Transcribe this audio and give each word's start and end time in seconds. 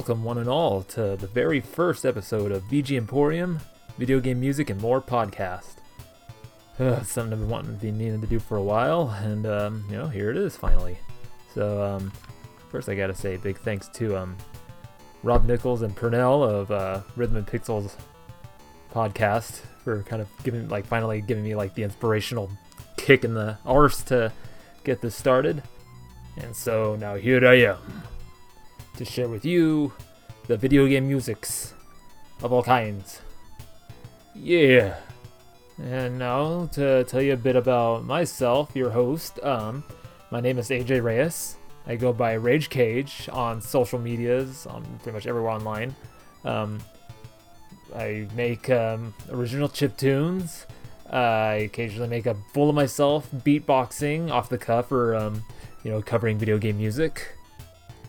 Welcome, 0.00 0.24
one 0.24 0.38
and 0.38 0.48
all, 0.48 0.82
to 0.84 1.14
the 1.18 1.26
very 1.26 1.60
first 1.60 2.06
episode 2.06 2.52
of 2.52 2.62
VGMporium, 2.70 3.60
Video 3.98 4.18
Game 4.18 4.40
Music 4.40 4.70
and 4.70 4.80
More 4.80 5.02
podcast. 5.02 5.74
Uh, 6.78 7.02
something 7.02 7.34
I've 7.34 7.40
been 7.40 7.48
wanting 7.50 7.74
to 7.74 7.78
be 7.82 7.92
needing 7.92 8.22
to 8.22 8.26
do 8.26 8.38
for 8.38 8.56
a 8.56 8.62
while, 8.62 9.10
and 9.22 9.44
um, 9.44 9.84
you 9.90 9.98
know, 9.98 10.08
here 10.08 10.30
it 10.30 10.38
is 10.38 10.56
finally. 10.56 10.96
So, 11.52 11.82
um, 11.82 12.10
first 12.70 12.88
I 12.88 12.94
gotta 12.94 13.14
say 13.14 13.36
big 13.36 13.58
thanks 13.58 13.88
to 13.88 14.16
um, 14.16 14.38
Rob 15.22 15.44
Nichols 15.44 15.82
and 15.82 15.94
Purnell 15.94 16.42
of 16.42 16.70
uh, 16.70 17.02
Rhythm 17.16 17.36
and 17.36 17.46
Pixels 17.46 17.92
podcast 18.94 19.60
for 19.84 20.02
kind 20.04 20.22
of 20.22 20.28
giving, 20.42 20.66
like, 20.70 20.86
finally 20.86 21.20
giving 21.20 21.44
me 21.44 21.54
like 21.54 21.74
the 21.74 21.82
inspirational 21.82 22.50
kick 22.96 23.22
in 23.22 23.34
the 23.34 23.58
arse 23.66 24.02
to 24.04 24.32
get 24.82 25.02
this 25.02 25.14
started. 25.14 25.62
And 26.38 26.56
so 26.56 26.96
now 26.96 27.16
here 27.16 27.46
I 27.46 27.56
am 27.56 27.76
to 28.96 29.04
share 29.04 29.28
with 29.28 29.44
you 29.44 29.92
the 30.46 30.56
video 30.56 30.86
game 30.86 31.08
musics 31.08 31.74
of 32.42 32.52
all 32.52 32.62
kinds. 32.62 33.20
Yeah. 34.34 34.96
And 35.82 36.18
now 36.18 36.66
to 36.72 37.04
tell 37.04 37.22
you 37.22 37.32
a 37.32 37.36
bit 37.36 37.56
about 37.56 38.04
myself, 38.04 38.70
your 38.74 38.90
host. 38.90 39.42
Um, 39.42 39.84
my 40.30 40.40
name 40.40 40.58
is 40.58 40.68
AJ 40.68 41.02
Reyes. 41.02 41.56
I 41.86 41.96
go 41.96 42.12
by 42.12 42.34
Rage 42.34 42.68
Cage 42.68 43.28
on 43.32 43.60
social 43.60 43.98
medias, 43.98 44.66
on 44.66 44.84
pretty 45.02 45.12
much 45.16 45.26
everywhere 45.26 45.50
online. 45.50 45.94
Um, 46.44 46.78
I 47.96 48.28
make 48.36 48.70
um, 48.70 49.14
original 49.30 49.68
chip 49.68 49.96
tunes. 49.96 50.66
Uh, 51.12 51.16
I 51.16 51.54
occasionally 51.54 52.08
make 52.08 52.26
a 52.26 52.36
fool 52.52 52.68
of 52.68 52.74
myself 52.74 53.28
beatboxing 53.32 54.30
off 54.30 54.48
the 54.48 54.58
cuff 54.58 54.92
or, 54.92 55.16
um, 55.16 55.42
you 55.82 55.90
know, 55.90 56.00
covering 56.00 56.38
video 56.38 56.58
game 56.58 56.76
music. 56.76 57.36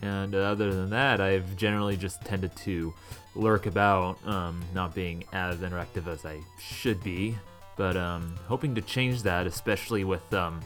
And 0.02 0.34
uh, 0.34 0.38
other 0.38 0.74
than 0.74 0.90
that, 0.90 1.20
I've 1.20 1.56
generally 1.56 1.96
just 1.96 2.20
tended 2.22 2.54
to 2.56 2.92
lurk 3.34 3.66
about, 3.66 4.18
um, 4.26 4.60
not 4.74 4.94
being 4.94 5.24
as 5.32 5.58
interactive 5.58 6.08
as 6.08 6.26
I 6.26 6.40
should 6.60 7.02
be. 7.02 7.36
But 7.76 7.96
um, 7.96 8.34
hoping 8.46 8.74
to 8.74 8.82
change 8.82 9.22
that, 9.22 9.46
especially 9.46 10.04
with 10.04 10.34
um, 10.34 10.60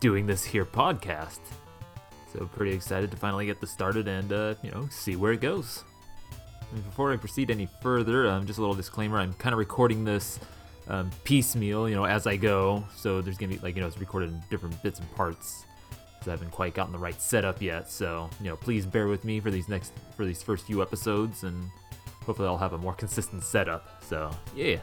doing 0.00 0.26
this 0.26 0.44
here 0.44 0.66
podcast. 0.66 1.40
So 2.32 2.46
pretty 2.46 2.72
excited 2.72 3.10
to 3.10 3.16
finally 3.16 3.46
get 3.46 3.60
this 3.60 3.70
started 3.70 4.08
and 4.08 4.32
uh, 4.32 4.54
you 4.62 4.70
know 4.70 4.88
see 4.90 5.16
where 5.16 5.32
it 5.32 5.40
goes. 5.40 5.84
And 6.72 6.84
before 6.84 7.12
I 7.12 7.16
proceed 7.16 7.50
any 7.50 7.68
further, 7.82 8.26
um, 8.28 8.46
just 8.46 8.58
a 8.58 8.62
little 8.62 8.74
disclaimer: 8.74 9.18
I'm 9.18 9.32
kind 9.34 9.52
of 9.52 9.58
recording 9.58 10.04
this 10.04 10.40
um, 10.88 11.10
piecemeal, 11.24 11.88
you 11.88 11.94
know, 11.94 12.04
as 12.04 12.26
I 12.26 12.36
go. 12.36 12.84
So 12.96 13.20
there's 13.20 13.38
gonna 13.38 13.52
be 13.52 13.58
like 13.58 13.76
you 13.76 13.80
know 13.80 13.86
it's 13.86 13.98
recorded 13.98 14.30
in 14.30 14.42
different 14.50 14.82
bits 14.82 14.98
and 14.98 15.10
parts 15.14 15.64
because 16.22 16.28
I 16.28 16.32
haven't 16.32 16.52
quite 16.52 16.74
gotten 16.74 16.92
the 16.92 16.98
right 16.98 17.20
setup 17.20 17.60
yet. 17.60 17.90
So 17.90 18.30
you 18.40 18.48
know, 18.48 18.56
please 18.56 18.86
bear 18.86 19.08
with 19.08 19.24
me 19.24 19.40
for 19.40 19.50
these 19.50 19.68
next 19.68 19.92
for 20.16 20.24
these 20.24 20.42
first 20.42 20.66
few 20.66 20.80
episodes, 20.80 21.42
and 21.42 21.70
hopefully 22.24 22.48
I'll 22.48 22.58
have 22.58 22.72
a 22.72 22.78
more 22.78 22.94
consistent 23.02 23.42
setup. 23.42 24.02
So 24.04 24.30
yeah. 24.54 24.78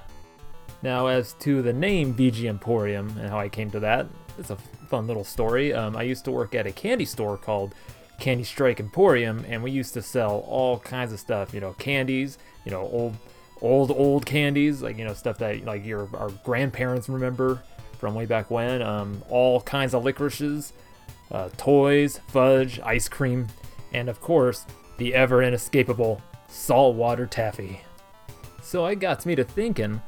Now, 0.81 1.07
as 1.07 1.33
to 1.39 1.61
the 1.61 1.73
name 1.73 2.13
VGMporium 2.13 3.17
and 3.17 3.29
how 3.29 3.39
I 3.39 3.49
came 3.49 3.69
to 3.71 3.79
that, 3.81 4.07
it's 4.37 4.49
a 4.49 4.55
fun 4.87 5.07
little 5.07 5.25
story. 5.25 5.73
Um, 5.73 5.95
I 5.97 6.03
used 6.03 6.23
to 6.25 6.31
work 6.31 6.55
at 6.55 6.65
a 6.65 6.71
candy 6.71 7.03
store 7.03 7.37
called 7.37 7.75
Candy 8.19 8.45
Strike 8.45 8.79
Emporium, 8.79 9.45
and 9.49 9.61
we 9.61 9.71
used 9.71 9.93
to 9.95 10.01
sell 10.01 10.45
all 10.47 10.79
kinds 10.79 11.11
of 11.11 11.19
stuff. 11.19 11.53
You 11.53 11.61
know, 11.61 11.73
candies. 11.73 12.37
You 12.65 12.71
know, 12.71 12.81
old, 12.81 13.15
old, 13.61 13.91
old 13.91 14.25
candies, 14.25 14.81
like 14.81 14.97
you 14.97 15.05
know 15.05 15.13
stuff 15.13 15.37
that 15.39 15.63
like 15.63 15.85
your 15.85 16.09
our 16.13 16.29
grandparents 16.43 17.07
remember 17.07 17.61
from 17.97 18.15
way 18.15 18.25
back 18.25 18.49
when. 18.49 18.81
Um, 18.81 19.21
all 19.29 19.61
kinds 19.61 19.93
of 19.93 20.03
licorices, 20.03 20.73
uh, 21.31 21.49
toys, 21.57 22.19
fudge, 22.27 22.79
ice 22.81 23.07
cream, 23.07 23.47
and 23.93 24.09
of 24.09 24.21
course 24.21 24.65
the 24.97 25.13
ever 25.13 25.41
inescapable 25.41 26.21
saltwater 26.47 27.25
taffy. 27.25 27.81
So 28.61 28.85
it 28.85 28.99
got 28.99 29.25
me 29.25 29.35
to 29.35 29.43
thinking. 29.43 30.01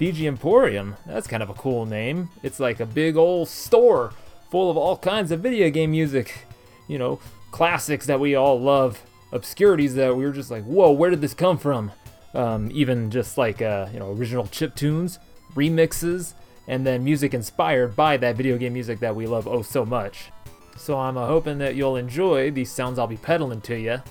VGMporium, 0.00 0.96
that's 1.06 1.26
kind 1.26 1.42
of 1.42 1.48
a 1.48 1.54
cool 1.54 1.86
name. 1.86 2.28
It's 2.42 2.60
like 2.60 2.80
a 2.80 2.86
big 2.86 3.16
old 3.16 3.48
store 3.48 4.12
full 4.50 4.70
of 4.70 4.76
all 4.76 4.98
kinds 4.98 5.32
of 5.32 5.40
video 5.40 5.70
game 5.70 5.90
music. 5.90 6.46
You 6.86 6.98
know, 6.98 7.18
classics 7.50 8.06
that 8.06 8.20
we 8.20 8.34
all 8.34 8.60
love, 8.60 9.02
obscurities 9.32 9.94
that 9.94 10.14
we 10.14 10.24
were 10.24 10.32
just 10.32 10.50
like, 10.50 10.64
whoa, 10.64 10.92
where 10.92 11.10
did 11.10 11.20
this 11.20 11.34
come 11.34 11.58
from? 11.58 11.90
Um, 12.34 12.70
even 12.72 13.10
just 13.10 13.38
like, 13.38 13.62
uh, 13.62 13.88
you 13.92 13.98
know, 13.98 14.12
original 14.12 14.46
chip 14.48 14.74
tunes, 14.74 15.18
remixes, 15.54 16.34
and 16.68 16.86
then 16.86 17.02
music 17.02 17.32
inspired 17.32 17.96
by 17.96 18.18
that 18.18 18.36
video 18.36 18.58
game 18.58 18.74
music 18.74 19.00
that 19.00 19.16
we 19.16 19.26
love 19.26 19.48
oh 19.48 19.62
so 19.62 19.84
much. 19.84 20.30
So 20.76 20.98
I'm 20.98 21.16
uh, 21.16 21.26
hoping 21.26 21.58
that 21.58 21.74
you'll 21.74 21.96
enjoy 21.96 22.50
these 22.50 22.70
sounds 22.70 22.98
I'll 22.98 23.06
be 23.06 23.16
peddling 23.16 23.60
to 23.62 23.78
you, 23.78 24.02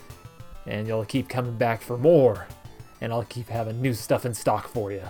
and 0.65 0.87
you'll 0.87 1.05
keep 1.05 1.29
coming 1.29 1.57
back 1.57 1.81
for 1.81 1.97
more, 1.97 2.47
and 3.01 3.13
I'll 3.13 3.23
keep 3.23 3.47
having 3.47 3.81
new 3.81 3.93
stuff 3.93 4.25
in 4.25 4.33
stock 4.33 4.67
for 4.67 4.91
you. 4.91 5.03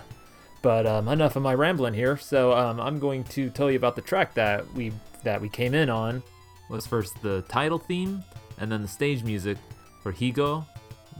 But 0.62 0.86
um, 0.86 1.08
enough 1.08 1.36
of 1.36 1.42
my 1.42 1.54
rambling 1.54 1.94
here. 1.94 2.16
So 2.16 2.52
um, 2.52 2.80
I'm 2.80 2.98
going 2.98 3.24
to 3.24 3.50
tell 3.50 3.70
you 3.70 3.76
about 3.76 3.96
the 3.96 4.02
track 4.02 4.34
that 4.34 4.70
we 4.74 4.92
that 5.22 5.40
we 5.40 5.48
came 5.48 5.74
in 5.74 5.90
on. 5.90 6.22
Was 6.68 6.86
first 6.86 7.20
the 7.22 7.42
title 7.42 7.78
theme, 7.78 8.24
and 8.58 8.70
then 8.70 8.82
the 8.82 8.88
stage 8.88 9.22
music 9.22 9.58
for 10.02 10.12
Higo, 10.12 10.66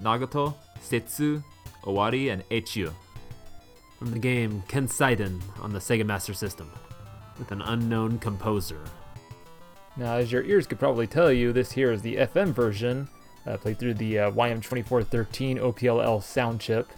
Nagato, 0.01 0.55
Settsu, 0.81 1.43
Owari, 1.85 2.33
and 2.33 2.49
Echyu. 2.51 2.93
From 3.99 4.11
the 4.11 4.19
game 4.19 4.63
Kenseiden 4.69 5.41
on 5.61 5.73
the 5.73 5.79
Sega 5.79 6.05
Master 6.05 6.35
System, 6.35 6.71
with 7.39 7.53
an 7.53 7.63
unknown 7.63 8.19
composer. 8.19 8.81
Now, 9.97 10.17
as 10.17 10.31
your 10.31 10.45
ears 10.45 10.67
could 10.67 10.79
probably 10.79 11.07
tell 11.07 11.33
you, 11.33 11.53
this 11.53 11.73
here 11.73 11.93
is 11.93 12.03
the 12.03 12.17
FM 12.17 12.53
version, 12.53 13.09
uh, 13.47 13.57
played 13.57 13.79
through 13.79 13.95
the 13.95 14.19
uh, 14.19 14.31
YM2413 14.31 15.59
OPLL 15.59 16.23
sound 16.23 16.61
chip 16.61 16.91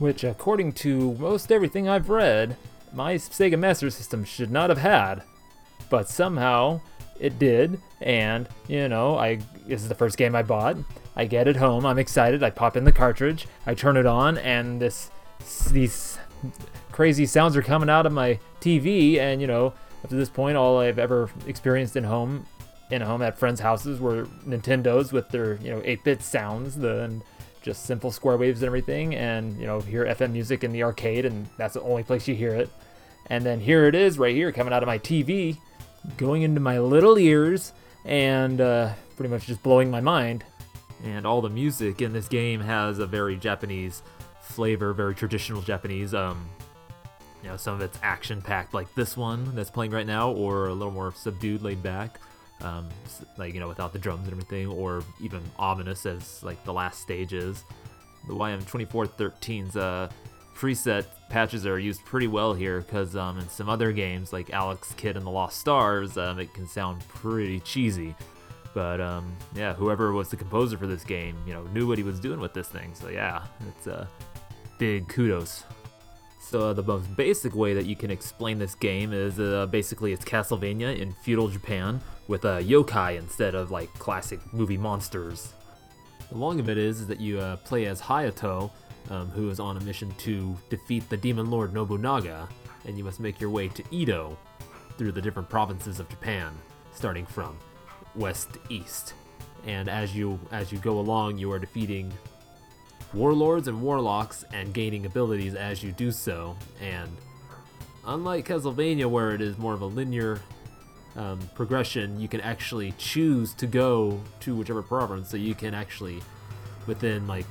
which, 0.00 0.24
according 0.24 0.72
to 0.72 1.12
most 1.18 1.52
everything 1.52 1.86
I've 1.86 2.08
read, 2.08 2.56
my 2.92 3.14
Sega 3.16 3.58
Master 3.58 3.90
System 3.90 4.24
should 4.24 4.50
not 4.50 4.70
have 4.70 4.78
had. 4.78 5.22
But 5.90 6.08
somehow 6.08 6.80
it 7.20 7.38
did, 7.38 7.78
and 8.00 8.48
you 8.66 8.88
know, 8.88 9.18
I 9.18 9.36
this 9.66 9.82
is 9.82 9.88
the 9.88 9.94
first 9.94 10.16
game 10.16 10.34
I 10.34 10.42
bought. 10.42 10.78
I 11.14 11.26
get 11.26 11.46
it 11.46 11.56
home, 11.56 11.84
I'm 11.84 11.98
excited. 11.98 12.42
I 12.42 12.48
pop 12.50 12.76
in 12.76 12.84
the 12.84 12.92
cartridge, 12.92 13.46
I 13.66 13.74
turn 13.74 13.98
it 13.98 14.06
on, 14.06 14.38
and 14.38 14.80
this 14.80 15.10
these 15.70 16.18
crazy 16.90 17.26
sounds 17.26 17.54
are 17.54 17.62
coming 17.62 17.90
out 17.90 18.06
of 18.06 18.12
my 18.12 18.38
TV. 18.60 19.18
And 19.18 19.40
you 19.40 19.46
know, 19.46 19.74
up 20.02 20.10
to 20.10 20.16
this 20.16 20.28
point, 20.28 20.56
all 20.56 20.78
I've 20.78 20.98
ever 20.98 21.30
experienced 21.46 21.96
in 21.96 22.04
home, 22.04 22.46
in 22.90 23.02
a 23.02 23.06
home 23.06 23.22
at 23.22 23.38
friends' 23.38 23.60
houses, 23.60 24.00
were 24.00 24.24
Nintendos 24.46 25.12
with 25.12 25.28
their 25.28 25.54
you 25.56 25.70
know 25.70 25.80
8-bit 25.80 26.22
sounds. 26.22 26.76
The 26.76 27.02
and 27.02 27.22
just 27.62 27.84
simple 27.84 28.10
square 28.10 28.36
waves 28.36 28.62
and 28.62 28.66
everything, 28.66 29.14
and 29.14 29.58
you 29.60 29.66
know 29.66 29.80
hear 29.80 30.04
FM 30.06 30.32
music 30.32 30.64
in 30.64 30.72
the 30.72 30.82
arcade, 30.82 31.24
and 31.24 31.46
that's 31.56 31.74
the 31.74 31.82
only 31.82 32.02
place 32.02 32.26
you 32.26 32.34
hear 32.34 32.54
it. 32.54 32.70
And 33.26 33.44
then 33.44 33.60
here 33.60 33.86
it 33.86 33.94
is, 33.94 34.18
right 34.18 34.34
here, 34.34 34.50
coming 34.50 34.72
out 34.72 34.82
of 34.82 34.86
my 34.86 34.98
TV, 34.98 35.56
going 36.16 36.42
into 36.42 36.60
my 36.60 36.78
little 36.78 37.18
ears, 37.18 37.72
and 38.04 38.60
uh, 38.60 38.92
pretty 39.16 39.30
much 39.30 39.46
just 39.46 39.62
blowing 39.62 39.90
my 39.90 40.00
mind. 40.00 40.44
And 41.04 41.26
all 41.26 41.40
the 41.40 41.48
music 41.48 42.02
in 42.02 42.12
this 42.12 42.28
game 42.28 42.60
has 42.60 42.98
a 42.98 43.06
very 43.06 43.36
Japanese 43.36 44.02
flavor, 44.40 44.92
very 44.92 45.14
traditional 45.14 45.62
Japanese. 45.62 46.12
Um, 46.12 46.48
you 47.42 47.48
know, 47.48 47.56
some 47.56 47.74
of 47.74 47.80
it's 47.80 47.98
action-packed, 48.02 48.74
like 48.74 48.94
this 48.94 49.16
one 49.16 49.54
that's 49.54 49.70
playing 49.70 49.92
right 49.92 50.06
now, 50.06 50.32
or 50.32 50.68
a 50.68 50.74
little 50.74 50.92
more 50.92 51.12
subdued, 51.12 51.62
laid 51.62 51.82
back 51.82 52.18
um, 52.62 52.88
like 53.36 53.54
you 53.54 53.60
know 53.60 53.68
without 53.68 53.92
the 53.92 53.98
drums 53.98 54.24
and 54.24 54.32
everything, 54.32 54.66
or 54.66 55.02
even 55.20 55.42
ominous 55.58 56.06
as 56.06 56.42
like 56.42 56.62
the 56.64 56.72
last 56.72 57.00
stage 57.00 57.32
is. 57.32 57.64
The 58.26 58.34
YM2413's 58.34 59.76
uh, 59.76 60.10
preset 60.54 61.06
patches 61.30 61.66
are 61.66 61.78
used 61.78 62.04
pretty 62.04 62.26
well 62.26 62.52
here 62.52 62.82
because 62.82 63.16
um, 63.16 63.38
in 63.38 63.48
some 63.48 63.68
other 63.68 63.92
games 63.92 64.32
like 64.32 64.50
Alex 64.50 64.92
Kidd 64.96 65.16
and 65.16 65.24
the 65.24 65.30
Lost 65.30 65.58
Stars, 65.58 66.18
um, 66.18 66.38
it 66.38 66.52
can 66.52 66.66
sound 66.66 67.00
pretty 67.08 67.60
cheesy. 67.60 68.14
But 68.74 69.00
um, 69.00 69.34
yeah, 69.54 69.72
whoever 69.74 70.12
was 70.12 70.28
the 70.28 70.36
composer 70.36 70.76
for 70.76 70.86
this 70.86 71.02
game, 71.02 71.36
you 71.46 71.54
know, 71.54 71.64
knew 71.72 71.88
what 71.88 71.98
he 71.98 72.04
was 72.04 72.20
doing 72.20 72.40
with 72.40 72.52
this 72.52 72.68
thing. 72.68 72.94
So 72.94 73.08
yeah, 73.08 73.42
it's 73.68 73.86
a 73.86 74.00
uh, 74.00 74.06
big 74.78 75.08
kudos. 75.08 75.64
Uh, 76.52 76.72
the 76.72 76.82
most 76.82 77.14
basic 77.16 77.54
way 77.54 77.74
that 77.74 77.86
you 77.86 77.94
can 77.94 78.10
explain 78.10 78.58
this 78.58 78.74
game 78.74 79.12
is 79.12 79.38
uh, 79.38 79.66
basically 79.66 80.12
it's 80.12 80.24
Castlevania 80.24 80.98
in 80.98 81.12
feudal 81.12 81.48
Japan 81.48 82.00
with 82.26 82.44
a 82.44 82.54
uh, 82.54 82.60
yokai 82.60 83.18
instead 83.18 83.54
of 83.54 83.70
like 83.70 83.92
classic 83.94 84.40
movie 84.52 84.76
monsters. 84.76 85.52
The 86.30 86.36
long 86.36 86.58
of 86.58 86.68
it 86.68 86.78
is, 86.78 87.00
is 87.00 87.06
that 87.06 87.20
you 87.20 87.38
uh, 87.38 87.56
play 87.56 87.86
as 87.86 88.00
Hayato, 88.00 88.70
um, 89.10 89.28
who 89.30 89.48
is 89.50 89.60
on 89.60 89.76
a 89.76 89.80
mission 89.80 90.12
to 90.18 90.56
defeat 90.70 91.08
the 91.08 91.16
demon 91.16 91.50
lord 91.50 91.72
Nobunaga, 91.72 92.48
and 92.86 92.98
you 92.98 93.04
must 93.04 93.20
make 93.20 93.40
your 93.40 93.50
way 93.50 93.68
to 93.68 93.84
Edo 93.90 94.36
through 94.96 95.12
the 95.12 95.20
different 95.20 95.48
provinces 95.48 96.00
of 96.00 96.08
Japan, 96.08 96.52
starting 96.92 97.26
from 97.26 97.56
west 98.14 98.54
to 98.54 98.60
east. 98.68 99.14
And 99.66 99.88
as 99.88 100.16
you 100.16 100.38
as 100.50 100.72
you 100.72 100.78
go 100.78 100.98
along, 100.98 101.38
you 101.38 101.52
are 101.52 101.58
defeating 101.58 102.12
warlords 103.12 103.68
and 103.68 103.80
warlocks 103.82 104.44
and 104.52 104.72
gaining 104.72 105.06
abilities 105.06 105.54
as 105.54 105.82
you 105.82 105.92
do 105.92 106.12
so. 106.12 106.56
And 106.80 107.08
unlike 108.06 108.46
Castlevania, 108.48 109.06
where 109.06 109.32
it 109.32 109.40
is 109.40 109.58
more 109.58 109.74
of 109.74 109.82
a 109.82 109.86
linear 109.86 110.40
um, 111.16 111.40
progression, 111.54 112.20
you 112.20 112.28
can 112.28 112.40
actually 112.40 112.92
choose 112.98 113.52
to 113.54 113.66
go 113.66 114.20
to 114.40 114.54
whichever 114.54 114.82
province, 114.82 115.28
so 115.28 115.36
you 115.36 115.54
can 115.54 115.74
actually 115.74 116.20
within 116.86 117.26
like 117.26 117.46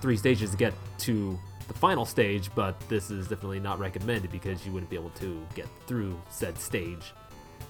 three 0.00 0.16
stages 0.16 0.54
get 0.54 0.74
to 0.98 1.38
the 1.68 1.74
final 1.74 2.04
stage, 2.04 2.50
but 2.54 2.78
this 2.88 3.10
is 3.10 3.28
definitely 3.28 3.60
not 3.60 3.78
recommended 3.78 4.30
because 4.32 4.66
you 4.66 4.72
wouldn't 4.72 4.90
be 4.90 4.96
able 4.96 5.10
to 5.10 5.46
get 5.54 5.66
through 5.86 6.20
said 6.28 6.58
stage. 6.58 7.14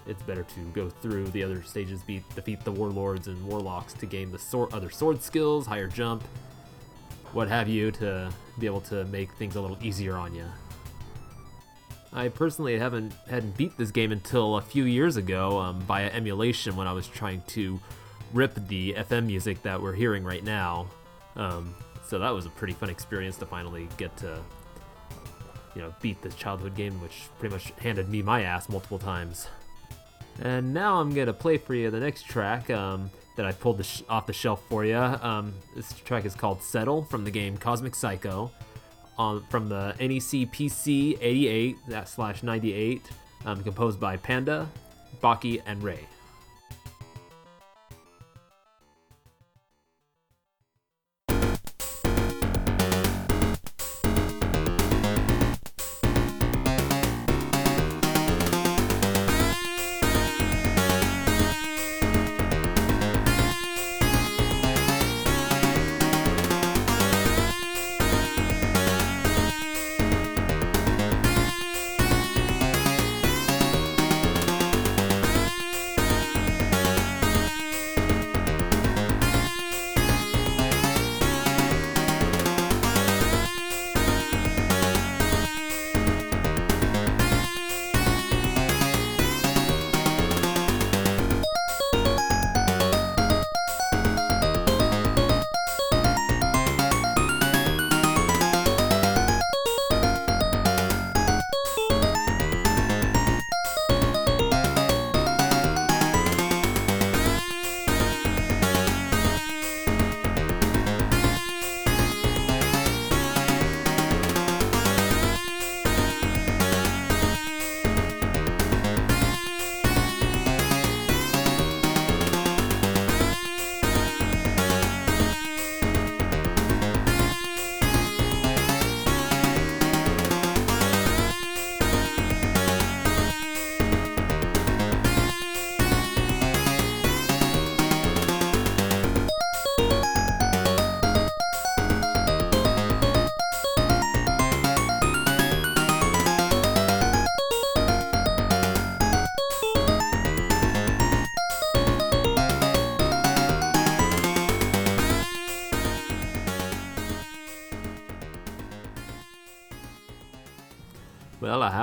It's 0.06 0.22
better 0.22 0.42
to 0.42 0.60
go 0.72 0.88
through 0.88 1.26
the 1.26 1.44
other 1.44 1.62
stages, 1.62 2.02
beat, 2.02 2.22
defeat 2.34 2.64
the 2.64 2.72
warlords 2.72 3.28
and 3.28 3.40
warlocks 3.46 3.92
to 3.94 4.06
gain 4.06 4.32
the 4.32 4.38
sword, 4.38 4.72
other 4.72 4.88
sword 4.88 5.22
skills, 5.22 5.66
higher 5.66 5.86
jump, 5.86 6.24
what 7.32 7.48
have 7.48 7.68
you, 7.68 7.90
to 7.92 8.30
be 8.58 8.66
able 8.66 8.80
to 8.82 9.04
make 9.06 9.32
things 9.32 9.56
a 9.56 9.60
little 9.60 9.78
easier 9.82 10.16
on 10.16 10.34
you. 10.34 10.44
I 12.12 12.28
personally 12.28 12.78
haven't 12.78 13.12
hadn't 13.28 13.56
beat 13.56 13.76
this 13.76 13.90
game 13.90 14.10
until 14.10 14.56
a 14.56 14.62
few 14.62 14.84
years 14.84 15.16
ago 15.16 15.58
um, 15.58 15.80
via 15.82 16.10
emulation 16.10 16.74
when 16.74 16.88
I 16.88 16.92
was 16.92 17.06
trying 17.06 17.42
to 17.48 17.78
rip 18.32 18.54
the 18.66 18.94
FM 18.94 19.26
music 19.26 19.62
that 19.62 19.80
we're 19.80 19.94
hearing 19.94 20.24
right 20.24 20.42
now. 20.42 20.88
Um, 21.36 21.74
so 22.04 22.18
that 22.18 22.30
was 22.30 22.46
a 22.46 22.50
pretty 22.50 22.72
fun 22.72 22.90
experience 22.90 23.36
to 23.36 23.46
finally 23.46 23.88
get 23.96 24.16
to, 24.18 24.40
you 25.76 25.82
know, 25.82 25.94
beat 26.02 26.20
this 26.22 26.34
childhood 26.34 26.74
game, 26.74 27.00
which 27.00 27.28
pretty 27.38 27.54
much 27.54 27.70
handed 27.78 28.08
me 28.08 28.22
my 28.22 28.42
ass 28.42 28.68
multiple 28.68 28.98
times. 28.98 29.46
And 30.42 30.74
now 30.74 31.00
I'm 31.00 31.14
gonna 31.14 31.32
play 31.32 31.58
for 31.58 31.74
you 31.74 31.90
the 31.90 32.00
next 32.00 32.24
track 32.24 32.70
um, 32.70 33.10
that 33.40 33.48
I 33.48 33.52
pulled 33.52 33.82
sh- 33.84 34.02
off 34.06 34.26
the 34.26 34.34
shelf 34.34 34.62
for 34.68 34.84
you. 34.84 34.98
Um, 34.98 35.54
this 35.74 35.94
track 36.00 36.26
is 36.26 36.34
called 36.34 36.62
"Settle" 36.62 37.04
from 37.04 37.24
the 37.24 37.30
game 37.30 37.56
Cosmic 37.56 37.94
Psycho, 37.94 38.50
on 39.16 39.42
from 39.48 39.66
the 39.70 39.94
NEC 39.98 40.50
PC 40.52 41.16
88 41.22 41.76
that 41.88 42.06
slash 42.06 42.42
98, 42.42 43.10
um, 43.46 43.62
composed 43.62 43.98
by 43.98 44.18
Panda, 44.18 44.68
Baki, 45.22 45.62
and 45.64 45.82
Ray. 45.82 46.06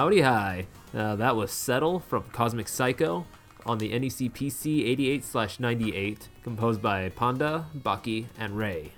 Howdy 0.07 0.21
hi. 0.21 0.65
Uh, 0.95 1.17
that 1.17 1.35
was 1.35 1.51
Settle 1.51 1.99
from 1.99 2.23
Cosmic 2.31 2.69
Psycho 2.69 3.25
on 3.65 3.77
the 3.77 3.89
NEC 3.89 4.31
PC 4.31 4.87
88 4.87 5.59
98, 5.59 6.29
composed 6.43 6.81
by 6.81 7.09
Panda, 7.09 7.65
Baki, 7.77 8.27
and 8.39 8.57
Ray. 8.57 8.93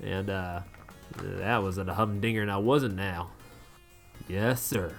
And 0.00 0.30
uh, 0.30 0.60
that 1.16 1.56
was 1.60 1.78
a 1.78 1.92
humdinger 1.92 2.40
and 2.40 2.52
I 2.52 2.58
wasn't 2.58 2.94
now? 2.94 3.30
Yes, 4.28 4.62
sir. 4.62 4.94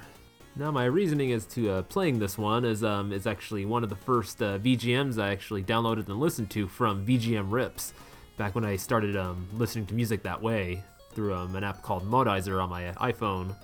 Now, 0.58 0.72
my 0.72 0.84
reasoning 0.84 1.32
as 1.32 1.46
to 1.46 1.72
uh, 1.72 1.82
playing 1.84 2.20
this 2.20 2.38
one 2.38 2.66
is 2.66 2.84
um, 2.84 3.14
is 3.14 3.26
actually 3.26 3.64
one 3.64 3.86
of 3.86 3.90
the 3.90 3.96
first 3.96 4.44
uh, 4.44 4.60
VGMs 4.60 5.24
I 5.24 5.32
actually 5.32 5.64
downloaded 5.64 6.10
and 6.10 6.20
listened 6.20 6.50
to 6.50 6.68
from 6.68 7.06
VGM 7.06 7.50
Rips, 7.50 7.94
back 8.36 8.56
when 8.56 8.66
I 8.66 8.76
started 8.76 9.16
um, 9.16 9.48
listening 9.54 9.86
to 9.86 9.94
music 9.94 10.22
that 10.24 10.42
way 10.42 10.84
through 11.14 11.34
um, 11.34 11.56
an 11.56 11.64
app 11.64 11.82
called 11.82 12.04
Modizer 12.04 12.62
on 12.62 12.70
my 12.70 12.92
iPhone. 12.98 13.56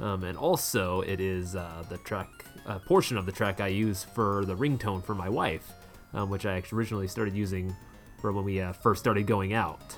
Um, 0.00 0.24
and 0.24 0.36
also, 0.36 1.02
it 1.02 1.20
is 1.20 1.54
uh, 1.54 1.84
the 1.88 1.98
track 1.98 2.28
uh, 2.66 2.78
portion 2.80 3.16
of 3.16 3.26
the 3.26 3.32
track 3.32 3.60
I 3.60 3.68
use 3.68 4.04
for 4.04 4.44
the 4.44 4.56
ringtone 4.56 5.04
for 5.04 5.14
my 5.14 5.28
wife, 5.28 5.72
um, 6.12 6.30
which 6.30 6.46
I 6.46 6.62
originally 6.72 7.08
started 7.08 7.34
using 7.34 7.74
for 8.20 8.32
when 8.32 8.44
we 8.44 8.60
uh, 8.60 8.72
first 8.72 9.00
started 9.00 9.26
going 9.26 9.52
out. 9.52 9.96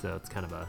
So 0.00 0.16
it's 0.16 0.28
kind 0.28 0.44
of 0.44 0.52
a 0.52 0.68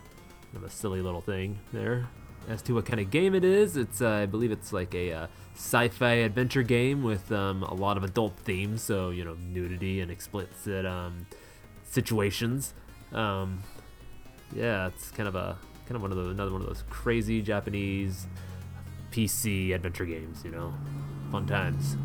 kind 0.51 0.57
of 0.57 0.63
a 0.63 0.69
silly 0.69 1.01
little 1.01 1.21
thing 1.21 1.59
there. 1.71 2.07
As 2.47 2.61
to 2.63 2.73
what 2.73 2.85
kind 2.85 2.99
of 2.99 3.11
game 3.11 3.35
it 3.35 3.43
is, 3.43 3.77
it's 3.77 4.01
uh, 4.01 4.09
I 4.09 4.25
believe 4.25 4.51
it's 4.51 4.73
like 4.73 4.93
a 4.95 5.13
uh, 5.13 5.27
sci-fi 5.55 6.11
adventure 6.11 6.63
game 6.63 7.03
with 7.03 7.31
um, 7.31 7.63
a 7.63 7.73
lot 7.73 7.97
of 7.97 8.03
adult 8.03 8.38
themes, 8.39 8.81
so 8.81 9.09
you 9.09 9.23
know 9.23 9.35
nudity 9.35 10.01
and 10.01 10.09
explicit 10.09 10.85
um, 10.85 11.25
situations. 11.83 12.73
Um, 13.13 13.61
yeah, 14.55 14.88
it's 14.88 15.11
kind 15.11 15.27
of 15.27 15.35
a 15.35 15.57
kind 15.85 15.95
of 15.95 16.01
one 16.01 16.11
of 16.11 16.17
those 16.17 16.31
another 16.31 16.51
one 16.51 16.61
of 16.61 16.67
those 16.67 16.83
crazy 16.89 17.41
Japanese 17.41 18.27
PC 19.12 19.74
adventure 19.74 20.06
games, 20.06 20.42
you 20.44 20.51
know, 20.51 20.74
fun 21.32 21.46
times. 21.46 21.98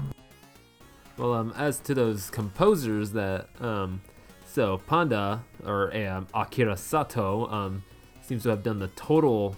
Well, 1.16 1.32
um, 1.32 1.52
as 1.56 1.78
to 1.80 1.94
those 1.94 2.30
composers 2.30 3.12
that, 3.12 3.48
um, 3.60 4.00
so 4.46 4.78
Panda 4.86 5.44
or 5.64 5.96
um, 5.96 6.26
Akira 6.34 6.74
Satou 6.74 7.50
um, 7.52 7.84
seems 8.22 8.42
to 8.44 8.48
have 8.48 8.62
done 8.62 8.78
the 8.78 8.88
total 8.88 9.54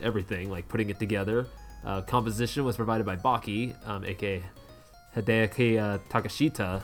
everything, 0.00 0.50
like 0.50 0.68
putting 0.68 0.90
it 0.90 0.98
together. 0.98 1.46
Uh, 1.84 2.00
composition 2.02 2.64
was 2.64 2.76
provided 2.76 3.04
by 3.04 3.16
Baki, 3.16 3.74
um, 3.88 4.04
aka 4.04 4.42
Hideaki 5.16 5.78
uh, 5.78 5.98
Takashita, 6.08 6.82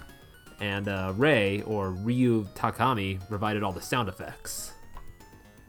and 0.60 0.88
uh, 0.88 1.12
Ray 1.16 1.62
or 1.62 1.90
Ryu 1.90 2.46
Takami 2.54 3.26
provided 3.28 3.62
all 3.62 3.72
the 3.72 3.80
sound 3.80 4.08
effects. 4.08 4.72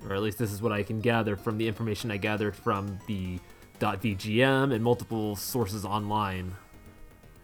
Or 0.07 0.15
at 0.15 0.21
least 0.21 0.37
this 0.37 0.51
is 0.51 0.61
what 0.61 0.71
I 0.71 0.83
can 0.83 0.99
gather 0.99 1.35
from 1.35 1.57
the 1.57 1.67
information 1.67 2.11
I 2.11 2.17
gathered 2.17 2.55
from 2.55 2.99
the 3.07 3.39
.vgm 3.81 4.73
and 4.73 4.83
multiple 4.83 5.35
sources 5.35 5.83
online. 5.83 6.55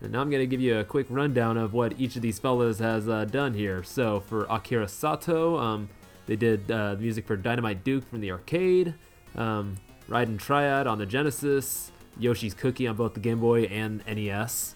And 0.01 0.11
now 0.11 0.21
I'm 0.21 0.29
going 0.29 0.43
to 0.43 0.47
give 0.47 0.61
you 0.61 0.77
a 0.77 0.83
quick 0.83 1.07
rundown 1.09 1.57
of 1.57 1.73
what 1.73 1.99
each 1.99 2.15
of 2.15 2.21
these 2.21 2.37
fellas 2.37 2.77
has 2.79 3.09
uh, 3.09 3.25
done 3.25 3.55
here. 3.55 3.83
So 3.83 4.19
for 4.19 4.45
Akira 4.45 4.85
Satou, 4.85 5.59
um, 5.59 5.89
they 6.27 6.35
did 6.35 6.69
uh, 6.69 6.93
the 6.95 7.01
music 7.01 7.25
for 7.25 7.35
Dynamite 7.35 7.83
Duke 7.83 8.07
from 8.07 8.21
the 8.21 8.31
arcade, 8.31 8.93
um, 9.35 9.77
Raiden 10.07 10.37
Trad 10.37 10.85
on 10.85 10.99
the 10.99 11.05
Genesis, 11.05 11.91
Yoshi's 12.19 12.53
Cookie 12.53 12.87
on 12.87 12.95
both 12.95 13.15
the 13.15 13.19
Game 13.19 13.39
Boy 13.39 13.63
and 13.63 14.03
NES. 14.05 14.75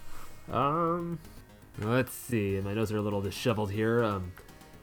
Um, 0.50 1.20
let's 1.78 2.12
see, 2.12 2.60
my 2.60 2.74
notes 2.74 2.90
are 2.90 2.96
a 2.96 3.02
little 3.02 3.20
disheveled 3.20 3.70
here. 3.70 4.02
Um, 4.02 4.32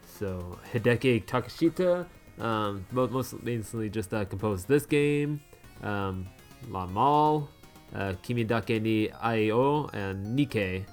so 0.05 0.57
Hideki 0.73 1.25
Takashita, 1.25 2.05
um, 2.39 2.85
most 2.91 3.43
mainly 3.43 3.89
just 3.89 4.13
uh, 4.13 4.23
composed 4.23 4.67
this 4.69 4.85
game. 4.85 5.41
Um, 5.83 6.27
La 6.67 6.85
Mal, 6.85 7.47
uh, 7.95 8.13
Kimidake 8.23 8.81
ni 8.81 9.09
Aio, 9.09 9.93
and 9.93 10.35
Nike. 10.35 10.85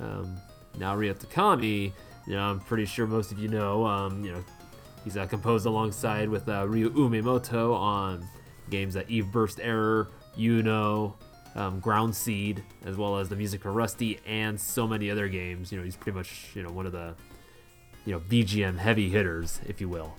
Um, 0.00 0.36
now 0.78 0.94
Ryo 0.94 1.14
Takami, 1.14 1.92
you 2.26 2.34
know, 2.34 2.42
I'm 2.42 2.60
pretty 2.60 2.86
sure 2.86 3.06
most 3.06 3.32
of 3.32 3.38
you 3.38 3.48
know, 3.48 3.86
um, 3.86 4.24
you 4.24 4.32
know, 4.32 4.44
He's 5.06 5.16
uh, 5.16 5.24
composed 5.24 5.66
alongside 5.66 6.28
with 6.28 6.48
uh, 6.48 6.66
Ryu 6.66 6.90
Umemoto 6.90 7.72
on 7.76 8.28
games 8.70 8.96
like 8.96 9.08
Eve 9.08 9.30
Burst 9.30 9.60
Error, 9.62 10.08
YU-NO, 10.34 11.14
um, 11.54 11.78
Ground 11.78 12.12
Seed, 12.12 12.64
as 12.84 12.96
well 12.96 13.16
as 13.16 13.28
the 13.28 13.36
music 13.36 13.62
for 13.62 13.70
Rusty 13.70 14.18
and 14.26 14.60
so 14.60 14.84
many 14.84 15.08
other 15.08 15.28
games. 15.28 15.70
You 15.70 15.78
know, 15.78 15.84
he's 15.84 15.94
pretty 15.94 16.18
much 16.18 16.50
you 16.54 16.64
know 16.64 16.72
one 16.72 16.86
of 16.86 16.92
the 16.92 17.14
you 18.04 18.14
know 18.14 18.18
VGM 18.18 18.78
heavy 18.78 19.08
hitters, 19.08 19.60
if 19.68 19.80
you 19.80 19.88
will. 19.88 20.12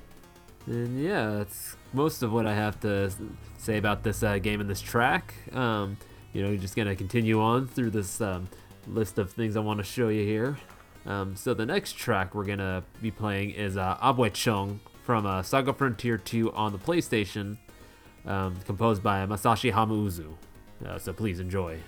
And 0.68 1.02
yeah, 1.02 1.32
that's 1.32 1.78
most 1.94 2.22
of 2.24 2.34
what 2.34 2.46
I 2.46 2.54
have 2.54 2.80
to 2.82 3.12
say 3.58 3.78
about 3.78 4.04
this 4.04 4.22
uh, 4.22 4.38
game 4.38 4.60
and 4.60 4.70
this 4.70 4.82
track. 4.82 5.34
Um, 5.54 5.98
you 6.34 6.44
know, 6.44 6.56
just 6.58 6.76
gonna 6.76 6.96
continue 6.96 7.42
on 7.42 7.68
through 7.68 7.92
this 7.92 8.20
um, 8.22 8.50
list 8.86 9.18
of 9.18 9.32
things 9.32 9.56
I 9.56 9.62
want 9.62 9.80
to 9.80 9.84
show 9.84 10.10
you 10.10 10.24
here. 10.26 10.58
Um, 11.06 11.36
so 11.38 11.54
the 11.54 11.66
next 11.66 11.94
track 11.94 12.36
we're 12.36 12.44
gonna 12.44 12.84
be 13.02 13.12
playing 13.12 13.52
is 13.52 13.78
uh, 13.78 13.98
Abweichung 13.98 14.80
from 15.04 15.26
uh, 15.26 15.42
Saga 15.42 15.72
Frontier 15.72 16.18
2 16.18 16.52
on 16.52 16.74
the 16.74 16.78
PlayStation, 16.78 17.58
um, 18.26 18.58
composed 18.66 19.02
by 19.02 19.26
Masashi 19.26 19.72
Hamauzu. 19.72 20.34
Uh, 20.86 21.00
so 21.00 21.14
please 21.14 21.40
enjoy. 21.40 21.80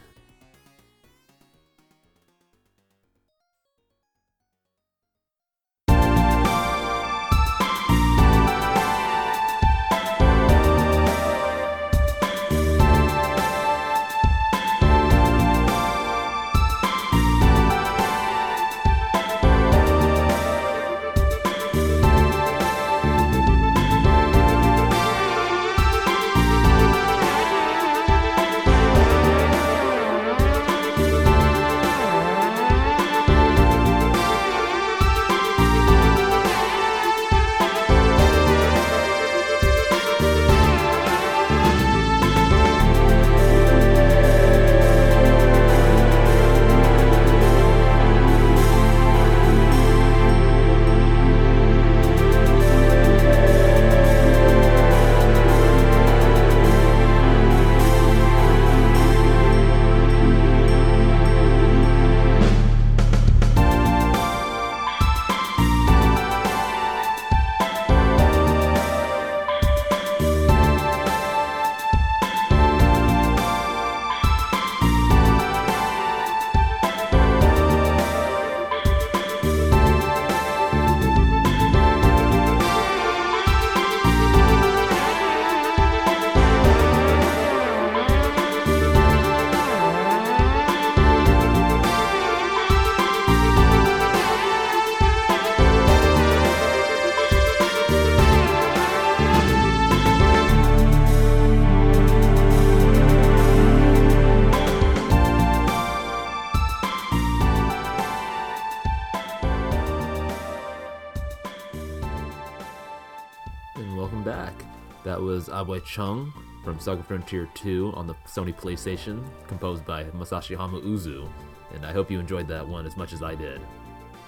Chung 115.81 116.33
from 116.63 116.79
Saga 116.79 117.03
Frontier 117.03 117.49
2 117.53 117.93
on 117.95 118.07
the 118.07 118.13
Sony 118.25 118.55
PlayStation, 118.55 119.25
composed 119.47 119.85
by 119.85 120.03
Masashi 120.05 120.55
Hamauzu. 120.55 121.29
And 121.73 121.85
I 121.85 121.91
hope 121.91 122.09
you 122.11 122.19
enjoyed 122.19 122.47
that 122.47 122.67
one 122.67 122.85
as 122.85 122.97
much 122.97 123.13
as 123.13 123.23
I 123.23 123.35
did. 123.35 123.61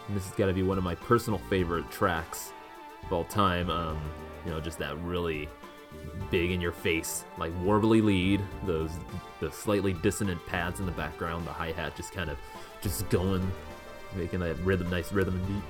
And 0.08 0.16
this 0.16 0.26
has 0.26 0.36
got 0.36 0.48
to 0.48 0.54
be 0.54 0.64
one 0.64 0.78
of 0.78 0.84
my 0.84 0.96
personal 0.96 1.40
favorite 1.50 1.90
tracks 1.92 2.52
of 3.04 3.14
all 3.14 3.24
time. 3.26 3.70
Um, 3.70 4.00
you 4.46 4.52
know, 4.52 4.60
just 4.60 4.80
that 4.80 4.98
really 5.00 5.48
big 6.30 6.52
in 6.52 6.62
your 6.62 6.72
face, 6.72 7.26
like 7.38 7.52
warbly 7.64 8.04
lead, 8.04 8.42
those 8.66 8.92
the 9.40 9.52
slightly 9.52 9.94
dissonant 9.94 10.44
pads 10.48 10.80
in 10.80 10.86
the 10.86 10.92
background, 10.94 11.46
the 11.46 11.52
hi 11.52 11.72
hat 11.72 11.96
just 11.96 12.12
kind 12.12 12.30
of 12.30 12.38
just 12.82 13.10
going, 13.10 13.50
making 14.16 14.40
that 14.40 14.58
rhythm, 14.60 14.90
nice 14.90 15.12
rhythm 15.12 15.36
and 15.36 15.48
beat. 15.48 15.64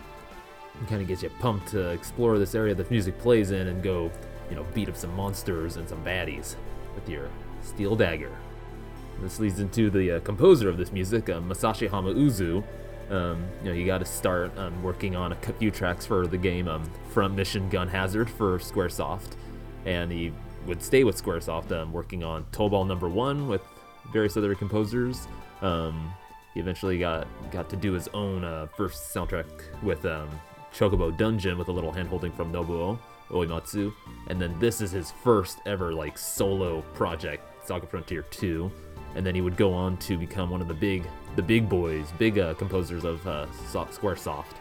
And 0.79 0.87
kind 0.87 1.01
of 1.01 1.07
gets 1.07 1.21
you 1.21 1.29
pumped 1.39 1.67
to 1.69 1.89
explore 1.89 2.37
this 2.37 2.55
area 2.55 2.73
that 2.75 2.89
music 2.89 3.17
plays 3.19 3.51
in 3.51 3.67
and 3.67 3.83
go, 3.83 4.09
you 4.51 4.57
know, 4.57 4.65
beat 4.73 4.89
up 4.89 4.97
some 4.97 5.15
monsters 5.15 5.77
and 5.77 5.87
some 5.87 6.03
baddies 6.03 6.55
with 6.93 7.07
your 7.09 7.29
steel 7.61 7.95
dagger. 7.95 8.31
This 9.21 9.39
leads 9.39 9.59
into 9.59 9.89
the 9.89 10.13
uh, 10.13 10.19
composer 10.19 10.67
of 10.67 10.77
this 10.77 10.91
music, 10.91 11.29
uh, 11.29 11.39
Masashi 11.39 11.89
Hamauzu. 11.89 12.63
Um, 13.09 13.45
you 13.63 13.69
know, 13.69 13.75
you 13.75 13.85
got 13.85 13.99
to 13.99 14.05
start 14.05 14.55
um, 14.57 14.83
working 14.83 15.15
on 15.15 15.31
a 15.31 15.35
few 15.35 15.71
tracks 15.71 16.05
for 16.05 16.27
the 16.27 16.37
game 16.37 16.67
um, 16.67 16.83
Front 17.09 17.33
Mission 17.33 17.69
Gun 17.69 17.87
Hazard 17.87 18.29
for 18.29 18.57
SquareSoft, 18.59 19.35
and 19.85 20.11
he 20.11 20.33
would 20.65 20.83
stay 20.83 21.03
with 21.03 21.21
SquareSoft, 21.21 21.71
um, 21.71 21.93
working 21.93 22.23
on 22.23 22.45
Tobal 22.51 22.85
Number 22.85 23.07
One 23.07 23.47
with 23.47 23.61
various 24.11 24.35
other 24.35 24.53
composers. 24.55 25.27
Um, 25.61 26.13
he 26.53 26.59
eventually 26.59 26.99
got 26.99 27.27
got 27.51 27.69
to 27.69 27.77
do 27.77 27.93
his 27.93 28.09
own 28.09 28.43
uh, 28.43 28.67
first 28.75 29.13
soundtrack 29.13 29.45
with 29.81 30.05
um, 30.05 30.29
Chocobo 30.73 31.15
Dungeon 31.15 31.57
with 31.57 31.69
a 31.69 31.71
little 31.71 31.93
handholding 31.93 32.33
from 32.35 32.51
Nobuo 32.51 32.97
Uematsu, 33.31 33.93
and 34.27 34.41
then 34.41 34.57
this 34.59 34.81
is 34.81 34.91
his 34.91 35.11
first 35.11 35.59
ever 35.65 35.93
like 35.93 36.17
solo 36.17 36.81
project, 36.93 37.43
Saga 37.65 37.87
Frontier 37.87 38.23
2, 38.23 38.71
and 39.15 39.25
then 39.25 39.35
he 39.35 39.41
would 39.41 39.57
go 39.57 39.73
on 39.73 39.97
to 39.97 40.17
become 40.17 40.49
one 40.49 40.61
of 40.61 40.67
the 40.67 40.73
big 40.73 41.07
the 41.35 41.41
big 41.41 41.69
boys, 41.69 42.11
big 42.17 42.39
uh, 42.39 42.53
composers 42.55 43.05
of 43.05 43.25
uh, 43.25 43.45
So- 43.69 43.85
SquareSoft. 43.85 44.55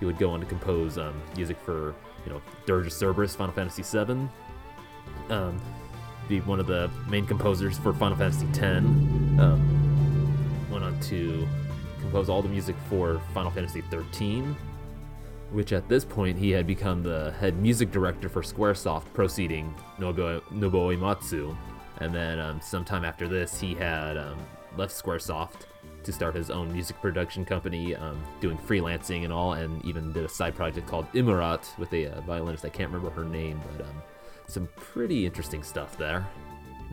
He 0.00 0.06
would 0.06 0.18
go 0.18 0.30
on 0.30 0.40
to 0.40 0.46
compose 0.46 0.98
um, 0.98 1.20
music 1.36 1.58
for 1.64 1.94
you 2.24 2.32
know 2.32 2.42
Dirge 2.66 2.86
of 2.86 2.92
Cerberus, 2.92 3.34
Final 3.36 3.54
Fantasy 3.54 3.82
VII. 3.82 4.28
Um, 5.30 5.60
be 6.28 6.40
one 6.40 6.60
of 6.60 6.66
the 6.66 6.90
main 7.08 7.26
composers 7.26 7.78
for 7.78 7.92
Final 7.92 8.16
Fantasy 8.16 8.46
X. 8.48 8.58
Um, 8.60 10.68
went 10.70 10.84
on 10.84 10.98
to 11.00 11.46
compose 12.00 12.28
all 12.28 12.42
the 12.42 12.48
music 12.48 12.76
for 12.88 13.20
Final 13.32 13.50
Fantasy 13.50 13.80
13, 13.82 14.56
which 15.50 15.72
at 15.72 15.88
this 15.88 16.04
point 16.04 16.38
he 16.38 16.50
had 16.50 16.66
become 16.66 17.02
the 17.02 17.32
head 17.40 17.56
music 17.56 17.90
director 17.90 18.28
for 18.28 18.42
Squaresoft, 18.42 19.04
proceeding 19.14 19.74
Nobuo, 19.98 20.40
Nobuo 20.52 20.96
Uematsu. 20.96 21.56
And 21.98 22.14
then 22.14 22.38
um, 22.38 22.60
sometime 22.60 23.04
after 23.04 23.26
this, 23.28 23.58
he 23.60 23.74
had 23.74 24.16
um, 24.16 24.38
left 24.76 24.92
Squaresoft 24.92 25.62
to 26.02 26.12
start 26.12 26.34
his 26.34 26.50
own 26.50 26.72
music 26.72 27.00
production 27.00 27.44
company, 27.44 27.96
um, 27.96 28.22
doing 28.40 28.56
freelancing 28.58 29.24
and 29.24 29.32
all, 29.32 29.54
and 29.54 29.84
even 29.84 30.12
did 30.12 30.24
a 30.24 30.28
side 30.28 30.54
project 30.54 30.86
called 30.86 31.10
Imeruat 31.12 31.76
with 31.78 31.92
a 31.92 32.06
uh, 32.06 32.20
violinist. 32.22 32.64
I 32.64 32.68
can't 32.68 32.90
remember 32.92 33.10
her 33.10 33.24
name, 33.24 33.60
but 33.72 33.86
um, 33.86 34.02
some 34.46 34.68
pretty 34.76 35.26
interesting 35.26 35.62
stuff 35.62 35.96
there. 35.96 36.26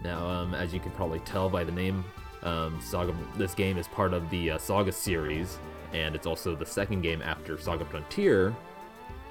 Now, 0.04 0.28
um, 0.28 0.54
as 0.56 0.74
you 0.74 0.80
can 0.80 0.92
probably 0.92 1.20
tell 1.20 1.50
by 1.50 1.64
the 1.64 1.72
name, 1.72 2.04
um, 2.42 2.80
Saga, 2.82 3.16
this 3.38 3.54
game 3.54 3.78
is 3.78 3.88
part 3.88 4.14
of 4.14 4.30
the 4.30 4.52
uh, 4.52 4.58
Saga 4.58 4.92
series, 4.92 5.60
and 5.94 6.16
it's 6.16 6.28
also 6.28 6.56
the 6.56 6.66
second 6.66 7.02
game 7.02 7.22
after 7.22 7.58
Saga 7.58 7.86
Frontier. 7.86 8.56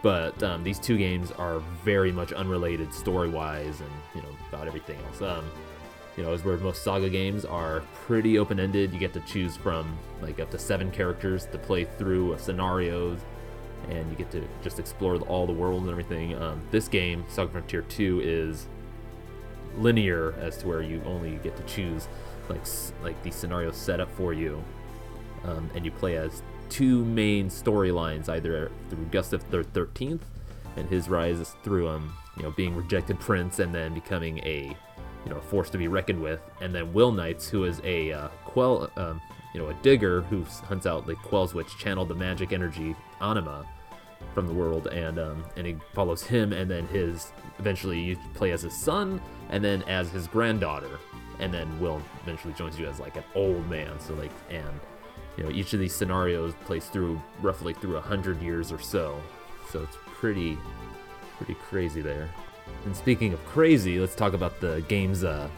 But 0.02 0.42
um, 0.42 0.64
these 0.64 0.80
two 0.80 0.98
games 0.98 1.30
are 1.32 1.60
very 1.84 2.10
much 2.10 2.32
unrelated 2.32 2.92
story-wise, 2.92 3.80
and 3.80 3.90
you 4.14 4.22
know 4.22 4.36
about 4.48 4.66
everything 4.66 4.98
else. 5.06 5.22
Um, 5.22 5.44
you 6.16 6.22
know, 6.22 6.32
as 6.32 6.44
where 6.44 6.56
most 6.58 6.82
Saga 6.82 7.08
games 7.08 7.44
are 7.44 7.82
pretty 8.06 8.38
open-ended. 8.38 8.92
You 8.92 8.98
get 8.98 9.12
to 9.14 9.20
choose 9.20 9.56
from 9.56 9.96
like 10.20 10.40
up 10.40 10.50
to 10.50 10.58
seven 10.58 10.90
characters 10.90 11.46
to 11.46 11.58
play 11.58 11.84
through 11.84 12.36
scenarios, 12.38 13.20
and 13.88 14.10
you 14.10 14.16
get 14.16 14.30
to 14.32 14.46
just 14.62 14.80
explore 14.80 15.16
all 15.20 15.46
the 15.46 15.52
worlds 15.52 15.82
and 15.82 15.90
everything. 15.90 16.34
Um, 16.34 16.60
this 16.70 16.88
game, 16.88 17.24
Saga 17.28 17.52
Frontier 17.52 17.82
2, 17.82 18.22
is 18.24 18.66
linear 19.78 20.34
as 20.38 20.58
to 20.58 20.68
where 20.68 20.82
you 20.82 21.00
only 21.06 21.36
get 21.42 21.56
to 21.56 21.62
choose 21.62 22.08
like 22.48 22.60
like 23.02 23.22
these 23.22 23.34
scenarios 23.34 23.76
set 23.76 24.00
up 24.00 24.10
for 24.16 24.32
you, 24.32 24.62
um, 25.44 25.70
and 25.74 25.84
you 25.84 25.92
play 25.92 26.16
as 26.16 26.42
two 26.72 27.04
main 27.04 27.48
storylines, 27.48 28.30
either 28.30 28.70
through 28.88 29.04
Gustav 29.10 29.48
the 29.50 29.62
Thirteenth 29.62 30.24
and 30.76 30.88
his 30.88 31.08
rise 31.08 31.54
through 31.62 31.86
um 31.86 32.16
you 32.38 32.42
know 32.42 32.50
being 32.52 32.74
rejected 32.74 33.20
prince 33.20 33.58
and 33.58 33.74
then 33.74 33.92
becoming 33.92 34.38
a 34.38 34.74
you 35.24 35.30
know 35.30 35.38
force 35.40 35.68
to 35.70 35.78
be 35.78 35.86
reckoned 35.86 36.20
with, 36.20 36.40
and 36.62 36.74
then 36.74 36.92
Will 36.92 37.12
Knights, 37.12 37.48
who 37.48 37.64
is 37.64 37.80
a 37.84 38.12
uh, 38.12 38.28
quell 38.44 38.90
um, 38.96 39.20
you 39.54 39.60
know 39.60 39.68
a 39.68 39.74
digger 39.82 40.22
who 40.22 40.44
hunts 40.64 40.86
out 40.86 41.06
the 41.06 41.14
quells 41.16 41.52
which 41.52 41.76
channel 41.76 42.06
the 42.06 42.14
magic 42.14 42.52
energy 42.52 42.96
anima 43.20 43.66
from 44.34 44.46
the 44.46 44.54
world, 44.54 44.86
and 44.86 45.18
um, 45.18 45.44
and 45.56 45.66
he 45.66 45.76
follows 45.92 46.22
him, 46.22 46.54
and 46.54 46.70
then 46.70 46.86
his 46.86 47.32
eventually 47.58 48.00
you 48.00 48.16
play 48.34 48.50
as 48.50 48.62
his 48.62 48.74
son, 48.74 49.20
and 49.50 49.62
then 49.62 49.82
as 49.82 50.10
his 50.10 50.26
granddaughter, 50.26 50.98
and 51.38 51.52
then 51.52 51.78
Will 51.80 52.00
eventually 52.22 52.54
joins 52.54 52.78
you 52.78 52.86
as 52.86 52.98
like 52.98 53.16
an 53.16 53.24
old 53.34 53.68
man. 53.68 54.00
So 54.00 54.14
like 54.14 54.32
and 54.50 54.80
you 55.36 55.44
know 55.44 55.50
each 55.50 55.72
of 55.72 55.80
these 55.80 55.94
scenarios 55.94 56.54
plays 56.64 56.86
through 56.86 57.20
roughly 57.40 57.74
through 57.74 57.96
a 57.96 58.00
hundred 58.00 58.40
years 58.42 58.72
or 58.72 58.78
so, 58.78 59.20
so 59.70 59.82
it's 59.82 59.96
pretty 60.06 60.58
pretty 61.38 61.54
crazy 61.54 62.00
there. 62.00 62.28
And 62.84 62.96
speaking 62.96 63.32
of 63.32 63.44
crazy, 63.46 63.98
let's 63.98 64.14
talk 64.14 64.32
about 64.32 64.60
the 64.60 64.84
game's 64.88 65.24
uh, 65.24 65.48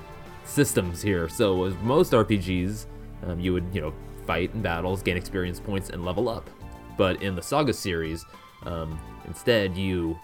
systems 0.45 1.03
here. 1.03 1.29
So 1.29 1.57
with 1.57 1.79
most 1.81 2.13
RPGs, 2.13 2.87
um, 3.27 3.41
you 3.41 3.53
would 3.53 3.67
you 3.73 3.81
know 3.81 3.93
fight 4.27 4.53
in 4.55 4.63
battles, 4.63 5.03
gain 5.03 5.17
experience 5.17 5.61
points, 5.61 5.91
and 5.91 6.05
level 6.05 6.29
up. 6.29 6.49
But 6.97 7.23
in 7.23 7.35
the 7.35 7.43
Saga 7.43 7.73
series, 7.73 8.25
um, 8.65 8.99
instead 9.27 9.77
you 9.77 10.19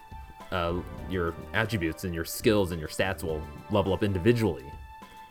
uh, 0.52 0.75
your 1.09 1.35
attributes 1.54 2.04
and 2.04 2.14
your 2.14 2.25
skills 2.25 2.73
and 2.73 2.80
your 2.80 2.88
stats 2.88 3.23
will 3.23 3.42
level 3.71 3.92
up 3.92 4.02
individually. 4.02 4.65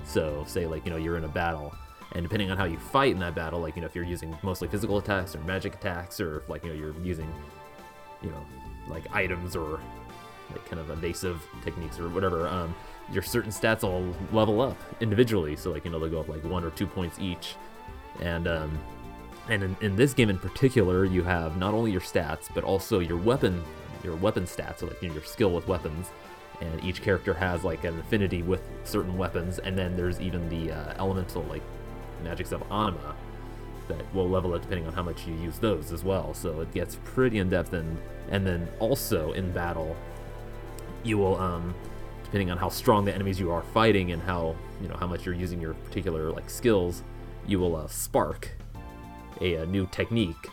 So 0.04 0.44
say 0.48 0.66
like 0.66 0.86
you 0.86 0.92
know 0.92 0.98
you're 0.98 1.18
in 1.18 1.26
a 1.26 1.30
battle, 1.30 1.74
and 2.14 2.24
depending 2.24 2.50
on 2.50 2.58
how 2.58 2.66
you 2.66 2.78
fight 2.78 3.12
in 3.12 3.20
that 3.20 3.36
battle, 3.36 3.60
like 3.60 3.76
you 3.76 3.82
know 3.82 3.88
if 3.88 3.96
you're 3.96 4.04
using 4.04 4.36
mostly 4.42 4.68
physical 4.68 4.98
attacks 4.98 5.36
or 5.36 5.40
magic 5.42 5.76
attacks, 5.76 6.20
or 6.20 6.38
if 6.38 6.50
like 6.50 6.64
you 6.64 6.70
know 6.70 6.76
you're 6.76 7.00
using 7.04 7.32
you 8.22 8.30
know 8.30 8.46
like 8.88 9.04
items 9.14 9.56
or 9.56 9.80
like 10.52 10.66
kind 10.66 10.80
of 10.80 10.90
evasive 10.90 11.46
techniques 11.64 12.00
or 12.00 12.10
whatever, 12.10 12.48
um, 12.48 12.74
your 13.12 13.22
certain 13.22 13.52
stats 13.52 13.84
will 13.84 14.14
level 14.32 14.62
up 14.62 14.78
individually. 15.02 15.56
So 15.56 15.72
like 15.72 15.86
you 15.86 15.92
know 15.92 16.00
they'll 16.00 16.10
go 16.10 16.20
up 16.20 16.30
like 16.30 16.44
one 16.44 16.64
or 16.64 16.72
two 16.72 16.88
points 16.88 17.20
each, 17.20 17.56
and 18.22 18.48
um, 18.48 18.80
and 19.48 19.64
in, 19.64 19.78
in 19.82 19.96
this 19.96 20.14
game 20.14 20.30
in 20.30 20.40
particular, 20.40 21.06
you 21.06 21.24
have 21.24 21.58
not 21.58 21.74
only 21.74 21.92
your 21.92 22.02
stats 22.02 22.50
but 22.54 22.64
also 22.64 23.00
your 23.00 23.18
weapon, 23.18 23.64
your 24.04 24.16
weapon 24.16 24.46
stats, 24.46 24.80
so 24.80 24.88
like 24.88 25.02
you 25.02 25.10
know, 25.10 25.16
your 25.16 25.24
skill 25.24 25.52
with 25.52 25.68
weapons. 25.68 26.10
And 26.62 26.84
each 26.84 27.02
character 27.02 27.34
has 27.34 27.64
like 27.64 27.86
an 27.86 27.98
affinity 28.00 28.42
with 28.42 28.62
certain 28.84 29.18
weapons, 29.18 29.60
and 29.60 29.78
then 29.78 29.96
there's 29.96 30.20
even 30.20 30.50
the 30.50 30.74
uh, 30.74 30.94
elemental 30.98 31.44
like 31.44 31.62
magics 32.24 32.52
of 32.52 32.62
anima 32.72 33.16
that 33.90 34.14
will 34.14 34.30
level 34.30 34.56
it 34.56 34.62
depending 34.62 34.88
on 34.88 34.94
how 34.94 35.04
much 35.04 35.28
you 35.28 35.34
use 35.36 35.60
those 35.60 35.92
as 35.92 36.04
well. 36.04 36.34
So 36.34 36.62
it 36.62 36.72
gets 36.74 36.98
pretty 37.04 37.40
in 37.40 37.50
depth, 37.50 37.74
and 37.74 37.98
and 38.30 38.46
then 38.46 38.70
also 38.80 39.34
in 39.34 39.52
battle, 39.52 39.98
you 41.04 41.18
will 41.18 41.38
um, 41.38 41.76
depending 42.24 42.52
on 42.52 42.58
how 42.58 42.70
strong 42.70 43.04
the 43.04 43.14
enemies 43.14 43.40
you 43.40 43.52
are 43.52 43.64
fighting 43.74 44.12
and 44.12 44.22
how 44.22 44.56
you 44.82 44.88
know 44.88 44.96
how 44.96 45.08
much 45.08 45.26
you're 45.26 45.36
using 45.36 45.60
your 45.60 45.74
particular 45.74 46.32
like 46.32 46.50
skills, 46.50 47.04
you 47.48 47.60
will 47.60 47.76
uh, 47.76 47.88
spark 47.88 48.52
a, 49.42 49.56
a, 49.56 49.66
new 49.66 49.88
technique. 49.88 50.50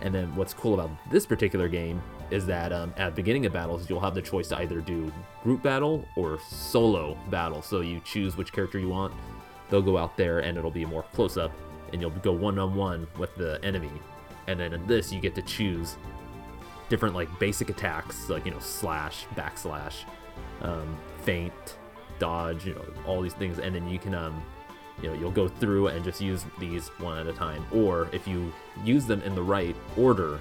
And 0.00 0.12
then 0.12 0.34
what's 0.34 0.52
cool 0.52 0.74
about 0.74 0.90
this 1.12 1.26
particular 1.26 1.68
game 1.68 2.02
is 2.30 2.46
that 2.46 2.72
um, 2.72 2.92
at 2.96 3.10
the 3.10 3.16
beginning 3.22 3.46
of 3.46 3.52
battles, 3.52 3.88
you'll 3.88 4.00
have 4.00 4.14
the 4.14 4.22
choice 4.22 4.48
to 4.48 4.58
either 4.58 4.80
do 4.80 5.12
group 5.44 5.62
battle 5.62 6.08
or 6.16 6.40
solo 6.40 7.16
battle. 7.30 7.62
So 7.62 7.82
you 7.82 8.00
choose 8.04 8.36
which 8.36 8.52
character 8.52 8.80
you 8.80 8.88
want. 8.88 9.14
They'll 9.72 9.80
go 9.80 9.96
out 9.96 10.18
there 10.18 10.40
and 10.40 10.58
it'll 10.58 10.70
be 10.70 10.84
more 10.84 11.02
close 11.14 11.38
up, 11.38 11.50
and 11.94 12.02
you'll 12.02 12.10
go 12.10 12.30
one 12.30 12.58
on 12.58 12.74
one 12.74 13.06
with 13.16 13.34
the 13.36 13.58
enemy. 13.64 13.90
And 14.46 14.60
then 14.60 14.74
in 14.74 14.86
this, 14.86 15.10
you 15.10 15.18
get 15.18 15.34
to 15.36 15.40
choose 15.40 15.96
different 16.90 17.14
like 17.14 17.30
basic 17.38 17.70
attacks, 17.70 18.28
like 18.28 18.44
you 18.44 18.50
know 18.50 18.58
slash, 18.58 19.24
backslash, 19.34 20.04
um, 20.60 20.94
feint, 21.22 21.78
dodge, 22.18 22.66
you 22.66 22.74
know 22.74 22.84
all 23.06 23.22
these 23.22 23.32
things, 23.32 23.60
and 23.60 23.74
then 23.74 23.88
you 23.88 23.98
can 23.98 24.14
um, 24.14 24.42
you 25.00 25.08
know 25.08 25.14
you'll 25.14 25.30
go 25.30 25.48
through 25.48 25.86
and 25.86 26.04
just 26.04 26.20
use 26.20 26.44
these 26.58 26.88
one 26.98 27.16
at 27.16 27.26
a 27.26 27.32
time. 27.32 27.64
Or 27.72 28.10
if 28.12 28.28
you 28.28 28.52
use 28.84 29.06
them 29.06 29.22
in 29.22 29.34
the 29.34 29.42
right 29.42 29.74
order, 29.96 30.38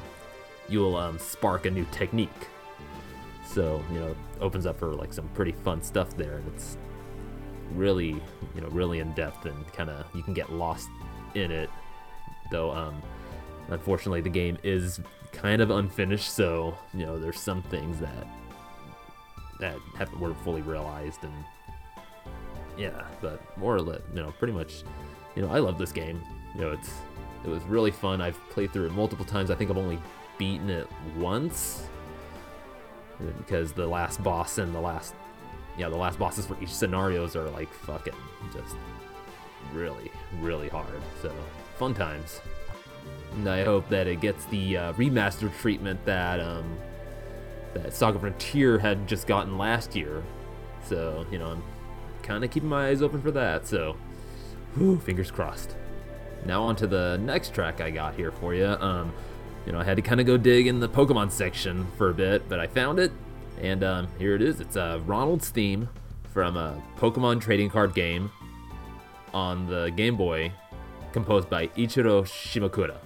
you'll 0.67 0.98
um, 0.98 1.17
spark 1.17 1.65
a 1.65 1.72
new 1.72 1.86
technique. 1.94 2.50
So 3.46 3.82
you 3.94 4.00
know 4.00 4.13
opens 4.41 4.65
up 4.65 4.78
for 4.78 4.94
like 4.94 5.13
some 5.13 5.30
pretty 5.30 5.54
fun 5.54 5.82
stuff 5.82 6.17
there, 6.17 6.36
and 6.36 6.48
it's 6.54 6.76
really 7.76 8.22
you 8.56 8.62
know 8.62 8.68
really 8.70 9.00
in 9.00 9.12
depth 9.14 9.46
and 9.46 9.68
kind 9.74 9.90
of 9.90 10.06
you 10.16 10.24
can 10.24 10.34
get 10.34 10.52
lost 10.52 10.88
in 11.36 11.52
it. 11.52 11.70
Though 12.52 12.72
um, 12.72 13.02
unfortunately 13.70 14.22
the 14.22 14.30
game 14.30 14.58
is 14.64 15.00
kind 15.32 15.62
of 15.62 15.72
unfinished, 15.72 16.34
so 16.34 16.78
you 16.94 17.06
know 17.06 17.20
there's 17.20 17.40
some 17.40 17.62
things 17.64 18.00
that 18.00 18.28
that 19.60 19.78
haven't 19.96 20.20
were 20.20 20.34
fully 20.34 20.62
realized 20.62 21.24
and 21.24 21.34
yeah, 22.78 23.04
but 23.22 23.42
more 23.58 23.76
or 23.76 23.82
less, 23.82 24.02
you 24.14 24.22
know, 24.22 24.34
pretty 24.40 24.54
much, 24.54 24.84
you 25.36 25.42
know, 25.42 25.50
I 25.50 25.60
love 25.60 25.78
this 25.78 25.92
game. 25.92 26.22
You 26.56 26.62
know, 26.62 26.72
it's 26.72 26.92
it 27.44 27.50
was 27.50 27.64
really 27.64 27.92
fun. 27.92 28.22
I've 28.22 28.40
played 28.50 28.72
through 28.72 28.88
it 28.88 28.92
multiple 28.92 29.26
times. 29.26 29.52
I 29.52 29.56
think 29.56 29.70
I've 29.70 29.78
only 29.78 30.00
beaten 30.38 30.70
it 30.70 30.88
once 31.18 31.88
because 33.38 33.72
the 33.72 33.86
last 33.86 34.24
boss 34.24 34.58
and 34.58 34.74
the 34.74 34.80
last 34.80 35.14
yeah, 35.78 35.90
the 35.90 35.96
last 35.96 36.20
bosses 36.20 36.46
for 36.46 36.58
each 36.62 36.74
scenarios 36.74 37.36
are 37.36 37.50
like 37.50 37.72
fucking 37.74 38.14
just 38.54 38.76
really, 39.74 40.12
really 40.40 40.70
hard. 40.70 41.02
So 41.22 41.34
fun 41.78 41.94
times. 41.94 42.42
And 43.34 43.50
I 43.50 43.64
hope 43.64 43.88
that 43.90 44.08
it 44.08 44.22
gets 44.22 44.46
the 44.46 44.78
uh, 44.78 44.94
remastered 44.94 45.58
treatment 45.58 46.04
that 46.06 46.40
um, 46.40 46.78
that 47.74 47.94
Saga 47.94 48.20
Frontier 48.20 48.78
had 48.78 49.08
just 49.08 49.28
gotten 49.28 49.58
last 49.58 49.96
year. 49.96 50.24
So 50.88 51.26
you 51.32 51.40
know, 51.40 51.48
I'm 51.48 51.64
kind 52.24 52.44
of 52.44 52.52
keeping 52.52 52.70
my 52.70 52.88
eyes 52.88 53.02
open 53.02 53.22
for 53.22 53.32
that. 53.32 53.68
So, 53.68 53.96
whew, 54.76 55.00
fingers 55.00 55.32
crossed. 55.32 55.76
Now 56.46 56.64
on 56.64 56.76
to 56.78 56.88
the 56.88 57.20
next 57.22 57.54
track 57.54 57.82
I 57.82 57.92
got 57.92 58.16
here 58.16 58.32
for 58.32 58.54
you. 58.54 58.66
Um, 58.68 59.14
you 59.66 59.72
know, 59.72 59.80
I 59.80 59.84
had 59.84 59.98
to 59.98 60.02
kind 60.02 60.20
of 60.20 60.26
go 60.26 60.38
dig 60.38 60.68
in 60.68 60.80
the 60.80 60.90
Pokemon 60.90 61.32
section 61.32 61.88
for 61.98 62.10
a 62.10 62.14
bit, 62.14 62.50
but 62.50 62.60
I 62.60 62.68
found 62.68 63.00
it, 63.00 63.12
and 63.62 63.84
um, 63.84 64.08
here 64.17 64.36
it 64.36 64.41
is. 64.41 64.60
It's 64.60 64.76
uh, 64.76 65.00
Ronald's 65.06 65.50
theme 65.50 65.88
from 66.34 66.58
a 66.58 66.82
Pokemon 66.97 67.41
trading 67.41 67.69
card 67.69 67.93
game 67.93 68.32
on 69.34 69.67
the 69.67 69.91
Game 69.95 70.17
Boy, 70.17 70.52
composed 71.13 71.50
by 71.50 71.67
Ichiro 71.67 72.24
Shimakura. 72.24 72.97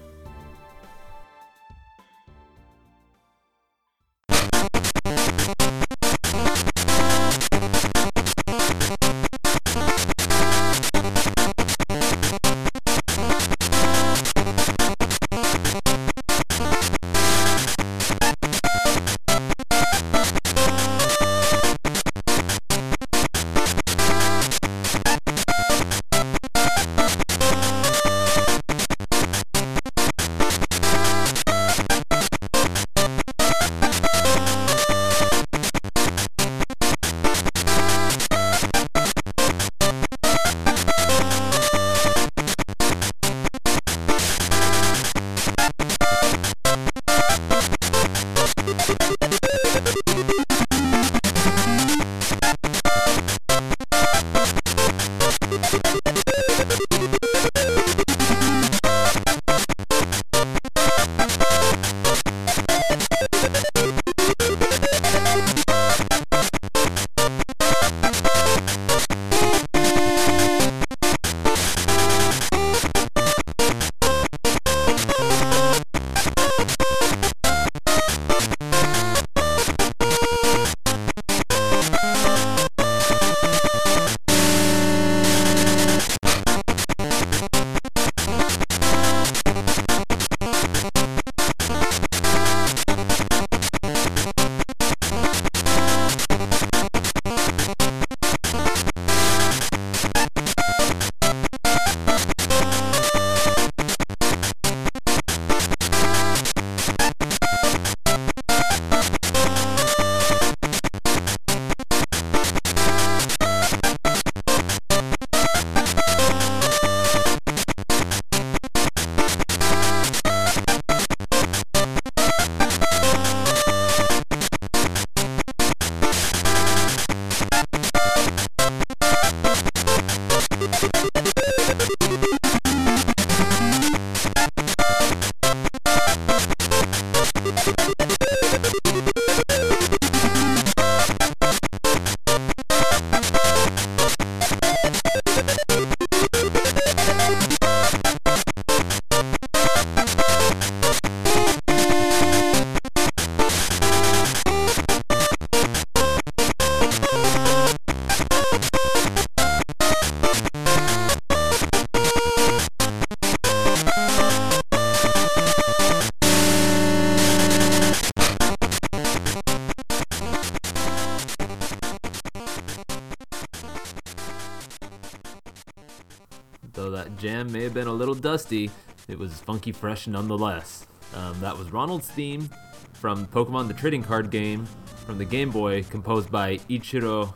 Dusty, 178.45 178.69
it 179.07 179.17
was 179.17 179.33
funky 179.41 179.71
fresh 179.71 180.05
nonetheless. 180.05 180.85
Um, 181.15 181.39
that 181.39 181.57
was 181.57 181.71
Ronald's 181.71 182.07
theme 182.07 182.47
from 182.93 183.25
Pokemon 183.27 183.67
the 183.67 183.73
Trading 183.73 184.03
Card 184.03 184.29
Game 184.29 184.65
from 185.05 185.17
the 185.17 185.25
Game 185.25 185.49
Boy, 185.49 185.81
composed 185.83 186.31
by 186.31 186.57
Ichiro 186.69 187.33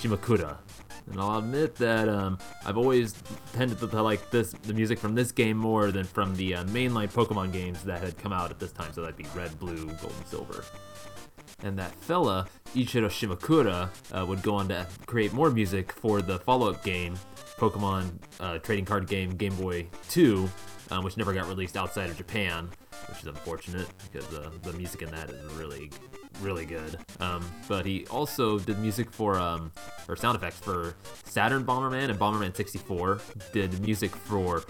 Shimakura. 0.00 0.56
And 1.10 1.20
I'll 1.20 1.38
admit 1.38 1.76
that 1.76 2.08
um, 2.08 2.38
I've 2.64 2.76
always 2.76 3.14
tended 3.52 3.78
to 3.78 4.02
like 4.02 4.30
this 4.30 4.52
the 4.62 4.74
music 4.74 4.98
from 4.98 5.14
this 5.14 5.30
game 5.30 5.56
more 5.56 5.92
than 5.92 6.04
from 6.04 6.34
the 6.34 6.56
uh, 6.56 6.64
mainline 6.64 7.12
Pokemon 7.12 7.52
games 7.52 7.82
that 7.84 8.00
had 8.00 8.18
come 8.18 8.32
out 8.32 8.50
at 8.50 8.58
this 8.58 8.72
time. 8.72 8.92
So 8.92 9.00
that'd 9.02 9.16
be 9.16 9.26
Red, 9.36 9.56
Blue, 9.60 9.86
Gold, 9.86 10.14
and 10.16 10.26
Silver. 10.26 10.64
And 11.62 11.78
that 11.78 11.94
fella, 11.96 12.46
Ichiro 12.74 13.06
Shimakura, 13.06 13.88
uh, 14.12 14.26
would 14.26 14.42
go 14.42 14.54
on 14.56 14.68
to 14.68 14.86
create 15.06 15.32
more 15.32 15.50
music 15.50 15.92
for 15.92 16.20
the 16.20 16.38
follow-up 16.40 16.82
game, 16.82 17.14
Pokemon 17.56 18.10
uh, 18.40 18.58
trading 18.58 18.84
card 18.84 19.06
game 19.06 19.30
Game 19.30 19.54
Boy 19.56 19.86
2, 20.10 20.48
um, 20.90 21.04
which 21.04 21.16
never 21.16 21.32
got 21.32 21.46
released 21.46 21.76
outside 21.76 22.10
of 22.10 22.16
Japan, 22.16 22.68
which 23.08 23.20
is 23.20 23.26
unfortunate 23.26 23.86
because 24.10 24.26
uh, 24.34 24.50
the 24.62 24.72
music 24.72 25.02
in 25.02 25.10
that 25.10 25.30
is 25.30 25.52
really 25.54 25.90
really 26.40 26.66
good. 26.66 26.98
Um, 27.20 27.44
but 27.68 27.86
he 27.86 28.06
also 28.06 28.58
did 28.58 28.78
music 28.78 29.10
for, 29.10 29.38
um, 29.38 29.72
or 30.08 30.16
sound 30.16 30.36
effects 30.36 30.58
for 30.58 30.94
Saturn 31.24 31.64
Bomberman 31.64 32.10
and 32.10 32.18
Bomberman 32.18 32.56
64. 32.56 33.20
Did 33.52 33.80
music 33.80 34.14
for 34.14 34.64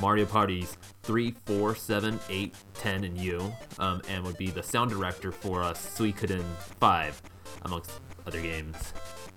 Mario 0.00 0.26
Parties 0.26 0.76
3, 1.02 1.34
4, 1.46 1.74
7, 1.74 2.20
8, 2.28 2.54
10, 2.74 3.04
and 3.04 3.18
U, 3.18 3.52
um, 3.78 4.02
and 4.08 4.24
would 4.24 4.38
be 4.38 4.50
the 4.50 4.62
sound 4.62 4.90
director 4.90 5.32
for 5.32 5.62
uh, 5.62 5.72
Suikoden 5.72 6.44
5, 6.80 7.22
amongst 7.62 7.90
other 8.26 8.40
games. 8.40 8.92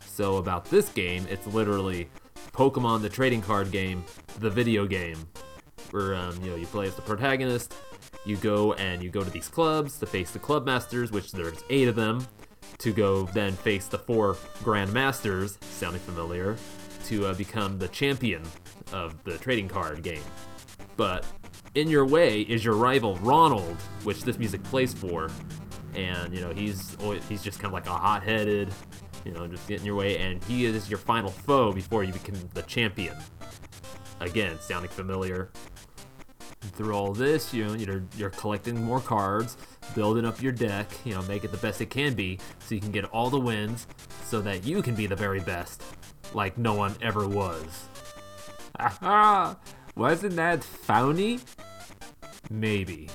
So 0.05 0.37
about 0.37 0.65
this 0.65 0.89
game, 0.89 1.25
it's 1.29 1.47
literally 1.47 2.09
Pokemon 2.51 3.01
the 3.01 3.09
trading 3.09 3.41
card 3.41 3.71
game, 3.71 4.03
the 4.39 4.49
video 4.49 4.85
game, 4.85 5.27
where 5.91 6.15
um, 6.15 6.37
you 6.43 6.51
know 6.51 6.55
you 6.55 6.65
play 6.67 6.87
as 6.87 6.95
the 6.95 7.01
protagonist 7.01 7.73
you 8.25 8.37
go 8.37 8.73
and 8.73 9.01
you 9.03 9.09
go 9.09 9.23
to 9.23 9.29
these 9.29 9.47
clubs 9.47 9.97
to 9.99 10.05
face 10.05 10.31
the 10.31 10.39
club 10.39 10.65
masters, 10.65 11.11
which 11.11 11.31
there's 11.31 11.63
eight 11.69 11.87
of 11.87 11.95
them, 11.95 12.25
to 12.77 12.91
go 12.91 13.23
then 13.27 13.53
face 13.53 13.87
the 13.87 13.97
four 13.97 14.37
grand 14.63 14.91
masters, 14.93 15.57
sounding 15.61 16.01
familiar, 16.01 16.55
to 17.05 17.27
uh, 17.27 17.33
become 17.33 17.77
the 17.79 17.87
champion 17.89 18.43
of 18.93 19.23
the 19.23 19.37
trading 19.37 19.67
card 19.67 20.03
game. 20.03 20.23
But 20.97 21.25
in 21.75 21.89
your 21.89 22.05
way 22.05 22.41
is 22.41 22.63
your 22.63 22.75
rival 22.75 23.15
Ronald, 23.17 23.77
which 24.03 24.23
this 24.23 24.37
music 24.37 24.63
plays 24.63 24.93
for, 24.93 25.29
and 25.95 26.33
you 26.33 26.41
know 26.41 26.51
he's 26.53 26.95
he's 27.27 27.43
just 27.43 27.59
kind 27.59 27.67
of 27.67 27.73
like 27.73 27.87
a 27.87 27.97
hot-headed, 27.97 28.73
you 29.25 29.31
know, 29.31 29.47
just 29.47 29.67
getting 29.67 29.85
your 29.85 29.95
way, 29.95 30.17
and 30.17 30.43
he 30.43 30.65
is 30.65 30.89
your 30.89 30.99
final 30.99 31.29
foe 31.29 31.71
before 31.71 32.03
you 32.03 32.13
become 32.13 32.35
the 32.53 32.61
champion. 32.63 33.15
Again, 34.19 34.57
sounding 34.59 34.91
familiar 34.91 35.49
through 36.61 36.93
all 36.93 37.13
this, 37.13 37.53
you 37.53 37.65
know, 37.65 37.73
you're 37.73 38.03
you're 38.17 38.29
collecting 38.29 38.83
more 38.83 38.99
cards, 38.99 39.57
building 39.95 40.25
up 40.25 40.41
your 40.41 40.51
deck, 40.51 40.87
you 41.03 41.13
know, 41.13 41.21
make 41.23 41.43
it 41.43 41.51
the 41.51 41.57
best 41.57 41.81
it 41.81 41.89
can 41.89 42.13
be, 42.13 42.39
so 42.59 42.75
you 42.75 42.81
can 42.81 42.91
get 42.91 43.05
all 43.05 43.29
the 43.29 43.39
wins, 43.39 43.87
so 44.25 44.41
that 44.41 44.63
you 44.65 44.81
can 44.81 44.95
be 44.95 45.07
the 45.07 45.15
very 45.15 45.39
best, 45.39 45.83
like 46.33 46.57
no 46.57 46.73
one 46.73 46.95
ever 47.01 47.27
was. 47.27 47.85
Aha! 48.79 49.57
Wasn't 49.95 50.35
that 50.35 50.63
funny? 50.63 51.39
Maybe. 52.49 53.09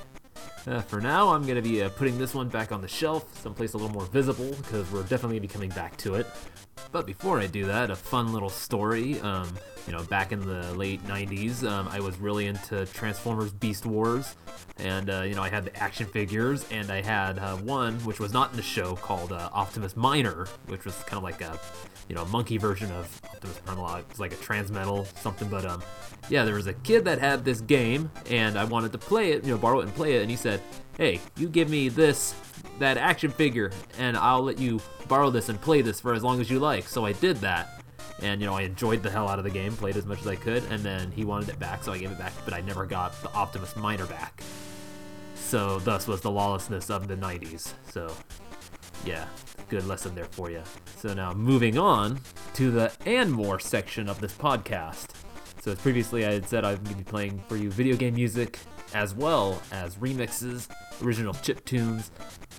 Uh, 0.67 0.81
for 0.81 1.01
now, 1.01 1.29
I'm 1.29 1.43
going 1.43 1.57
to 1.57 1.63
be 1.63 1.83
uh, 1.83 1.89
putting 1.91 2.19
this 2.19 2.35
one 2.35 2.49
back 2.49 2.73
on 2.73 2.83
the 2.83 2.89
shelf, 2.89 3.41
someplace 3.41 3.75
a 3.75 3.77
little 3.77 3.93
more 3.93 4.07
visible, 4.07 4.51
because 4.51 4.91
we're 4.91 5.03
definitely 5.03 5.39
going 5.39 5.43
to 5.43 5.49
be 5.49 5.53
coming 5.53 5.71
back 5.71 5.97
to 5.99 6.17
it. 6.17 6.27
But 6.93 7.07
before 7.07 7.41
I 7.41 7.47
do 7.47 7.67
that, 7.67 7.91
a 7.91 7.97
fun 7.97 8.33
little 8.33 8.49
story. 8.49 9.21
Um, 9.21 9.53
you 9.87 9.93
know, 9.93 10.03
back 10.05 10.33
in 10.33 10.41
the 10.41 10.73
late 10.75 11.05
90s, 11.07 11.63
um, 11.69 11.89
I 11.89 12.01
was 12.01 12.19
really 12.19 12.47
into 12.47 12.87
Transformers 12.87 13.53
Beast 13.53 13.87
Wars. 13.87 14.35
And, 14.79 15.09
uh, 15.11 15.23
you 15.23 15.35
know, 15.35 15.43
I 15.43 15.49
had 15.49 15.65
the 15.65 15.77
action 15.77 16.07
figures, 16.07 16.67
and 16.71 16.91
I 16.91 17.01
had 17.01 17.39
uh, 17.39 17.57
one, 17.57 17.95
which 18.01 18.19
was 18.19 18.33
not 18.33 18.51
in 18.51 18.57
the 18.57 18.63
show, 18.63 18.97
called 18.97 19.33
uh, 19.33 19.49
Optimus 19.53 19.97
Minor, 19.97 20.47
which 20.67 20.85
was 20.85 20.95
kind 21.05 21.17
of 21.17 21.23
like 21.23 21.41
a, 21.41 21.59
you 22.09 22.15
know, 22.15 22.25
monkey 22.27 22.59
version 22.59 22.91
of 22.93 23.21
Optimus 23.25 23.61
Prime. 23.65 23.99
It 24.01 24.09
was 24.09 24.21
like 24.21 24.33
a 24.33 24.37
Transmetal, 24.37 25.07
something. 25.19 25.49
But, 25.49 25.65
um, 25.65 25.83
yeah, 26.29 26.45
there 26.45 26.55
was 26.57 26.67
a 26.67 26.75
kid 26.75 27.05
that 27.05 27.21
had 27.21 27.45
this 27.45 27.61
game, 27.61 28.11
and 28.29 28.59
I 28.59 28.65
wanted 28.65 28.93
to 28.93 28.99
play 28.99 29.33
it, 29.33 29.45
you 29.45 29.53
know, 29.53 29.59
borrow 29.59 29.81
it 29.81 29.85
and 29.85 29.95
play 29.95 30.17
it. 30.17 30.23
And 30.23 30.31
he 30.31 30.37
said, 30.37 30.61
hey, 30.99 31.21
you 31.37 31.49
give 31.49 31.71
me 31.71 31.89
this, 31.89 32.35
that 32.79 32.97
action 32.97 33.31
figure, 33.31 33.73
and 33.99 34.17
I'll 34.17 34.43
let 34.43 34.59
you 34.59 34.81
borrow 35.09 35.31
this 35.31 35.49
and 35.49 35.61
play 35.61 35.83
this 35.83 36.01
for 36.01 36.15
as 36.15 36.23
long 36.23 36.41
as 36.41 36.51
you 36.51 36.59
like. 36.59 36.89
So 36.89 37.05
I 37.05 37.13
did 37.13 37.37
that. 37.39 37.83
And, 38.23 38.41
you 38.41 38.47
know, 38.47 38.55
I 38.55 38.63
enjoyed 38.63 39.03
the 39.03 39.11
hell 39.11 39.29
out 39.29 39.39
of 39.39 39.45
the 39.45 39.51
game, 39.51 39.77
played 39.77 39.97
as 39.97 40.07
much 40.07 40.21
as 40.21 40.27
I 40.27 40.37
could, 40.37 40.65
and 40.71 40.83
then 40.83 41.11
he 41.11 41.25
wanted 41.25 41.51
it 41.51 41.59
back, 41.59 41.85
so 41.85 41.93
I 41.93 41.99
gave 41.99 42.11
it 42.11 42.19
back, 42.19 42.33
but 42.47 42.55
I 42.55 42.63
never 42.63 42.87
got 42.87 43.13
the 43.23 43.31
Optimus 43.35 43.77
Minor 43.77 44.07
back. 44.07 44.43
So, 45.35 45.79
thus 45.81 46.09
was 46.09 46.23
the 46.23 46.31
lawlessness 46.31 46.89
of 46.89 47.09
the 47.09 47.15
90s. 47.15 47.75
So, 47.91 48.11
yeah, 49.05 49.27
good 49.69 49.87
lesson 49.87 50.15
there 50.15 50.25
for 50.25 50.51
you. 50.51 50.63
So, 50.97 51.13
now 51.13 51.35
moving 51.35 51.79
on 51.79 52.21
to 52.55 52.71
the 52.71 52.91
and 53.05 53.31
more 53.31 53.59
section 53.59 54.09
of 54.09 54.19
this 54.19 54.33
podcast. 54.33 55.11
So, 55.61 55.73
as 55.73 55.79
previously 55.79 56.25
I 56.25 56.33
had 56.33 56.49
said, 56.49 56.65
I'm 56.65 56.77
going 56.77 56.97
to 56.97 56.97
be 56.97 57.05
playing 57.05 57.43
for 57.49 57.57
you 57.57 57.71
video 57.71 57.97
game 57.97 58.15
music 58.15 58.59
as 58.97 59.15
well 59.15 59.61
as 59.73 59.97
remixes, 59.97 60.69
original 61.03 61.35
chip 61.35 61.63
tunes, 61.67 62.11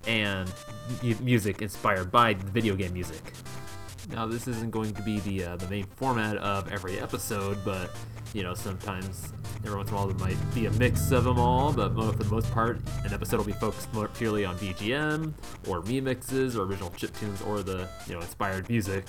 and 0.06 0.54
music 1.20 1.64
inspired 1.64 2.12
by 2.12 2.36
video 2.36 2.76
game 2.76 2.94
music. 2.94 3.34
Now, 4.12 4.28
this 4.28 4.48
isn't 4.48 4.70
going 4.70 4.94
to 4.94 5.02
be 5.02 5.20
the 5.22 5.44
uh, 5.44 5.56
the 5.58 5.68
main 5.68 5.86
format 5.96 6.38
of 6.38 6.72
every 6.72 7.00
episode, 7.00 7.58
but 7.66 7.90
you 8.36 8.44
know, 8.44 8.54
sometimes 8.54 9.34
every 9.66 9.76
once 9.76 9.90
in 9.90 9.96
a 9.96 9.98
while 9.98 10.08
there 10.08 10.18
might 10.18 10.38
be 10.54 10.68
a 10.68 10.72
mix 10.74 11.12
of 11.12 11.24
them 11.24 11.40
all. 11.40 11.74
But 11.74 11.96
for 11.96 12.12
the 12.12 12.30
most 12.30 12.52
part, 12.52 12.80
an 13.04 13.14
episode 13.14 13.38
will 13.38 13.46
be 13.46 13.54
focused 13.54 13.92
more 13.92 14.08
purely 14.08 14.46
on 14.46 14.56
BGM 14.60 15.34
or 15.68 15.82
remixes 15.82 16.56
or 16.56 16.66
original 16.66 16.92
chip 16.92 17.18
tunes 17.18 17.42
or 17.42 17.64
the 17.64 17.90
you 18.06 18.14
know 18.14 18.22
inspired 18.22 18.70
music. 18.70 19.06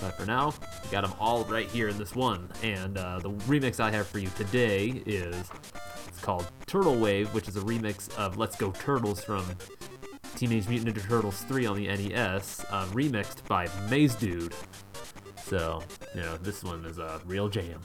But 0.00 0.16
for 0.16 0.24
now, 0.24 0.54
we 0.82 0.90
got 0.90 1.02
them 1.02 1.14
all 1.20 1.44
right 1.44 1.68
here 1.68 1.88
in 1.88 1.98
this 1.98 2.14
one. 2.14 2.48
And 2.62 2.96
uh, 2.96 3.18
the 3.18 3.30
remix 3.30 3.80
I 3.80 3.90
have 3.90 4.06
for 4.06 4.18
you 4.18 4.28
today 4.36 5.02
is 5.06 5.50
called 6.24 6.50
Turtle 6.66 6.96
Wave, 6.96 7.34
which 7.34 7.48
is 7.48 7.56
a 7.56 7.60
remix 7.60 8.12
of 8.16 8.38
Let's 8.38 8.56
Go 8.56 8.70
Turtles 8.70 9.22
from 9.22 9.44
Teenage 10.36 10.66
Mutant 10.68 10.96
Ninja 10.96 11.06
Turtles 11.06 11.42
3 11.42 11.66
on 11.66 11.76
the 11.76 11.86
NES, 11.86 12.64
uh, 12.70 12.86
remixed 12.86 13.46
by 13.46 13.66
Mazedude. 13.90 14.54
So, 15.44 15.82
you 16.14 16.22
know, 16.22 16.38
this 16.38 16.64
one 16.64 16.86
is 16.86 16.98
a 16.98 17.20
real 17.26 17.50
jam. 17.50 17.78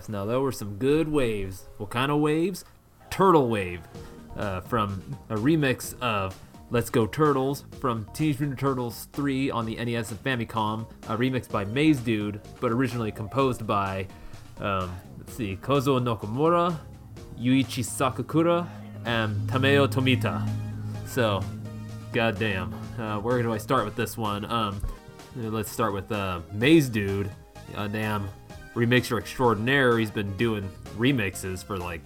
Yes, 0.00 0.08
now 0.08 0.24
there 0.24 0.40
were 0.40 0.50
some 0.50 0.76
good 0.76 1.08
waves. 1.08 1.68
What 1.76 1.90
kind 1.90 2.10
of 2.10 2.20
waves? 2.20 2.64
Turtle 3.10 3.50
Wave, 3.50 3.82
uh, 4.34 4.62
from 4.62 5.02
a 5.28 5.34
remix 5.34 5.94
of 6.00 6.34
Let's 6.70 6.88
Go 6.88 7.06
Turtles 7.06 7.66
from 7.82 8.06
Teenage 8.14 8.40
Mutant 8.40 8.58
Turtles 8.58 9.08
3 9.12 9.50
on 9.50 9.66
the 9.66 9.76
NES 9.76 10.10
and 10.12 10.24
Famicom, 10.24 10.90
a 11.10 11.18
remix 11.18 11.50
by 11.50 11.66
Mazedude, 11.66 12.40
but 12.60 12.72
originally 12.72 13.12
composed 13.12 13.66
by, 13.66 14.06
um, 14.58 14.90
let's 15.18 15.34
see, 15.34 15.58
Kozo 15.60 16.00
Nakamura, 16.00 16.74
Yuichi 17.38 17.84
Sakakura, 17.84 18.66
and 19.04 19.36
Tameo 19.50 19.86
Tomita. 19.86 20.48
So, 21.06 21.44
goddamn, 22.14 22.72
uh, 22.98 23.18
where 23.18 23.42
do 23.42 23.52
I 23.52 23.58
start 23.58 23.84
with 23.84 23.96
this 23.96 24.16
one? 24.16 24.50
Um, 24.50 24.80
let's 25.36 25.70
start 25.70 25.92
with 25.92 26.10
uh, 26.10 26.40
Mazedude. 26.54 27.28
Uh, 27.76 27.86
damn, 27.86 28.30
remixer 28.74 29.18
extraordinaire. 29.18 29.98
He's 29.98 30.10
been 30.10 30.36
doing 30.36 30.70
remixes 30.96 31.64
for 31.64 31.78
like 31.78 32.00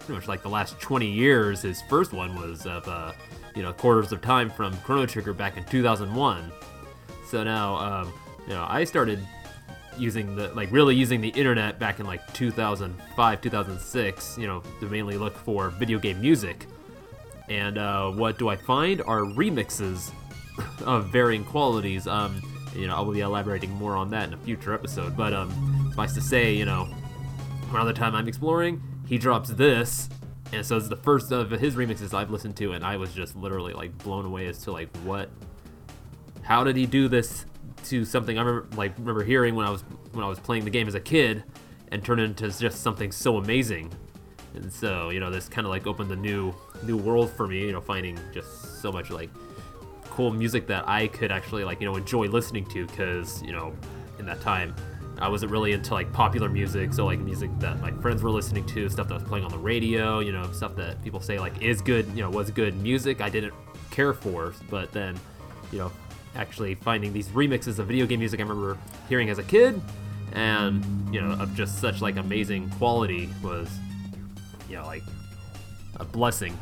pretty 0.00 0.14
much 0.14 0.28
like 0.28 0.42
the 0.42 0.48
last 0.48 0.78
20 0.80 1.06
years. 1.06 1.62
His 1.62 1.82
first 1.82 2.12
one 2.12 2.34
was 2.36 2.66
of 2.66 2.86
uh, 2.88 3.12
you 3.54 3.62
know 3.62 3.72
Corridors 3.72 4.12
of 4.12 4.22
Time 4.22 4.50
from 4.50 4.76
Chrono 4.78 5.06
Trigger 5.06 5.32
back 5.32 5.56
in 5.56 5.64
2001. 5.64 6.52
So 7.28 7.42
now 7.42 7.76
um, 7.76 8.12
you 8.46 8.54
know 8.54 8.66
I 8.68 8.84
started 8.84 9.20
using 9.98 10.36
the 10.36 10.48
like 10.54 10.70
really 10.70 10.94
using 10.94 11.20
the 11.20 11.28
internet 11.30 11.78
back 11.78 12.00
in 12.00 12.06
like 12.06 12.20
2005 12.34 13.40
2006 13.40 14.38
you 14.38 14.46
know 14.46 14.62
to 14.80 14.86
mainly 14.86 15.16
look 15.16 15.36
for 15.36 15.70
video 15.70 15.98
game 15.98 16.20
music 16.20 16.66
and 17.48 17.78
uh, 17.78 18.10
what 18.10 18.38
do 18.38 18.48
i 18.48 18.56
find 18.56 19.00
are 19.02 19.20
remixes 19.20 20.10
of 20.84 21.06
varying 21.06 21.44
qualities 21.44 22.06
um, 22.06 22.40
you 22.74 22.86
know 22.86 22.94
i 22.94 23.00
will 23.00 23.12
be 23.12 23.20
elaborating 23.20 23.70
more 23.72 23.96
on 23.96 24.10
that 24.10 24.28
in 24.28 24.34
a 24.34 24.38
future 24.38 24.74
episode 24.74 25.16
but 25.16 25.32
um, 25.32 25.50
suffice 25.96 26.14
to 26.14 26.20
say 26.20 26.54
you 26.54 26.64
know 26.64 26.88
around 27.72 27.86
the 27.86 27.92
time 27.92 28.14
i'm 28.14 28.28
exploring 28.28 28.82
he 29.06 29.18
drops 29.18 29.48
this 29.50 30.08
and 30.52 30.64
so 30.64 30.76
it's 30.76 30.88
the 30.88 30.96
first 30.96 31.32
of 31.32 31.50
his 31.50 31.74
remixes 31.74 32.12
i've 32.12 32.30
listened 32.30 32.54
to 32.54 32.72
and 32.72 32.84
i 32.84 32.96
was 32.96 33.12
just 33.14 33.34
literally 33.34 33.72
like 33.72 33.96
blown 33.98 34.24
away 34.24 34.46
as 34.46 34.58
to 34.58 34.70
like 34.70 34.94
what 34.98 35.30
how 36.42 36.62
did 36.62 36.76
he 36.76 36.86
do 36.86 37.08
this 37.08 37.44
to 37.84 38.04
something 38.04 38.38
I 38.38 38.42
remember 38.42 38.76
like 38.76 38.96
remember 38.98 39.24
hearing 39.24 39.54
when 39.54 39.66
I 39.66 39.70
was 39.70 39.82
when 40.12 40.24
I 40.24 40.28
was 40.28 40.38
playing 40.38 40.64
the 40.64 40.70
game 40.70 40.88
as 40.88 40.94
a 40.94 41.00
kid 41.00 41.44
and 41.92 42.04
turn 42.04 42.18
it 42.18 42.24
into 42.24 42.48
just 42.50 42.82
something 42.82 43.12
so 43.12 43.36
amazing. 43.36 43.92
And 44.54 44.72
so, 44.72 45.10
you 45.10 45.20
know, 45.20 45.30
this 45.30 45.48
kind 45.48 45.66
of 45.66 45.70
like 45.70 45.86
opened 45.86 46.10
a 46.10 46.16
new 46.16 46.54
new 46.82 46.96
world 46.96 47.30
for 47.30 47.46
me, 47.46 47.60
you 47.60 47.72
know, 47.72 47.80
finding 47.80 48.18
just 48.32 48.80
so 48.80 48.90
much 48.90 49.10
like 49.10 49.30
cool 50.04 50.32
music 50.32 50.66
that 50.68 50.88
I 50.88 51.08
could 51.08 51.30
actually 51.30 51.64
like, 51.64 51.80
you 51.80 51.86
know, 51.86 51.96
enjoy 51.96 52.26
listening 52.26 52.64
to 52.66 52.86
cuz, 52.86 53.42
you 53.42 53.52
know, 53.52 53.74
in 54.18 54.26
that 54.26 54.40
time 54.40 54.74
I 55.18 55.28
wasn't 55.28 55.50
really 55.50 55.72
into 55.72 55.94
like 55.94 56.12
popular 56.12 56.48
music, 56.48 56.92
so 56.92 57.06
like 57.06 57.18
music 57.18 57.50
that 57.58 57.80
my 57.80 57.90
friends 57.90 58.22
were 58.22 58.30
listening 58.30 58.66
to, 58.66 58.88
stuff 58.88 59.08
that 59.08 59.14
was 59.14 59.22
playing 59.22 59.44
on 59.44 59.50
the 59.50 59.58
radio, 59.58 60.18
you 60.18 60.32
know, 60.32 60.50
stuff 60.52 60.76
that 60.76 61.02
people 61.02 61.20
say 61.20 61.38
like 61.38 61.62
is 61.62 61.80
good, 61.80 62.06
you 62.08 62.22
know, 62.22 62.30
was 62.30 62.50
good 62.50 62.76
music. 62.82 63.20
I 63.20 63.30
didn't 63.30 63.54
care 63.90 64.12
for, 64.12 64.52
but 64.68 64.92
then, 64.92 65.18
you 65.72 65.78
know, 65.78 65.90
actually 66.34 66.74
finding 66.74 67.12
these 67.12 67.28
remixes 67.28 67.78
of 67.78 67.86
video 67.86 68.06
game 68.06 68.18
music 68.18 68.40
I 68.40 68.42
remember 68.42 68.76
hearing 69.08 69.30
as 69.30 69.38
a 69.38 69.42
kid, 69.42 69.80
and 70.32 70.84
you 71.14 71.20
know 71.20 71.32
of 71.40 71.54
just 71.54 71.80
such 71.80 72.02
like 72.02 72.16
amazing 72.16 72.68
quality 72.70 73.28
was, 73.42 73.70
you 74.68 74.76
know, 74.76 74.84
like 74.84 75.02
a 75.98 76.04
blessing. 76.04 76.56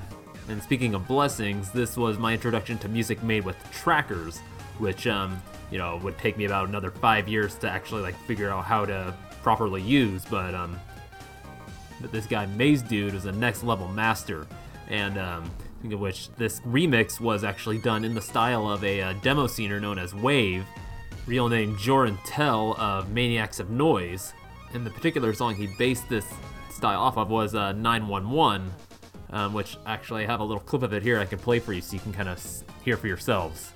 And 0.49 0.63
speaking 0.63 0.95
of 0.95 1.09
blessings, 1.09 1.71
this 1.71 1.97
was 1.97 2.19
my 2.19 2.35
introduction 2.35 2.79
to 2.79 2.89
music 2.89 3.23
made 3.23 3.45
with 3.45 3.57
trackers, 3.73 4.39
which 4.79 5.07
um, 5.07 5.41
you 5.71 5.79
know 5.79 5.97
would 6.03 6.19
take 6.19 6.37
me 6.37 6.45
about 6.45 6.69
another 6.69 6.91
five 6.91 7.29
years 7.29 7.55
to 7.57 7.71
actually 7.71 8.03
like 8.03 8.17
figure 8.27 8.51
out 8.51 8.65
how 8.65 8.85
to 8.85 9.15
properly 9.43 9.83
use. 9.83 10.25
But 10.25 10.55
um, 10.55 10.79
but 12.01 12.13
this 12.13 12.27
guy 12.27 12.47
Mazedude 12.47 13.15
is 13.15 13.27
a 13.27 13.33
next 13.33 13.63
level 13.63 13.89
master, 13.89 14.47
and 14.89 15.19
um, 15.19 15.51
of 15.93 16.01
which 16.01 16.31
this 16.37 16.61
remix 16.61 17.21
was 17.21 17.45
actually 17.45 17.79
done 17.79 18.05
in 18.05 18.15
the 18.15 18.21
style 18.21 18.71
of 18.71 18.83
a 18.85 19.03
uh, 19.03 19.13
demo 19.23 19.47
scener 19.47 19.81
known 19.81 19.99
as 19.99 20.15
Wave, 20.15 20.65
real 21.27 21.49
name 21.49 21.77
Jeroen 21.77 22.19
Tel 22.25 22.75
of 22.79 23.11
Maniacs 23.11 23.61
of 23.61 23.71
Noise. 23.71 24.33
And 24.73 24.85
the 24.85 24.91
particular 24.91 25.33
song 25.35 25.55
he 25.55 25.69
based 25.79 26.09
this 26.09 26.27
style 26.71 27.01
off 27.01 27.17
of 27.17 27.31
was 27.31 27.55
uh, 27.55 27.73
911, 27.73 28.73
um, 29.31 29.53
which 29.53 29.77
actually 29.87 30.25
I 30.25 30.27
have 30.27 30.41
a 30.41 30.45
little 30.45 30.63
clip 30.63 30.83
of 30.83 30.93
it 30.93 31.03
here 31.03 31.21
I 31.21 31.27
can 31.27 31.39
play 31.39 31.59
for 31.59 31.73
you 31.73 31.81
so 31.81 31.95
you 31.95 32.01
can 32.01 32.13
kind 32.13 32.29
of 32.29 32.43
hear 32.83 32.97
for 32.97 33.07
yourselves. 33.07 33.74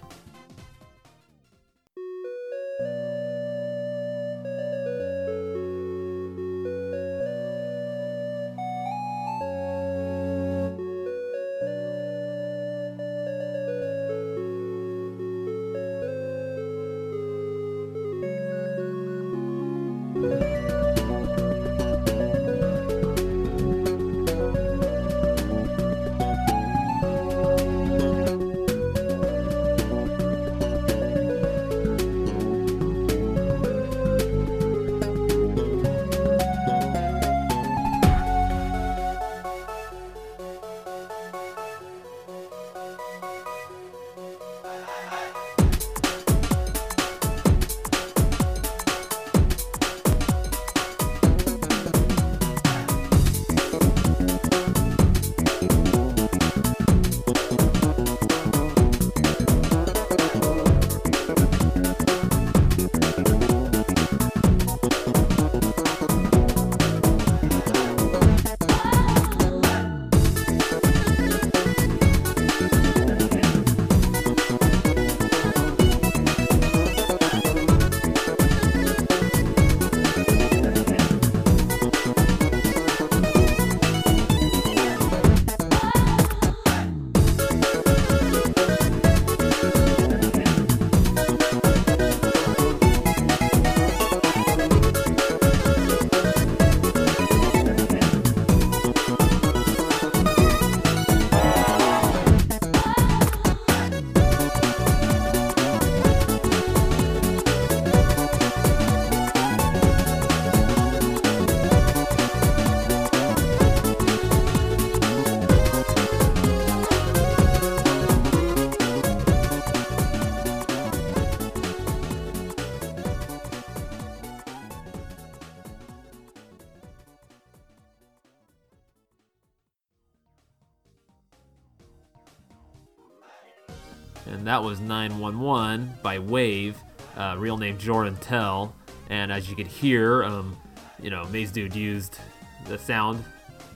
911 135.08 135.94
by 136.02 136.18
Wave, 136.18 136.76
uh, 137.16 137.36
real 137.38 137.56
name 137.56 137.78
Jeroen 137.78 138.16
Tel. 138.20 138.74
And 139.10 139.32
as 139.32 139.48
you 139.48 139.56
could 139.56 139.66
hear, 139.66 140.24
um, 140.24 140.56
you 141.02 141.10
know, 141.10 141.24
Mazedude 141.26 141.74
used 141.74 142.18
the 142.66 142.78
sound, 142.78 143.24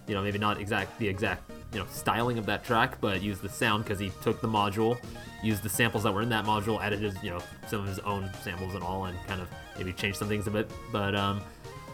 you 0.06 0.14
know, 0.14 0.22
maybe 0.22 0.38
not 0.38 0.60
exact 0.60 0.98
the 0.98 1.08
exact 1.08 1.50
you 1.72 1.78
know 1.78 1.86
styling 1.90 2.38
of 2.38 2.46
that 2.46 2.64
track, 2.64 3.00
but 3.00 3.22
used 3.22 3.42
the 3.42 3.48
sound 3.48 3.84
because 3.84 3.98
he 3.98 4.12
took 4.22 4.40
the 4.40 4.48
module, 4.48 4.98
used 5.42 5.62
the 5.62 5.68
samples 5.68 6.02
that 6.02 6.12
were 6.12 6.22
in 6.22 6.28
that 6.28 6.44
module, 6.44 6.80
added 6.80 7.00
his 7.00 7.20
you 7.22 7.30
know 7.30 7.40
some 7.66 7.80
of 7.80 7.86
his 7.86 7.98
own 8.00 8.30
samples 8.42 8.74
and 8.74 8.84
all, 8.84 9.06
and 9.06 9.18
kind 9.26 9.40
of 9.40 9.48
maybe 9.76 9.92
changed 9.92 10.18
some 10.18 10.28
things 10.28 10.46
a 10.46 10.50
bit. 10.50 10.70
But 10.90 11.14
um, 11.14 11.40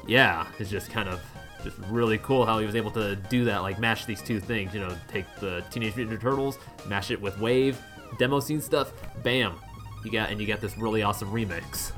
yeah, 0.06 0.46
it's 0.58 0.70
just 0.70 0.90
kind 0.90 1.08
of 1.08 1.20
just 1.62 1.76
really 1.90 2.18
cool 2.18 2.44
how 2.44 2.58
he 2.58 2.66
was 2.66 2.74
able 2.74 2.90
to 2.92 3.16
do 3.16 3.44
that, 3.44 3.58
like 3.58 3.78
mash 3.78 4.04
these 4.04 4.22
two 4.22 4.40
things. 4.40 4.74
You 4.74 4.80
know, 4.80 4.96
take 5.06 5.26
the 5.38 5.64
Teenage 5.70 5.96
Mutant 5.96 6.18
Ninja 6.18 6.22
Turtles, 6.22 6.58
mash 6.86 7.10
it 7.10 7.20
with 7.20 7.38
Wave, 7.38 7.80
demo 8.18 8.40
scene 8.40 8.60
stuff, 8.60 8.92
bam, 9.22 9.54
you 10.04 10.10
got 10.10 10.30
and 10.30 10.40
you 10.40 10.46
got 10.46 10.60
this 10.60 10.76
really 10.78 11.02
awesome 11.02 11.32
remix. 11.32 11.92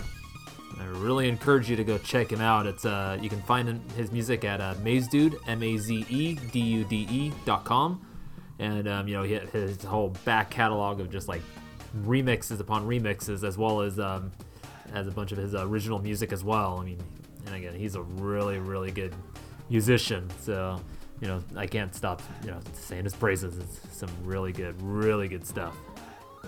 I 0.81 0.85
really 0.85 1.29
encourage 1.29 1.69
you 1.69 1.77
to 1.77 1.85
go 1.85 1.99
check 1.99 2.33
him 2.33 2.41
out. 2.41 2.67
It's 2.67 2.85
uh, 2.87 3.19
you 3.21 3.29
can 3.29 3.43
find 3.43 3.81
his 3.97 4.11
music 4.11 4.45
at 4.45 4.61
uh, 4.61 4.75
Mazedude, 4.83 5.37
M-A-Z-E-D-U-D-E 5.47 7.33
dot 7.45 7.65
com, 7.65 8.07
and 8.59 8.89
um, 8.89 9.07
you 9.07 9.15
know 9.15 9.23
he, 9.23 9.35
his 9.35 9.83
whole 9.85 10.09
back 10.25 10.51
catalog 10.51 11.01
of 11.01 11.11
just 11.11 11.29
like 11.29 11.43
remixes 12.05 12.61
upon 12.61 12.87
remixes, 12.87 13.47
as 13.47 13.59
well 13.59 13.83
as 13.83 13.99
um, 13.99 14.33
as 14.95 15.07
a 15.07 15.11
bunch 15.11 15.33
of 15.33 15.39
his 15.39 15.55
original 15.55 15.99
music 15.99 16.33
as 16.33 16.43
well. 16.43 16.79
I 16.81 16.85
mean, 16.85 16.99
and 17.47 17.55
again, 17.55 17.75
he's 17.75 17.95
a 17.95 18.03
really 18.03 18.59
really 18.59 18.91
good 18.91 19.15
musician. 19.69 20.31
So 20.41 20.81
you 21.21 21.29
know 21.29 21.43
I 21.57 21.67
can't 21.67 21.95
stop 21.95 22.23
you 22.43 22.53
know 22.53 22.61
saying 22.73 23.05
his 23.05 23.15
praises. 23.15 23.59
It's 23.59 23.97
some 23.97 24.11
really 24.25 24.53
good, 24.53 24.81
really 24.81 25.29
good 25.29 25.47
stuff. 25.47 25.77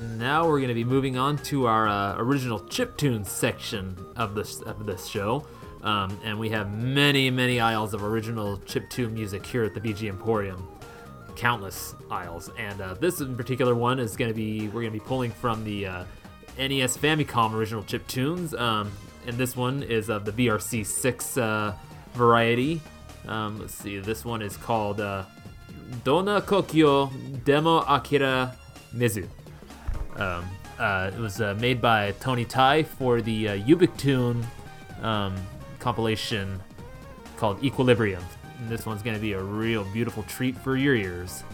Now 0.03 0.47
we're 0.47 0.59
going 0.59 0.69
to 0.69 0.75
be 0.75 0.85
moving 0.85 1.17
on 1.17 1.37
to 1.39 1.67
our 1.67 1.87
uh, 1.87 2.17
original 2.17 2.61
chip 2.67 2.97
tunes 2.97 3.31
section 3.31 3.97
of 4.17 4.35
this 4.35 4.61
of 4.63 4.85
this 4.85 5.07
show, 5.07 5.47
um, 5.83 6.19
and 6.25 6.39
we 6.39 6.49
have 6.51 6.73
many 6.73 7.31
many 7.31 7.61
aisles 7.61 7.95
of 7.95 8.03
original 8.03 8.57
chip 8.59 8.91
tune 8.91 9.15
music 9.15 9.47
here 9.47 9.63
at 9.63 9.75
the 9.75 9.81
VGMporium, 9.81 10.61
countless 11.37 11.95
aisles, 12.11 12.51
and 12.59 12.81
uh, 12.81 12.95
this 12.95 13.21
in 13.21 13.37
particular 13.37 13.75
one 13.75 14.01
is 14.01 14.17
going 14.17 14.31
to 14.31 14.35
be 14.35 14.67
we're 14.69 14.83
going 14.83 14.93
to 14.93 14.99
be 14.99 15.01
pulling 15.01 15.31
from 15.31 15.63
the 15.65 15.87
uh, 15.87 16.05
NES 16.59 16.97
Famicom 16.97 17.53
original 17.53 17.83
chip 17.85 18.07
tunes, 18.09 18.55
um, 18.55 18.91
and 19.27 19.37
this 19.37 19.57
one 19.57 19.83
is 19.85 20.09
of 20.09 20.25
the 20.25 20.33
VRC 20.33 20.85
six 20.85 21.39
uh, 21.39 21.75
variety. 22.15 22.81
Um, 23.29 23.61
let's 23.61 23.75
see, 23.75 23.99
this 24.01 24.25
one 24.25 24.43
is 24.43 24.57
called 24.57 25.01
uh, 25.01 25.25
Dona 26.03 26.41
Kokyo 26.41 27.45
Demo 27.45 27.81
Akira 27.81 28.57
Mizu. 28.95 29.29
Um, 30.17 30.45
uh, 30.79 31.11
it 31.15 31.19
was 31.19 31.41
uh, 31.41 31.55
made 31.61 31.81
by 31.81 32.13
Tony 32.21 32.45
Thay 32.45 32.83
for 32.83 33.21
the 33.21 33.49
uh, 33.49 33.57
Ubiquitune 33.59 34.45
um, 35.03 35.35
compilation 35.79 36.61
called 37.37 37.63
Equilibrium. 37.63 38.25
And 38.59 38.69
this 38.69 38.87
one's 38.87 39.03
going 39.03 39.17
to 39.17 39.21
be 39.21 39.33
a 39.33 39.43
real 39.43 39.85
beautiful 39.85 40.23
treat 40.25 40.57
for 40.57 40.77
your 40.77 40.95
ears. 40.95 41.45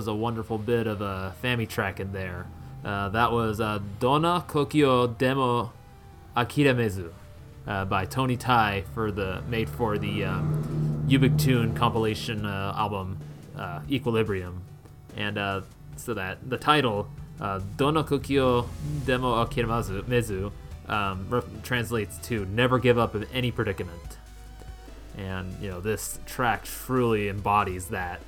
Was 0.00 0.06
a 0.06 0.14
wonderful 0.14 0.56
bit 0.56 0.86
of 0.86 1.02
a 1.02 1.34
Fami 1.44 1.68
track 1.68 2.00
in 2.00 2.10
there. 2.10 2.46
Uh, 2.82 3.10
that 3.10 3.32
was 3.32 3.60
uh, 3.60 3.80
Donna 3.98 4.42
Kokyou 4.48 5.18
Demo 5.18 5.74
Akiramezu 6.34 7.12
uh, 7.66 7.84
by 7.84 8.06
Tony 8.06 8.36
Thay 8.36 8.84
for 8.94 9.12
the 9.12 9.42
made 9.46 9.68
for 9.68 9.98
the 9.98 10.24
um, 10.24 11.06
Tune 11.36 11.74
compilation 11.74 12.46
uh, 12.46 12.72
album 12.78 13.18
uh, 13.58 13.80
Equilibrium, 13.90 14.62
and 15.18 15.36
uh, 15.36 15.60
so 15.96 16.14
that 16.14 16.48
the 16.48 16.56
title 16.56 17.06
uh, 17.38 17.60
Donna 17.76 18.02
Kokyou 18.02 18.66
Demo 19.04 19.44
Akiramezu 19.44 20.50
um, 20.88 21.60
translates 21.62 22.16
to 22.28 22.46
"Never 22.46 22.78
give 22.78 22.96
up 22.96 23.14
in 23.14 23.24
any 23.34 23.50
predicament." 23.50 24.16
and 25.18 25.54
you 25.60 25.68
know 25.68 25.80
this 25.80 26.18
track 26.24 26.64
truly 26.64 27.28
embodies 27.28 27.88
that 27.88 28.20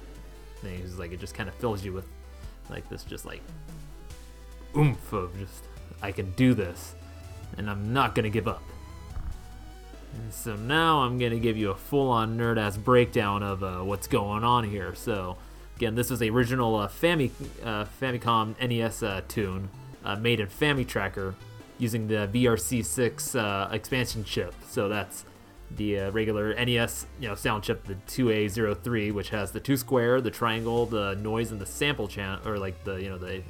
it's 0.65 0.99
like 0.99 1.13
it 1.13 1.21
just 1.21 1.35
kind 1.35 1.49
of 1.49 1.55
fills 1.57 1.85
you 1.85 1.93
with 1.93 2.07
like 2.71 2.89
this 2.89 3.05
just 3.05 3.25
like 3.25 3.43
oomph 4.77 5.13
of 5.13 5.37
just 5.39 5.65
i 6.01 6.11
can 6.11 6.31
do 6.33 6.55
this 6.55 6.95
and 7.59 7.69
i'm 7.69 7.93
not 7.93 8.15
gonna 8.15 8.31
give 8.31 8.49
up. 8.49 8.63
And 10.15 10.33
so 10.33 10.57
now 10.57 11.01
i'm 11.01 11.19
gonna 11.19 11.39
give 11.39 11.57
you 11.57 11.71
a 11.71 11.75
full-on 11.75 12.37
nerd-ass 12.37 12.77
breakdown 12.77 13.43
of 13.43 13.63
uh, 13.63 13.79
what's 13.79 14.07
going 14.07 14.45
on 14.45 14.65
here. 14.65 14.95
So 14.95 15.37
again 15.77 15.95
this 15.95 16.11
was 16.11 16.21
the 16.21 16.31
original 16.31 16.77
uh, 16.77 16.89
Fami, 16.89 17.31
uh, 17.63 17.87
famicom 18.01 18.59
nes 18.61 19.03
uh, 19.03 19.23
tune 19.29 19.71
uh, 20.05 20.17
made 20.17 20.41
in 20.41 20.49
FamiTracker 20.49 21.35
using 21.79 22.09
the 22.09 22.29
vrc6 22.33 23.39
uh, 23.39 23.73
expansion 23.73 24.25
chip. 24.25 24.55
So 24.69 24.89
that's 24.89 25.25
the 25.77 26.01
uh, 26.01 26.11
regular 26.11 26.55
NES, 26.55 27.07
you 27.20 27.29
know, 27.29 27.35
sound 27.35 27.62
chip, 27.64 27.85
the 27.85 27.95
2A03, 28.07 29.12
which 29.12 29.31
has 29.31 29.53
the 29.53 29.61
two 29.61 29.77
square, 29.77 30.20
the 30.20 30.31
triangle, 30.31 30.87
the 30.87 31.14
noise, 31.16 31.51
and 31.51 31.61
the 31.61 31.66
sample 31.66 32.09
channel, 32.09 32.47
or 32.47 32.59
like 32.59 32.83
the 32.85 32.97
you 32.97 33.09
know 33.09 33.18
the 33.18 33.43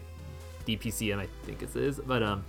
DPCM, 0.67 1.19
I 1.19 1.29
think 1.45 1.63
it 1.63 1.75
is. 1.75 1.99
But 1.99 2.23
um, 2.23 2.45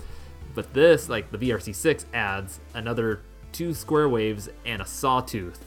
but 0.55 0.74
this 0.74 1.09
like 1.09 1.32
the 1.32 1.38
VRC6 1.38 2.05
adds 2.13 2.59
another 2.74 3.21
two 3.51 3.74
square 3.74 4.09
waves 4.09 4.49
and 4.65 4.82
a 4.82 4.86
sawtooth, 4.86 5.63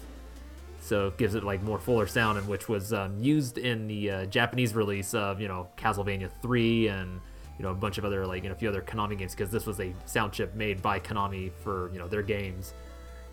so 0.80 1.08
it 1.08 1.18
gives 1.18 1.34
it 1.34 1.44
like 1.44 1.62
more 1.62 1.78
fuller 1.78 2.06
sound, 2.06 2.38
and 2.38 2.48
which 2.48 2.68
was 2.68 2.92
um, 2.92 3.18
used 3.18 3.58
in 3.58 3.86
the 3.86 4.10
uh, 4.10 4.24
Japanese 4.26 4.74
release 4.74 5.14
of 5.14 5.40
you 5.40 5.48
know 5.48 5.68
Castlevania 5.76 6.30
3 6.42 6.88
and 6.88 7.20
you 7.58 7.62
know 7.62 7.70
a 7.70 7.74
bunch 7.74 7.98
of 7.98 8.04
other 8.04 8.26
like 8.26 8.42
you 8.42 8.48
know, 8.48 8.54
a 8.54 8.58
few 8.58 8.68
other 8.68 8.82
Konami 8.82 9.18
games 9.18 9.34
because 9.34 9.50
this 9.50 9.66
was 9.66 9.80
a 9.80 9.92
sound 10.04 10.32
chip 10.32 10.54
made 10.54 10.82
by 10.82 11.00
Konami 11.00 11.50
for 11.52 11.90
you 11.92 11.98
know 11.98 12.08
their 12.08 12.22
games 12.22 12.72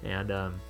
and 0.03 0.31
um, 0.31 0.61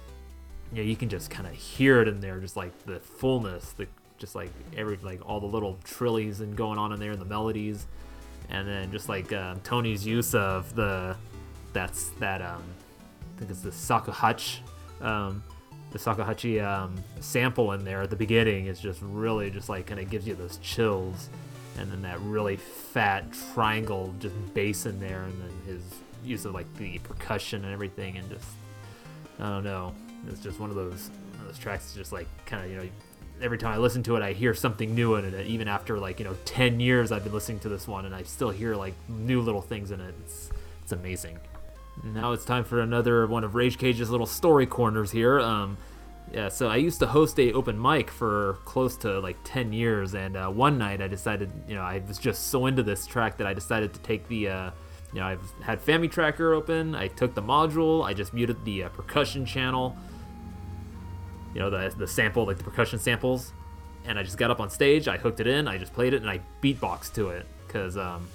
you 0.73 0.83
you 0.83 0.95
can 0.95 1.09
just 1.09 1.29
kind 1.29 1.47
of 1.47 1.53
hear 1.53 2.01
it 2.01 2.07
in 2.07 2.19
there, 2.19 2.39
just 2.39 2.57
like 2.57 2.77
the 2.85 2.99
fullness, 2.99 3.73
the 3.73 3.87
just 4.17 4.35
like 4.35 4.51
every 4.77 4.97
like 5.01 5.19
all 5.27 5.39
the 5.39 5.45
little 5.45 5.77
trillies 5.83 6.41
and 6.41 6.55
going 6.55 6.79
on 6.79 6.93
in 6.93 6.99
there, 6.99 7.11
and 7.11 7.21
the 7.21 7.25
melodies, 7.25 7.85
and 8.49 8.67
then 8.67 8.91
just 8.91 9.09
like 9.09 9.31
uh, 9.33 9.55
Tony's 9.63 10.05
use 10.05 10.33
of 10.33 10.73
the 10.75 11.15
that's 11.73 12.09
that 12.19 12.41
um, 12.41 12.63
I 13.35 13.39
think 13.39 13.51
it's 13.51 13.61
the 13.61 13.69
Shakuhachi. 13.69 14.59
Um, 15.01 15.43
the 15.91 15.99
Shakuhachi 15.99 16.63
um, 16.63 16.95
sample 17.19 17.73
in 17.73 17.83
there 17.83 18.01
at 18.01 18.09
the 18.09 18.15
beginning 18.15 18.65
is 18.65 18.79
just 18.79 18.99
really 19.01 19.51
just 19.51 19.69
like 19.69 19.85
kind 19.87 19.99
of 19.99 20.09
gives 20.09 20.25
you 20.25 20.35
those 20.35 20.57
chills, 20.57 21.29
and 21.77 21.91
then 21.91 22.01
that 22.03 22.19
really 22.21 22.57
fat 22.57 23.25
triangle 23.53 24.13
just 24.19 24.35
bass 24.53 24.85
in 24.85 24.99
there, 24.99 25.23
and 25.23 25.41
then 25.41 25.51
his 25.65 25.83
use 26.23 26.45
of 26.45 26.53
like 26.53 26.73
the 26.77 26.97
percussion 26.99 27.63
and 27.65 27.73
everything, 27.73 28.17
and 28.17 28.29
just 28.29 28.47
I 29.39 29.49
don't 29.49 29.63
know. 29.63 29.93
It's 30.27 30.39
just 30.39 30.59
one 30.59 30.69
of 30.69 30.75
those 30.75 31.09
one 31.31 31.41
of 31.41 31.47
those 31.47 31.57
tracks. 31.57 31.93
Just 31.93 32.11
like 32.11 32.27
kind 32.45 32.63
of 32.63 32.71
you 32.71 32.77
know. 32.77 32.89
Every 33.41 33.57
time 33.57 33.73
I 33.73 33.77
listen 33.77 34.03
to 34.03 34.15
it, 34.15 34.21
I 34.21 34.31
hear 34.31 34.53
something 34.53 34.93
new 34.93 35.15
in 35.15 35.25
it. 35.25 35.47
Even 35.47 35.67
after 35.67 35.97
like 35.97 36.19
you 36.19 36.25
know 36.25 36.35
ten 36.45 36.79
years, 36.79 37.11
I've 37.11 37.23
been 37.23 37.33
listening 37.33 37.59
to 37.61 37.69
this 37.69 37.87
one, 37.87 38.05
and 38.05 38.13
I 38.13 38.23
still 38.23 38.51
hear 38.51 38.75
like 38.75 38.93
new 39.09 39.41
little 39.41 39.61
things 39.61 39.91
in 39.91 39.99
it. 39.99 40.13
It's 40.23 40.51
it's 40.81 40.91
amazing. 40.91 41.39
Now 42.03 42.31
it's 42.31 42.45
time 42.45 42.63
for 42.63 42.81
another 42.81 43.27
one 43.27 43.43
of 43.43 43.55
Rage 43.55 43.77
Cage's 43.77 44.09
little 44.09 44.25
story 44.25 44.65
corners 44.65 45.11
here. 45.11 45.39
Um, 45.39 45.77
yeah, 46.31 46.49
so 46.49 46.67
I 46.67 46.77
used 46.77 46.99
to 46.99 47.07
host 47.07 47.39
a 47.39 47.53
open 47.53 47.79
mic 47.79 48.09
for 48.09 48.57
close 48.65 48.97
to 48.97 49.19
like 49.19 49.37
10 49.43 49.71
years, 49.73 50.15
and 50.15 50.35
uh, 50.35 50.49
one 50.49 50.77
night 50.77 51.01
I 51.01 51.07
decided, 51.07 51.51
you 51.67 51.75
know, 51.75 51.81
I 51.81 52.01
was 52.07 52.17
just 52.17 52.47
so 52.47 52.65
into 52.65 52.81
this 52.81 53.05
track 53.05 53.37
that 53.37 53.45
I 53.45 53.53
decided 53.53 53.93
to 53.93 53.99
take 53.99 54.27
the 54.27 54.49
uh, 54.49 54.71
know, 55.19 55.25
I've 55.25 55.53
had 55.61 55.83
FamiTracker 55.83 56.55
open. 56.55 56.95
I 56.95 57.07
took 57.07 57.35
the 57.35 57.41
module. 57.41 58.03
I 58.03 58.13
just 58.13 58.33
muted 58.33 58.63
the 58.65 58.83
uh, 58.83 58.89
percussion 58.89 59.45
channel. 59.45 59.95
You 61.53 61.59
know, 61.59 61.69
the 61.69 61.93
the 61.95 62.07
sample, 62.07 62.45
like 62.45 62.57
the 62.57 62.63
percussion 62.63 62.97
samples, 62.99 63.53
and 64.05 64.17
I 64.17 64.23
just 64.23 64.37
got 64.37 64.49
up 64.49 64.59
on 64.59 64.69
stage. 64.69 65.07
I 65.07 65.17
hooked 65.17 65.39
it 65.39 65.47
in. 65.47 65.67
I 65.67 65.77
just 65.77 65.93
played 65.93 66.13
it 66.13 66.21
and 66.21 66.29
I 66.29 66.41
beatboxed 66.61 67.13
to 67.15 67.29
it 67.29 67.45
because, 67.67 67.95
um, 67.95 68.27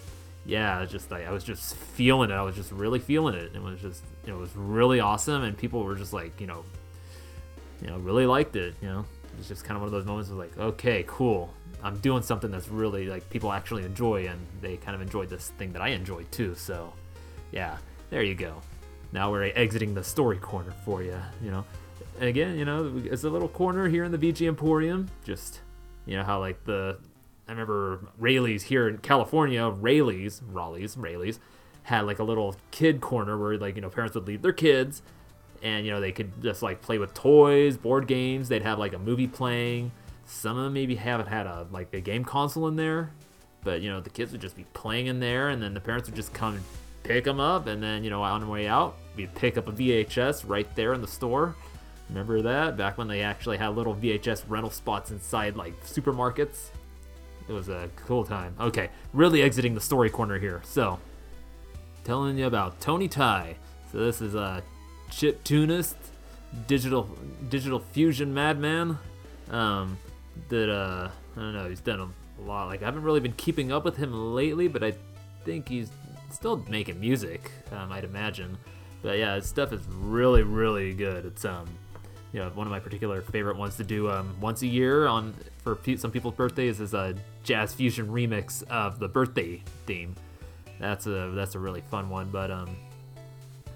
yeah, 0.47 0.85
just 0.85 1.11
like 1.11 1.27
I 1.27 1.33
was 1.33 1.43
just 1.43 1.75
feeling 1.75 2.31
it. 2.31 2.35
I 2.35 2.43
was 2.43 2.55
just 2.55 2.71
really 2.71 3.01
feeling 3.01 3.35
it. 3.35 3.53
It 3.55 3.63
was 3.63 3.81
just 3.81 4.05
it 4.27 4.33
was 4.33 4.55
really 4.55 5.01
awesome, 5.01 5.43
and 5.43 5.57
people 5.57 5.83
were 5.83 5.97
just 5.97 6.13
like, 6.13 6.41
you 6.41 6.47
know, 6.47 6.65
you 7.83 7.89
know, 7.89 7.99
really 7.99 8.27
liked 8.27 8.57
it. 8.57 8.75
You 8.81 8.89
know, 8.89 9.05
it's 9.39 9.49
just 9.49 9.65
kind 9.65 9.77
of 9.77 9.83
one 9.83 9.89
of 9.89 9.93
those 9.93 10.07
moments 10.07 10.31
of 10.31 10.37
like, 10.37 10.57
okay, 10.57 11.05
cool. 11.07 11.53
I'm 11.83 11.99
doing 11.99 12.23
something 12.23 12.51
that's 12.51 12.69
really 12.69 13.07
like 13.07 13.29
people 13.31 13.53
actually 13.53 13.85
enjoy, 13.85 14.27
and 14.27 14.41
they 14.61 14.77
kind 14.77 14.95
of 14.95 15.01
enjoyed 15.01 15.29
this 15.29 15.51
thing 15.59 15.73
that 15.73 15.83
I 15.83 15.89
enjoyed 15.89 16.31
too. 16.33 16.55
So, 16.55 16.93
yeah, 17.53 17.79
there 18.11 18.23
you 18.23 18.35
go. 18.35 18.61
Now 19.13 19.31
we're 19.31 19.45
exiting 19.55 19.95
the 19.95 20.05
story 20.05 20.39
corner 20.39 20.73
for 20.85 21.03
you. 21.03 21.19
You 21.43 21.51
know, 21.51 21.65
again, 22.21 22.59
you 22.59 22.65
know, 22.65 23.01
it's 23.05 23.25
a 23.25 23.31
little 23.31 23.49
corner 23.49 23.89
here 23.89 24.05
in 24.05 24.13
the 24.13 24.19
VGMporium. 24.19 25.09
Just 25.25 25.61
you 26.05 26.17
know 26.17 26.25
how 26.25 26.41
like 26.41 26.65
the 26.65 26.99
I 27.47 27.53
remember 27.53 28.01
Raley's 28.19 28.65
here 28.65 28.89
in 28.89 28.99
California. 28.99 29.69
Raley's, 29.69 30.43
Raley's, 30.51 30.97
Raley's 30.97 31.41
had 31.85 32.03
like 32.03 32.19
a 32.19 32.25
little 32.25 32.55
kid 32.71 33.01
corner 33.01 33.39
where 33.39 33.57
like 33.57 33.77
you 33.77 33.81
know 33.81 33.89
parents 33.89 34.15
would 34.15 34.27
leave 34.27 34.43
their 34.43 34.53
kids, 34.53 35.03
and 35.63 35.87
you 35.87 35.93
know 35.93 36.01
they 36.01 36.13
could 36.13 36.43
just 36.43 36.63
like 36.63 36.83
play 36.83 36.99
with 36.99 37.15
toys, 37.15 37.77
board 37.77 38.07
games. 38.07 38.49
They'd 38.49 38.63
have 38.63 38.79
like 38.79 38.93
a 38.93 38.99
movie 38.99 39.27
playing 39.29 39.93
some 40.29 40.59
of 40.59 40.65
them 40.65 40.75
maybe 40.75 40.95
haven't 40.95 41.27
had 41.27 41.47
a 41.47 41.67
like 41.73 41.93
a 41.95 42.01
game 42.01 42.25
console 42.25 42.69
in 42.69 42.77
there, 42.77 43.11
but 43.65 43.81
you 43.81 43.91
know 43.91 44.01
the 44.01 44.11
kids 44.11 44.31
would 44.33 44.41
just 44.41 44.57
be 44.57 44.65
playing 44.75 45.07
in 45.07 45.21
there, 45.21 45.49
and 45.49 45.63
then 45.63 45.75
the 45.75 45.81
parents 45.81 46.09
would 46.09 46.17
just 46.17 46.33
come 46.33 46.55
and 46.55 46.65
pick 47.03 47.25
them 47.25 47.41
up, 47.41 47.67
and 47.67 47.83
then 47.83 48.05
you 48.05 48.11
know 48.11 48.23
on 48.23 48.43
the 48.43 48.47
way 48.47 48.69
out 48.69 48.97
we'd 49.17 49.35
pick 49.35 49.57
up 49.57 49.69
a 49.69 49.73
VHS 49.73 50.45
right 50.47 50.73
there 50.77 50.93
in 50.93 51.01
the 51.01 51.09
store. 51.09 51.57
Remember 52.11 52.43
that 52.43 52.77
back 52.77 52.99
when 52.99 53.09
they 53.09 53.23
actually 53.23 53.57
had 53.57 53.69
little 53.69 53.95
VHS 53.95 54.45
rental 54.49 54.71
spots 54.71 55.11
inside 55.11 55.57
like 55.57 55.79
supermarkets. 55.85 56.71
It 57.49 57.53
was 57.53 57.71
a 57.71 57.89
cool 57.97 58.25
time. 58.25 58.55
Okay, 58.61 58.91
really 59.15 59.43
exiting 59.43 59.75
the 59.75 59.81
story 59.81 60.11
corner 60.11 60.39
here. 60.39 60.61
So, 60.65 60.99
telling 62.05 62.37
you 62.37 62.47
about 62.47 62.81
Tony 62.81 63.09
Thay. 63.09 63.57
So 63.91 63.99
this 63.99 64.21
is 64.21 64.35
a 64.35 64.63
chip 65.11 65.43
tunist, 65.45 65.97
digital 66.67 67.09
digital 67.49 67.79
fusion 67.79 68.35
madman. 68.35 68.99
Um, 69.51 69.97
that 70.49 70.71
uh 70.71 71.11
I 71.37 71.41
don't 71.41 71.55
know, 71.55 71.69
he's 71.69 71.81
done 71.81 72.01
a 72.01 72.43
lot. 72.43 72.67
Like 72.67 72.83
I 72.83 72.87
haven't 72.87 73.03
really 73.03 73.21
been 73.21 73.33
keeping 73.33 73.73
up 73.73 73.85
with 73.85 73.97
him 73.97 74.35
lately, 74.35 74.69
but 74.69 74.83
I 74.83 74.95
think 75.45 75.69
he's 75.69 75.91
still 76.31 76.65
making 76.69 77.01
music. 77.01 77.51
Um, 77.73 77.93
I'd 77.93 78.05
imagine. 78.05 78.59
But 79.03 79.19
yeah, 79.19 79.37
his 79.37 79.47
stuff 79.47 79.73
is 79.73 79.81
really 79.89 80.43
really 80.43 80.95
good. 80.95 81.25
It's 81.27 81.45
um 81.45 81.67
you 82.33 82.41
know 82.41 82.51
one 82.51 82.67
of 82.67 82.71
my 82.71 82.81
particular 82.81 83.23
favorite 83.23 83.57
ones 83.57 83.77
to 83.77 83.85
do 83.85 84.11
um 84.11 84.37
once 84.41 84.63
a 84.63 84.67
year 84.67 85.07
on 85.07 85.35
for 85.63 85.79
some 85.97 86.11
people's 86.11 86.35
birthdays 86.35 86.81
is 86.81 86.95
a 86.95 87.15
jazz 87.45 87.73
fusion 87.73 88.09
remix 88.09 88.63
of 88.69 88.99
the 88.99 89.09
birthday 89.09 89.63
theme. 89.87 90.15
That's 90.79 91.07
a 91.07 91.33
that's 91.35 91.55
a 91.55 91.59
really 91.59 91.81
fun 91.83 92.11
one. 92.11 92.31
But 92.31 92.51
um 92.51 92.77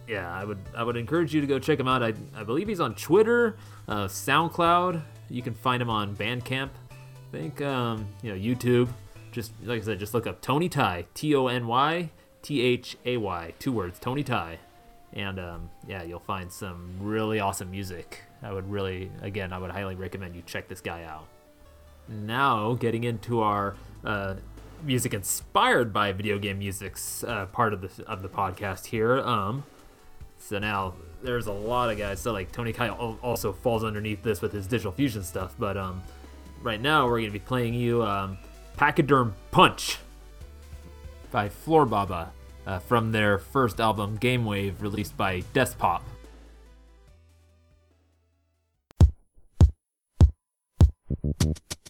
yeah, 0.08 0.32
I 0.32 0.44
would 0.44 0.58
I 0.76 0.82
would 0.82 0.96
encourage 0.96 1.34
you 1.34 1.40
to 1.40 1.46
go 1.46 1.58
check 1.58 1.78
him 1.78 1.88
out. 1.88 2.02
I, 2.02 2.12
I 2.34 2.42
believe 2.42 2.68
he's 2.68 2.80
on 2.80 2.94
Twitter, 2.94 3.56
uh, 3.88 4.06
SoundCloud, 4.06 5.02
you 5.29 5.43
can 5.43 5.55
find 5.55 5.83
him 5.83 5.91
on 5.91 6.16
Bandcamp. 6.16 6.70
I 6.91 7.33
think 7.33 7.61
um, 7.62 8.07
you 8.23 8.31
know 8.31 8.39
YouTube. 8.39 8.89
Just 9.31 9.53
like 9.64 9.81
I 9.81 9.85
said, 9.85 9.99
just 9.99 10.12
look 10.12 10.27
up 10.27 10.43
Tony 10.43 10.68
Thay, 10.68 11.07
T 11.14 11.35
O 11.35 11.47
N 11.47 11.66
Y 11.66 12.11
T 12.43 12.61
H 12.61 12.97
A 13.07 13.16
Y, 13.16 13.55
two 13.59 13.73
words, 13.73 13.99
Tony 13.99 14.23
Thay, 14.23 14.59
and 15.12 15.39
um, 15.39 15.70
yeah, 15.87 16.03
you'll 16.03 16.18
find 16.18 16.53
some 16.53 16.91
really 17.01 17.41
awesome 17.41 17.70
music. 17.70 18.23
I 18.43 18.53
would 18.53 18.70
really, 18.70 19.11
again, 19.23 19.53
I 19.53 19.59
would 19.59 19.70
highly 19.70 19.95
recommend 19.95 20.35
you 20.35 20.43
check 20.45 20.68
this 20.68 20.81
guy 20.81 21.05
out. 21.05 21.29
Now, 22.09 22.75
getting 22.75 23.05
into 23.05 23.41
our 23.41 23.77
uh, 24.05 24.35
music 24.83 25.14
inspired 25.14 25.93
by 25.93 26.12
video 26.12 26.39
game 26.39 26.59
music's 26.59 27.23
uh, 27.25 27.47
part 27.47 27.73
of 27.73 27.81
the 27.81 28.05
of 28.07 28.23
the 28.23 28.29
podcast 28.29 28.87
here. 28.87 29.20
Um, 29.20 29.64
so 30.39 30.59
now 30.59 30.95
there's 31.23 31.47
a 31.47 31.53
lot 31.53 31.91
of 31.91 31.99
guys. 31.99 32.20
So 32.20 32.33
like 32.33 32.53
Tony 32.53 32.73
Kyle 32.73 33.18
also 33.23 33.53
falls 33.53 33.85
underneath 33.85 34.23
this 34.23 34.41
with 34.41 34.53
his 34.53 34.66
digital 34.66 34.93
fusion 34.93 35.23
stuff. 35.23 35.55
But 35.59 35.77
um, 35.77 36.03
right 36.62 36.81
now 36.81 37.07
we're 37.07 37.20
gonna 37.20 37.33
be 37.33 37.39
playing 37.39 37.75
you 37.75 38.03
um, 38.03 38.39
Pachyderm 38.77 39.35
Punch 39.51 39.99
by 41.31 41.49
Floorbaba 41.49 42.29
uh, 42.66 42.79
from 42.79 43.12
their 43.12 43.39
first 43.39 43.81
album 43.81 44.16
Game 44.16 44.45
Wave, 44.45 44.81
released 44.83 45.16
by 45.16 45.43
Despop. 45.55 46.03
Thank 51.25 51.82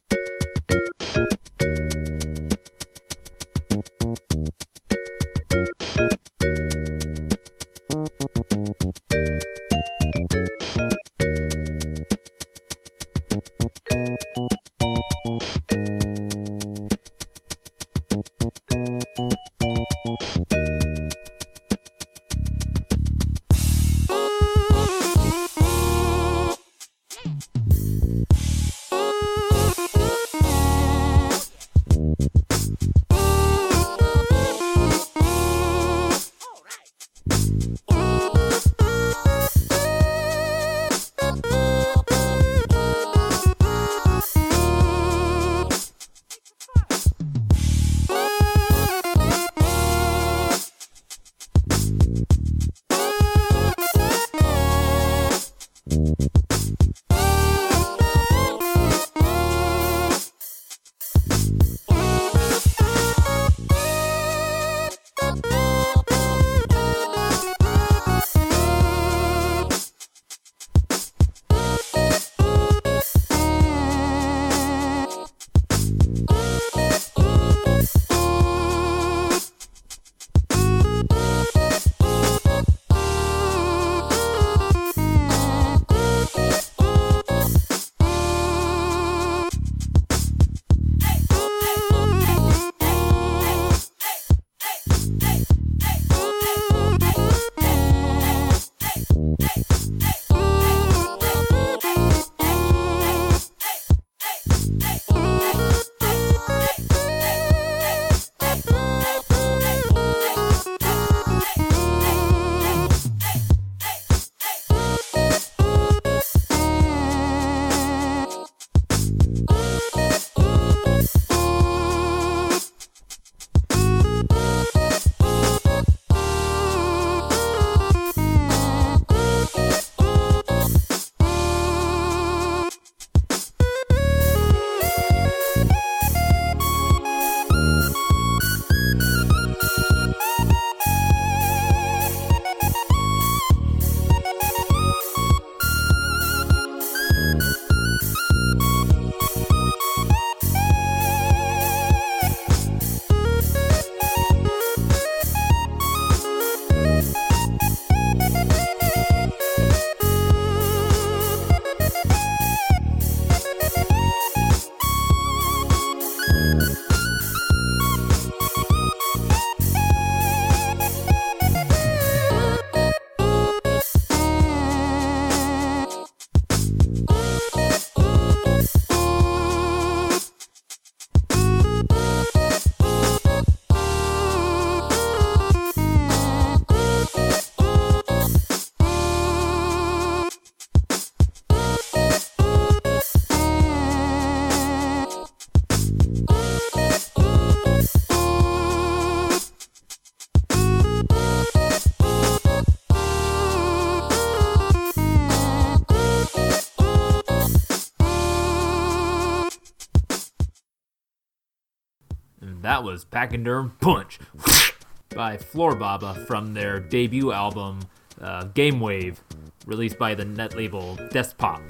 was 212.83 213.05
Pachyderm 213.05 213.72
Punch 213.80 214.18
by 215.14 215.37
Floorbaba 215.37 216.26
from 216.26 216.55
their 216.55 216.80
debut 216.80 217.33
album 217.33 217.80
uh, 218.20 218.45
Game 218.45 218.80
Wave, 218.80 219.22
released 219.66 219.99
by 219.99 220.14
the 220.14 220.24
net 220.24 220.57
label 220.57 220.97
Despop 221.12 221.62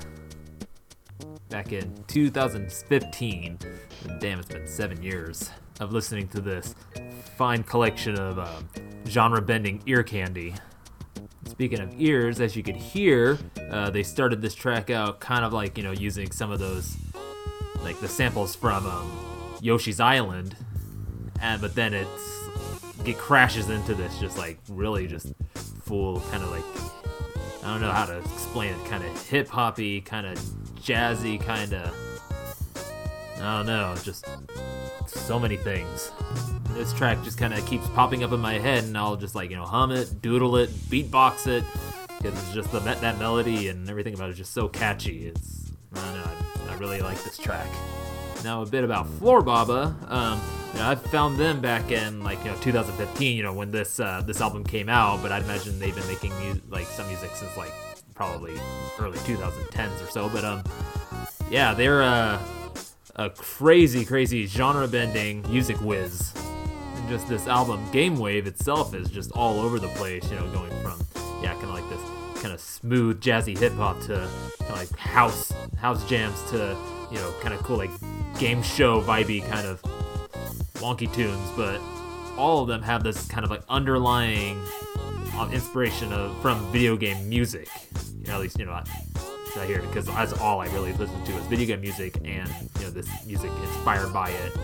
back 1.48 1.72
in 1.72 1.92
2015. 2.08 3.58
Damn, 4.20 4.38
it's 4.38 4.48
been 4.48 4.66
seven 4.66 5.02
years 5.02 5.50
of 5.80 5.92
listening 5.92 6.26
to 6.28 6.40
this 6.40 6.74
fine 7.36 7.62
collection 7.62 8.18
of 8.18 8.38
uh, 8.38 8.60
genre 9.06 9.42
bending 9.42 9.82
ear 9.86 10.02
candy. 10.02 10.54
Speaking 11.46 11.80
of 11.80 11.92
ears, 12.00 12.40
as 12.40 12.56
you 12.56 12.62
could 12.62 12.76
hear, 12.76 13.38
uh, 13.70 13.90
they 13.90 14.02
started 14.02 14.40
this 14.40 14.54
track 14.54 14.88
out 14.88 15.20
kind 15.20 15.44
of 15.44 15.52
like, 15.52 15.76
you 15.76 15.84
know, 15.84 15.92
using 15.92 16.30
some 16.30 16.50
of 16.50 16.58
those, 16.58 16.96
like 17.82 18.00
the 18.00 18.08
samples 18.08 18.56
from 18.56 18.86
um, 18.86 19.58
Yoshi's 19.60 20.00
Island 20.00 20.56
and 21.42 21.60
but 21.60 21.74
then 21.74 21.92
it's 21.92 22.48
it 23.04 23.18
crashes 23.18 23.68
into 23.68 23.94
this 23.94 24.18
just 24.18 24.38
like 24.38 24.58
really 24.68 25.06
just 25.06 25.32
full 25.82 26.20
kind 26.30 26.42
of 26.42 26.50
like 26.50 26.64
I 27.64 27.72
don't 27.72 27.80
know 27.80 27.92
how 27.92 28.06
to 28.06 28.18
explain 28.18 28.74
it, 28.74 28.84
kind 28.86 29.04
of 29.04 29.28
hip 29.28 29.48
hoppy, 29.48 30.00
kind 30.00 30.26
of 30.26 30.36
jazzy, 30.80 31.40
kind 31.40 31.74
of 31.74 31.94
I 33.40 33.58
don't 33.58 33.66
know, 33.66 33.94
just 34.02 34.26
so 35.06 35.38
many 35.38 35.56
things. 35.56 36.10
This 36.70 36.92
track 36.92 37.22
just 37.22 37.38
kind 37.38 37.52
of 37.52 37.64
keeps 37.66 37.86
popping 37.90 38.24
up 38.24 38.32
in 38.32 38.40
my 38.40 38.54
head, 38.54 38.84
and 38.84 38.96
I'll 38.96 39.16
just 39.16 39.34
like 39.34 39.50
you 39.50 39.56
know 39.56 39.64
hum 39.64 39.92
it, 39.92 40.22
doodle 40.22 40.56
it, 40.56 40.70
beatbox 40.70 41.46
it, 41.46 41.64
because 42.18 42.38
it's 42.38 42.52
just 42.52 42.72
the 42.72 42.80
that 42.80 43.18
melody 43.18 43.68
and 43.68 43.88
everything 43.88 44.14
about 44.14 44.28
it 44.28 44.32
is 44.32 44.38
just 44.38 44.54
so 44.54 44.68
catchy. 44.68 45.26
It's 45.26 45.72
I 45.94 46.00
don't 46.00 46.14
know, 46.14 46.70
I, 46.70 46.74
I 46.74 46.78
really 46.78 47.00
like 47.00 47.22
this 47.22 47.36
track. 47.36 47.68
Now 48.44 48.62
a 48.62 48.66
bit 48.66 48.82
about 48.82 49.06
Floorbaba. 49.06 50.10
Um, 50.10 50.40
you 50.72 50.80
know, 50.80 50.88
I 50.88 50.94
found 50.94 51.36
them 51.36 51.60
back 51.60 51.90
in 51.92 52.24
like 52.24 52.42
you 52.44 52.50
know 52.50 52.56
2015, 52.56 53.36
you 53.36 53.42
know, 53.42 53.52
when 53.52 53.70
this 53.70 54.00
uh, 54.00 54.22
this 54.26 54.40
album 54.40 54.64
came 54.64 54.88
out. 54.88 55.22
But 55.22 55.32
I'd 55.32 55.42
imagine 55.42 55.78
they've 55.78 55.94
been 55.94 56.06
making 56.08 56.32
mu- 56.40 56.60
like 56.68 56.86
some 56.86 57.06
music 57.08 57.30
since 57.34 57.56
like 57.56 57.72
probably 58.14 58.54
early 58.98 59.18
2010s 59.18 60.02
or 60.02 60.10
so. 60.10 60.28
But 60.28 60.44
um, 60.44 60.62
yeah, 61.50 61.74
they're 61.74 62.02
uh, 62.02 62.40
a 63.16 63.30
crazy, 63.30 64.04
crazy 64.04 64.46
genre-bending 64.46 65.42
music 65.50 65.80
whiz. 65.80 66.32
And 66.96 67.08
just 67.08 67.28
this 67.28 67.46
album, 67.46 67.84
Game 67.92 68.16
Wave 68.16 68.46
itself, 68.46 68.94
is 68.94 69.08
just 69.08 69.30
all 69.32 69.60
over 69.60 69.78
the 69.78 69.88
place. 69.88 70.28
You 70.30 70.36
know, 70.36 70.48
going 70.48 70.70
from 70.82 70.98
yeah, 71.42 71.52
kind 71.52 71.64
of 71.64 71.74
like 71.74 71.88
this 71.90 72.00
kind 72.42 72.52
of 72.52 72.60
smooth 72.60 73.20
jazzy 73.20 73.56
hip 73.56 73.72
hop 73.74 74.00
to 74.00 74.28
kind 74.58 74.70
of 74.70 74.76
like 74.76 74.98
house 74.98 75.52
house 75.76 76.04
jams 76.08 76.42
to 76.50 76.76
you 77.12 77.18
know 77.18 77.32
kind 77.40 77.54
of 77.54 77.62
cool 77.62 77.76
like 77.76 77.90
game 78.38 78.62
show 78.62 79.00
vibey 79.02 79.46
kind 79.48 79.66
of 79.66 79.82
wonky 80.74 81.12
tunes, 81.12 81.50
but 81.56 81.80
all 82.36 82.62
of 82.62 82.68
them 82.68 82.82
have 82.82 83.04
this 83.04 83.26
kind 83.28 83.44
of 83.44 83.50
like 83.50 83.62
underlying 83.68 84.60
um, 85.38 85.52
inspiration 85.52 86.12
of 86.12 86.36
from 86.40 86.58
video 86.72 86.96
game 86.96 87.28
music. 87.28 87.68
You 88.20 88.28
know, 88.28 88.34
at 88.34 88.40
least 88.40 88.58
you 88.58 88.64
know 88.64 88.82
I 89.56 89.66
hear 89.66 89.82
because 89.82 90.06
that's 90.06 90.32
all 90.34 90.60
I 90.60 90.66
really 90.68 90.92
listen 90.94 91.22
to 91.24 91.32
is 91.32 91.44
video 91.46 91.66
game 91.66 91.80
music 91.82 92.16
and 92.24 92.48
you 92.78 92.84
know 92.84 92.90
this 92.90 93.08
music 93.26 93.50
inspired 93.62 94.12
by 94.12 94.30
it. 94.30 94.56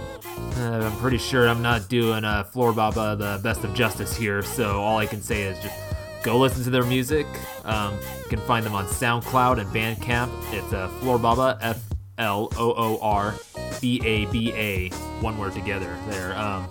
Uh, 0.56 0.90
I'm 0.90 0.96
pretty 0.98 1.18
sure 1.18 1.48
I'm 1.48 1.62
not 1.62 1.88
doing 1.88 2.24
uh, 2.24 2.44
Floorbaba 2.44 3.18
the 3.18 3.40
best 3.42 3.64
of 3.64 3.74
justice 3.74 4.16
here, 4.16 4.42
so 4.42 4.80
all 4.80 4.98
I 4.98 5.06
can 5.06 5.20
say 5.20 5.42
is 5.42 5.58
just 5.62 5.76
go 6.22 6.38
listen 6.38 6.64
to 6.64 6.70
their 6.70 6.84
music. 6.84 7.26
Um, 7.64 7.94
you 8.22 8.28
can 8.30 8.40
find 8.40 8.64
them 8.64 8.74
on 8.74 8.86
SoundCloud 8.86 9.58
and 9.58 9.68
Bandcamp. 9.70 10.30
It's 10.52 10.72
uh, 10.72 10.88
Floorbaba, 11.00 11.58
F 11.60 11.87
L 12.18 12.52
O 12.56 12.74
O 12.76 12.98
R 13.00 13.34
B 13.80 14.00
A 14.04 14.26
B 14.26 14.52
A, 14.52 14.90
one 15.20 15.38
word 15.38 15.52
together 15.54 15.96
there. 16.08 16.36
Um, 16.36 16.68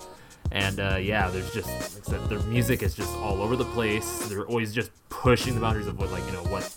and 0.51 0.79
uh, 0.79 0.97
yeah, 1.01 1.29
there's 1.29 1.53
just 1.53 1.67
like 1.67 2.07
I 2.07 2.11
said, 2.11 2.29
their 2.29 2.39
music 2.47 2.83
is 2.83 2.93
just 2.95 3.13
all 3.17 3.41
over 3.41 3.55
the 3.55 3.65
place. 3.65 4.27
They're 4.27 4.45
always 4.45 4.73
just 4.73 4.91
pushing 5.09 5.55
the 5.55 5.61
boundaries 5.61 5.87
of 5.87 5.99
what, 5.99 6.11
like 6.11 6.25
you 6.25 6.31
know, 6.31 6.43
what 6.45 6.75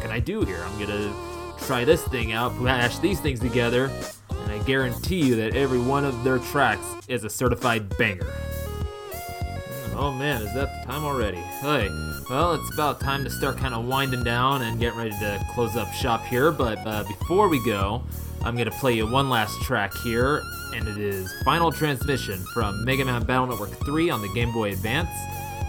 can 0.00 0.10
I 0.10 0.20
do 0.20 0.44
here? 0.44 0.62
I'm 0.62 0.78
gonna 0.78 1.14
try 1.60 1.84
this 1.84 2.02
thing 2.04 2.32
out, 2.32 2.58
mash 2.60 2.98
these 2.98 3.20
things 3.20 3.40
together, 3.40 3.90
and 4.30 4.52
I 4.52 4.58
guarantee 4.64 5.20
you 5.20 5.36
that 5.36 5.56
every 5.56 5.80
one 5.80 6.04
of 6.04 6.24
their 6.24 6.38
tracks 6.38 6.86
is 7.08 7.24
a 7.24 7.30
certified 7.30 7.96
banger. 7.98 8.26
Oh 10.00 10.12
man, 10.12 10.42
is 10.42 10.54
that 10.54 10.68
the 10.80 10.92
time 10.92 11.04
already? 11.04 11.38
Hey, 11.60 11.88
well, 12.30 12.54
it's 12.54 12.72
about 12.72 13.00
time 13.00 13.24
to 13.24 13.30
start 13.30 13.56
kind 13.56 13.74
of 13.74 13.84
winding 13.84 14.22
down 14.22 14.62
and 14.62 14.78
getting 14.78 14.96
ready 14.96 15.10
to 15.10 15.44
close 15.50 15.74
up 15.74 15.92
shop 15.92 16.24
here. 16.24 16.52
But 16.52 16.78
uh, 16.86 17.02
before 17.02 17.48
we 17.48 17.62
go, 17.64 18.04
I'm 18.44 18.56
gonna 18.56 18.70
play 18.70 18.92
you 18.92 19.10
one 19.10 19.28
last 19.28 19.60
track 19.62 19.92
here, 20.04 20.40
and 20.72 20.86
it 20.86 20.98
is 20.98 21.34
Final 21.44 21.72
Transmission 21.72 22.38
from 22.54 22.84
Mega 22.84 23.04
Man 23.04 23.24
Battle 23.24 23.48
Network 23.48 23.70
3 23.70 24.08
on 24.08 24.22
the 24.22 24.28
Game 24.34 24.52
Boy 24.52 24.70
Advance, 24.70 25.10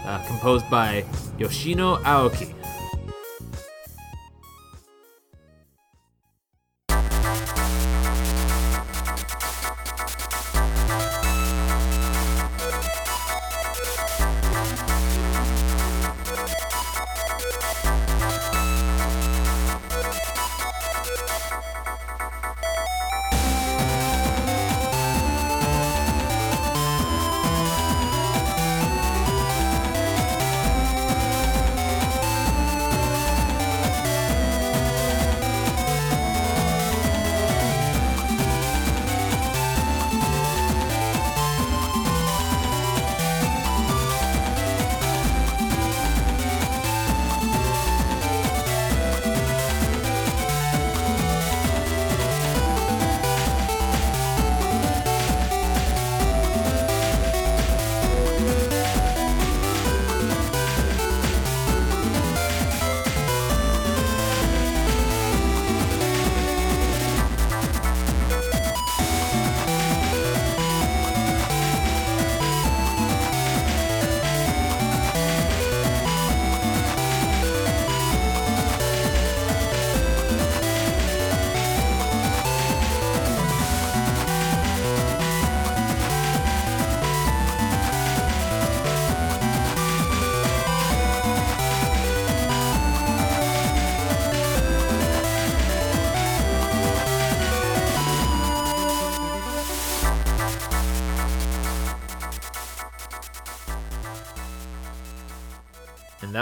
uh, 0.06 0.24
composed 0.28 0.70
by 0.70 1.04
Yoshino 1.36 1.96
Aoki. 2.04 2.54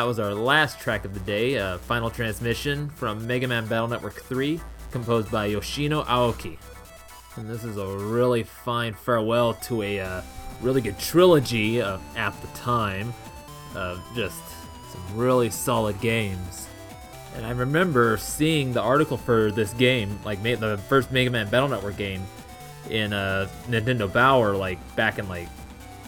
Was 0.08 0.18
our 0.18 0.32
last 0.32 0.80
track 0.80 1.04
of 1.04 1.12
the 1.12 1.20
day, 1.20 1.58
uh, 1.58 1.76
Final 1.76 2.08
Transmission 2.08 2.88
from 2.88 3.26
Mega 3.26 3.46
Man 3.46 3.66
Battle 3.66 3.88
Network 3.88 4.22
3, 4.22 4.58
composed 4.90 5.30
by 5.30 5.44
Yoshino 5.44 6.02
Aoki. 6.04 6.56
And 7.36 7.46
this 7.46 7.62
is 7.62 7.76
a 7.76 7.86
really 7.86 8.42
fine 8.42 8.94
farewell 8.94 9.52
to 9.52 9.82
a 9.82 10.00
uh, 10.00 10.22
really 10.62 10.80
good 10.80 10.98
trilogy 10.98 11.82
of, 11.82 12.00
at 12.16 12.30
the 12.40 12.46
time 12.58 13.12
of 13.74 14.02
just 14.14 14.40
some 14.90 15.02
really 15.14 15.50
solid 15.50 16.00
games. 16.00 16.68
And 17.36 17.44
I 17.44 17.50
remember 17.50 18.16
seeing 18.16 18.72
the 18.72 18.80
article 18.80 19.18
for 19.18 19.50
this 19.50 19.74
game, 19.74 20.18
like 20.24 20.42
the 20.42 20.80
first 20.88 21.12
Mega 21.12 21.28
Man 21.28 21.50
Battle 21.50 21.68
Network 21.68 21.98
game, 21.98 22.26
in 22.88 23.12
uh, 23.12 23.46
Nintendo 23.68 24.10
Power, 24.10 24.56
like 24.56 24.78
back 24.96 25.18
in 25.18 25.28
like, 25.28 25.48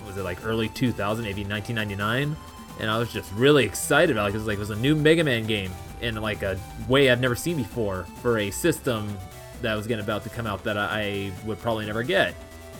was 0.06 0.16
it 0.16 0.22
like 0.22 0.42
early 0.46 0.70
2000, 0.70 1.22
maybe 1.22 1.44
1999? 1.44 2.34
And 2.80 2.90
I 2.90 2.98
was 2.98 3.12
just 3.12 3.30
really 3.32 3.64
excited 3.64 4.16
about 4.16 4.28
it 4.28 4.32
because 4.32 4.46
like 4.46 4.56
it 4.56 4.60
was 4.60 4.70
a 4.70 4.76
new 4.76 4.96
Mega 4.96 5.22
Man 5.22 5.46
game 5.46 5.70
in 6.00 6.14
like 6.16 6.42
a 6.42 6.58
way 6.88 7.10
I've 7.10 7.20
never 7.20 7.36
seen 7.36 7.56
before 7.56 8.04
for 8.22 8.38
a 8.38 8.50
system 8.50 9.16
that 9.62 9.74
was 9.74 9.86
getting 9.86 10.04
about 10.04 10.22
to 10.24 10.30
come 10.30 10.46
out 10.46 10.64
that 10.64 10.78
I 10.78 11.30
would 11.44 11.60
probably 11.60 11.86
never 11.86 12.02
get 12.02 12.34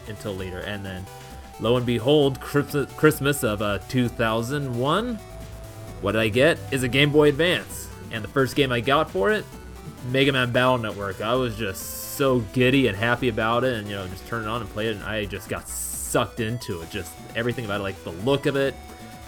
until 0.09 0.34
later. 0.34 0.61
And 0.61 0.84
then, 0.84 1.05
lo 1.61 1.76
and 1.76 1.84
behold, 1.84 2.40
Christmas 2.40 3.44
of 3.44 3.61
uh, 3.61 3.78
2001, 3.88 5.16
what 6.01 6.12
did 6.12 6.20
I 6.20 6.28
get? 6.28 6.59
Is 6.70 6.82
a 6.82 6.88
Game 6.88 7.12
Boy 7.12 7.28
Advance, 7.28 7.88
and 8.11 8.24
the 8.24 8.28
first 8.28 8.57
game 8.57 8.72
I 8.72 8.80
got 8.80 9.11
for 9.11 9.30
it, 9.30 9.44
Mega 10.11 10.32
Man 10.32 10.51
Battle 10.51 10.78
Network. 10.78 11.20
I 11.20 11.34
was 11.34 11.57
just 11.57 12.14
so 12.14 12.40
giddy 12.55 12.86
and 12.86 12.96
happy 12.96 13.28
about 13.28 13.64
it, 13.64 13.74
and 13.74 13.86
you 13.86 13.96
know, 13.96 14.07
just 14.09 14.26
turned 14.26 14.46
it 14.46 14.48
on 14.48 14.62
and 14.62 14.70
played 14.70 14.88
it, 14.88 14.96
and 14.96 15.05
I 15.05 15.26
just 15.26 15.51
got 15.51 15.68
sucked 15.68 16.40
into 16.40 16.80
it. 16.80 16.90
Just 16.90 17.12
everything 17.36 17.66
about 17.66 17.80
it, 17.80 17.82
like 17.82 18.03
the 18.03 18.12
look 18.12 18.46
of 18.46 18.57
it, 18.57 18.74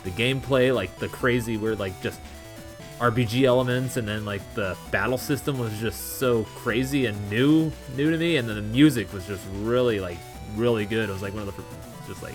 the 0.04 0.10
gameplay, 0.10 0.74
like 0.74 0.96
the 0.98 1.08
crazy 1.08 1.56
weird 1.56 1.78
like 1.78 2.00
just 2.02 2.20
RPG 2.98 3.44
elements, 3.44 3.96
and 3.96 4.06
then 4.06 4.24
like 4.24 4.42
the 4.54 4.76
battle 4.90 5.18
system 5.18 5.58
was 5.58 5.76
just 5.78 6.18
so 6.18 6.44
crazy 6.44 7.06
and 7.06 7.30
new, 7.30 7.72
new 7.96 8.10
to 8.10 8.16
me, 8.16 8.36
and 8.36 8.48
then 8.48 8.56
the 8.56 8.62
music 8.62 9.12
was 9.12 9.26
just 9.26 9.44
really 9.56 10.00
like 10.00 10.18
really 10.54 10.86
good. 10.86 11.08
It 11.08 11.12
was 11.12 11.22
like 11.22 11.34
one 11.34 11.46
of 11.46 11.56
the 11.56 11.62
just 12.06 12.22
like 12.22 12.34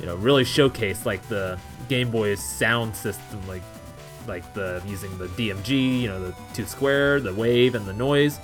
you 0.00 0.06
know 0.06 0.16
really 0.16 0.44
showcased 0.44 1.04
like 1.06 1.26
the 1.28 1.58
Game 1.88 2.10
Boy's 2.10 2.42
sound 2.42 2.94
system, 2.94 3.46
like 3.48 3.62
like 4.26 4.52
the 4.54 4.82
using 4.86 5.16
the 5.18 5.26
DMG, 5.28 6.02
you 6.02 6.08
know 6.08 6.20
the 6.20 6.34
two 6.54 6.66
square, 6.66 7.20
the 7.20 7.34
wave, 7.34 7.74
and 7.74 7.86
the 7.86 7.92
noise. 7.92 8.38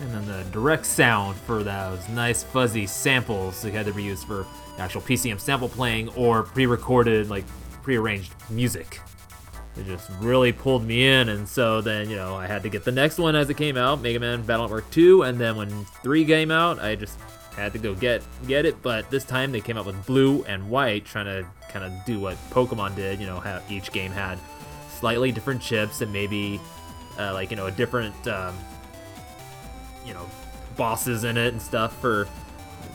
And 0.00 0.10
then 0.12 0.26
the 0.26 0.42
direct 0.50 0.86
sound 0.86 1.36
for 1.36 1.62
those 1.62 2.08
nice 2.08 2.42
fuzzy 2.42 2.86
samples 2.86 3.62
that 3.62 3.72
had 3.72 3.86
to 3.86 3.92
be 3.92 4.02
used 4.02 4.26
for 4.26 4.44
actual 4.78 5.00
PCM 5.00 5.40
sample 5.40 5.68
playing 5.68 6.08
or 6.10 6.42
pre-recorded, 6.42 7.30
like 7.30 7.44
pre-arranged 7.82 8.32
music. 8.50 9.00
It 9.76 9.86
just 9.86 10.08
really 10.20 10.52
pulled 10.52 10.84
me 10.84 11.06
in, 11.08 11.28
and 11.28 11.48
so 11.48 11.80
then 11.80 12.08
you 12.08 12.16
know 12.16 12.36
I 12.36 12.46
had 12.46 12.62
to 12.62 12.68
get 12.68 12.84
the 12.84 12.92
next 12.92 13.18
one 13.18 13.34
as 13.34 13.50
it 13.50 13.56
came 13.56 13.76
out, 13.76 14.00
Mega 14.00 14.20
Man 14.20 14.42
Battle 14.42 14.66
Network 14.66 14.88
2, 14.90 15.22
and 15.22 15.38
then 15.38 15.56
when 15.56 15.84
three 16.02 16.24
came 16.24 16.52
out, 16.52 16.78
I 16.78 16.94
just 16.94 17.18
had 17.56 17.72
to 17.72 17.78
go 17.78 17.94
get 17.94 18.22
get 18.46 18.66
it. 18.66 18.80
But 18.82 19.10
this 19.10 19.24
time 19.24 19.50
they 19.50 19.60
came 19.60 19.76
out 19.76 19.86
with 19.86 20.06
blue 20.06 20.44
and 20.44 20.70
white, 20.70 21.04
trying 21.04 21.26
to 21.26 21.46
kind 21.68 21.84
of 21.84 21.92
do 22.04 22.20
what 22.20 22.36
Pokemon 22.50 22.94
did. 22.94 23.20
You 23.20 23.26
know, 23.26 23.40
how 23.40 23.60
each 23.68 23.90
game 23.90 24.12
had 24.12 24.38
slightly 24.98 25.32
different 25.32 25.60
chips 25.60 26.00
and 26.00 26.12
maybe 26.12 26.60
uh, 27.18 27.32
like 27.32 27.50
you 27.50 27.56
know 27.56 27.66
a 27.66 27.72
different 27.72 28.28
um, 28.28 28.54
you 30.06 30.14
know 30.14 30.26
bosses 30.76 31.24
in 31.24 31.36
it 31.36 31.52
and 31.52 31.60
stuff 31.60 32.00
for, 32.00 32.28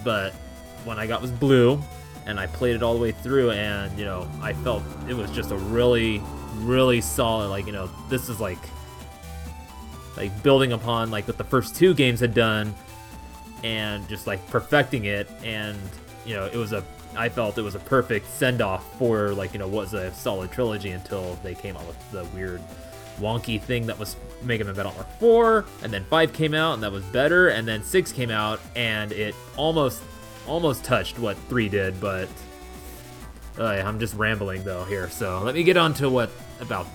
but 0.03 0.33
one 0.85 0.99
I 0.99 1.07
got 1.07 1.21
was 1.21 1.31
blue, 1.31 1.81
and 2.25 2.39
I 2.39 2.47
played 2.47 2.75
it 2.75 2.83
all 2.83 2.93
the 2.93 3.01
way 3.01 3.11
through, 3.11 3.51
and 3.51 3.97
you 3.97 4.05
know, 4.05 4.29
I 4.41 4.53
felt 4.53 4.83
it 5.07 5.13
was 5.13 5.31
just 5.31 5.51
a 5.51 5.57
really, 5.57 6.21
really 6.57 7.01
solid. 7.01 7.49
Like 7.49 7.65
you 7.65 7.71
know, 7.71 7.89
this 8.09 8.29
is 8.29 8.39
like 8.39 8.59
like 10.17 10.43
building 10.43 10.73
upon 10.73 11.11
like 11.11 11.27
what 11.27 11.37
the 11.37 11.43
first 11.43 11.75
two 11.75 11.93
games 11.93 12.19
had 12.19 12.33
done, 12.33 12.73
and 13.63 14.07
just 14.07 14.27
like 14.27 14.45
perfecting 14.47 15.05
it. 15.05 15.29
And 15.43 15.77
you 16.25 16.35
know, 16.35 16.45
it 16.45 16.55
was 16.55 16.73
a 16.73 16.83
I 17.15 17.29
felt 17.29 17.57
it 17.57 17.61
was 17.61 17.75
a 17.75 17.79
perfect 17.79 18.27
send 18.27 18.61
off 18.61 18.97
for 18.97 19.33
like 19.33 19.53
you 19.53 19.59
know 19.59 19.67
was 19.67 19.93
a 19.93 20.13
solid 20.13 20.51
trilogy 20.51 20.91
until 20.91 21.35
they 21.43 21.55
came 21.55 21.75
out 21.75 21.87
with 21.87 22.11
the 22.11 22.25
weird 22.35 22.61
wonky 23.19 23.61
thing 23.61 23.85
that 23.87 23.99
was 23.99 24.15
Mega 24.41 24.63
Man 24.63 24.73
Battle 24.75 24.93
Armor 24.93 25.05
4, 25.19 25.65
and 25.83 25.91
then 25.91 26.05
5 26.05 26.31
came 26.33 26.53
out 26.53 26.75
and 26.75 26.83
that 26.83 26.91
was 26.91 27.03
better, 27.05 27.49
and 27.49 27.67
then 27.67 27.83
6 27.83 28.11
came 28.13 28.31
out 28.31 28.59
and 28.75 29.11
it 29.11 29.35
almost 29.57 30.01
almost 30.49 30.83
touched 30.83 31.19
what 31.19 31.37
3 31.47 31.69
did, 31.69 32.01
but 32.01 32.27
uh, 33.57 33.65
I'm 33.65 33.99
just 33.99 34.15
rambling 34.15 34.63
though 34.63 34.83
here. 34.85 35.09
So 35.09 35.41
let 35.43 35.55
me 35.55 35.63
get 35.63 35.77
on 35.77 35.93
to 35.95 36.09
what 36.09 36.31
about 36.59 36.87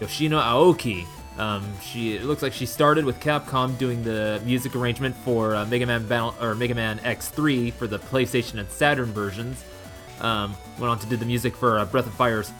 Yoshino 0.00 0.38
Aoki. 0.38 1.06
Um, 1.38 1.64
she 1.80 2.16
it 2.16 2.24
looks 2.24 2.42
like 2.42 2.52
she 2.52 2.66
started 2.66 3.04
with 3.04 3.20
Capcom 3.20 3.78
doing 3.78 4.02
the 4.02 4.42
music 4.44 4.74
arrangement 4.74 5.14
for 5.16 5.54
uh, 5.54 5.64
Mega 5.66 5.86
Man 5.86 6.06
Battle 6.06 6.34
or 6.40 6.54
Mega 6.54 6.74
Man 6.74 6.98
X3 6.98 7.72
for 7.72 7.86
the 7.86 7.98
PlayStation 7.98 8.58
and 8.58 8.68
Saturn 8.68 9.12
versions. 9.12 9.64
Um, 10.20 10.56
went 10.80 10.90
on 10.90 10.98
to 10.98 11.06
do 11.06 11.16
the 11.16 11.24
music 11.24 11.54
for 11.54 11.78
uh, 11.78 11.84
Breath 11.84 12.06
of 12.06 12.14
Fire's 12.14 12.50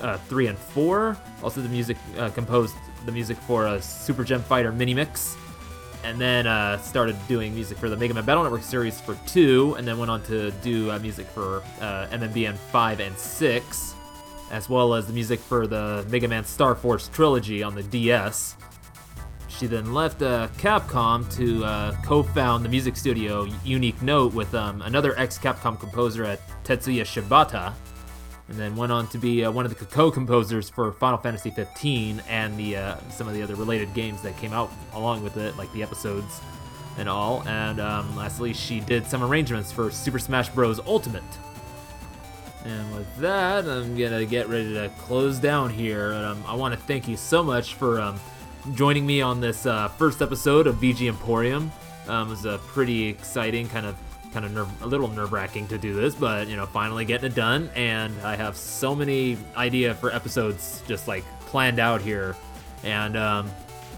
uh, 0.00 0.18
3 0.18 0.48
and 0.48 0.58
4. 0.58 1.16
Also, 1.44 1.60
the 1.60 1.68
music 1.68 1.96
uh, 2.18 2.28
composed 2.30 2.74
the 3.06 3.12
music 3.12 3.36
for 3.38 3.66
a 3.66 3.80
Super 3.80 4.24
Gem 4.24 4.42
Fighter 4.42 4.72
mini 4.72 4.94
mix, 4.94 5.36
and 6.04 6.20
then 6.20 6.46
uh, 6.46 6.78
started 6.78 7.16
doing 7.26 7.54
music 7.54 7.78
for 7.78 7.88
the 7.88 7.96
Mega 7.96 8.14
Man 8.14 8.24
Battle 8.24 8.42
Network 8.42 8.62
series 8.62 9.00
for 9.00 9.16
2, 9.26 9.74
and 9.78 9.88
then 9.88 9.98
went 9.98 10.10
on 10.10 10.22
to 10.24 10.50
do 10.62 10.90
uh, 10.90 10.98
music 10.98 11.26
for 11.26 11.62
uh, 11.80 12.06
MMBN 12.12 12.56
5 12.56 13.00
and 13.00 13.16
6, 13.16 13.94
as 14.50 14.68
well 14.68 14.94
as 14.94 15.06
the 15.06 15.12
music 15.12 15.40
for 15.40 15.66
the 15.66 16.06
Mega 16.10 16.28
Man 16.28 16.44
Star 16.44 16.74
Force 16.74 17.08
trilogy 17.08 17.62
on 17.62 17.74
the 17.74 17.82
DS. 17.82 18.56
She 19.48 19.66
then 19.66 19.94
left 19.94 20.20
uh, 20.20 20.48
Capcom 20.58 21.32
to 21.36 21.64
uh, 21.64 21.96
co-found 22.04 22.64
the 22.64 22.68
music 22.68 22.96
studio 22.96 23.46
Unique 23.64 24.00
Note 24.02 24.34
with 24.34 24.54
um, 24.54 24.82
another 24.82 25.18
ex-Capcom 25.18 25.80
composer 25.80 26.24
at 26.24 26.40
Tetsuya 26.64 27.02
Shibata, 27.02 27.72
and 28.48 28.58
then 28.58 28.76
went 28.76 28.92
on 28.92 29.06
to 29.08 29.18
be 29.18 29.44
uh, 29.44 29.50
one 29.50 29.64
of 29.64 29.76
the 29.76 29.84
co-composers 29.86 30.68
for 30.68 30.92
Final 30.92 31.18
Fantasy 31.18 31.50
15 31.50 32.22
and 32.28 32.56
the 32.58 32.76
uh, 32.76 32.96
some 33.10 33.26
of 33.26 33.34
the 33.34 33.42
other 33.42 33.54
related 33.54 33.92
games 33.94 34.20
that 34.22 34.36
came 34.36 34.52
out 34.52 34.70
along 34.92 35.22
with 35.22 35.36
it, 35.36 35.56
like 35.56 35.72
the 35.72 35.82
episodes 35.82 36.40
and 36.98 37.08
all. 37.08 37.42
And 37.48 37.80
um, 37.80 38.14
lastly, 38.16 38.52
she 38.52 38.80
did 38.80 39.06
some 39.06 39.22
arrangements 39.22 39.72
for 39.72 39.90
Super 39.90 40.18
Smash 40.18 40.48
Bros. 40.50 40.80
Ultimate. 40.86 41.22
And 42.64 42.94
with 42.94 43.16
that, 43.18 43.66
I'm 43.66 43.96
gonna 43.96 44.24
get 44.24 44.48
ready 44.48 44.72
to 44.74 44.90
close 45.00 45.38
down 45.38 45.70
here. 45.70 46.12
And, 46.12 46.24
um, 46.24 46.44
I 46.46 46.54
want 46.54 46.74
to 46.74 46.80
thank 46.80 47.08
you 47.08 47.16
so 47.16 47.42
much 47.42 47.74
for 47.74 48.00
um, 48.00 48.18
joining 48.74 49.06
me 49.06 49.20
on 49.20 49.40
this 49.40 49.66
uh, 49.66 49.88
first 49.88 50.22
episode 50.22 50.66
of 50.66 50.76
VGMporium. 50.76 51.70
Um, 52.08 52.28
it 52.28 52.30
was 52.30 52.44
a 52.44 52.58
pretty 52.58 53.06
exciting 53.06 53.68
kind 53.68 53.86
of 53.86 53.96
kind 54.34 54.44
of 54.44 54.52
nerve, 54.52 54.82
a 54.82 54.86
little 54.86 55.08
nerve 55.08 55.32
wracking 55.32 55.68
to 55.68 55.78
do 55.78 55.94
this, 55.94 56.14
but 56.14 56.48
you 56.48 56.56
know, 56.56 56.66
finally 56.66 57.04
getting 57.04 57.30
it 57.30 57.34
done. 57.34 57.70
And 57.74 58.12
I 58.22 58.34
have 58.34 58.56
so 58.56 58.94
many 58.94 59.38
idea 59.56 59.94
for 59.94 60.12
episodes 60.12 60.82
just 60.86 61.08
like 61.08 61.24
planned 61.46 61.78
out 61.78 62.02
here. 62.02 62.36
And 62.82 63.16
um, 63.16 63.50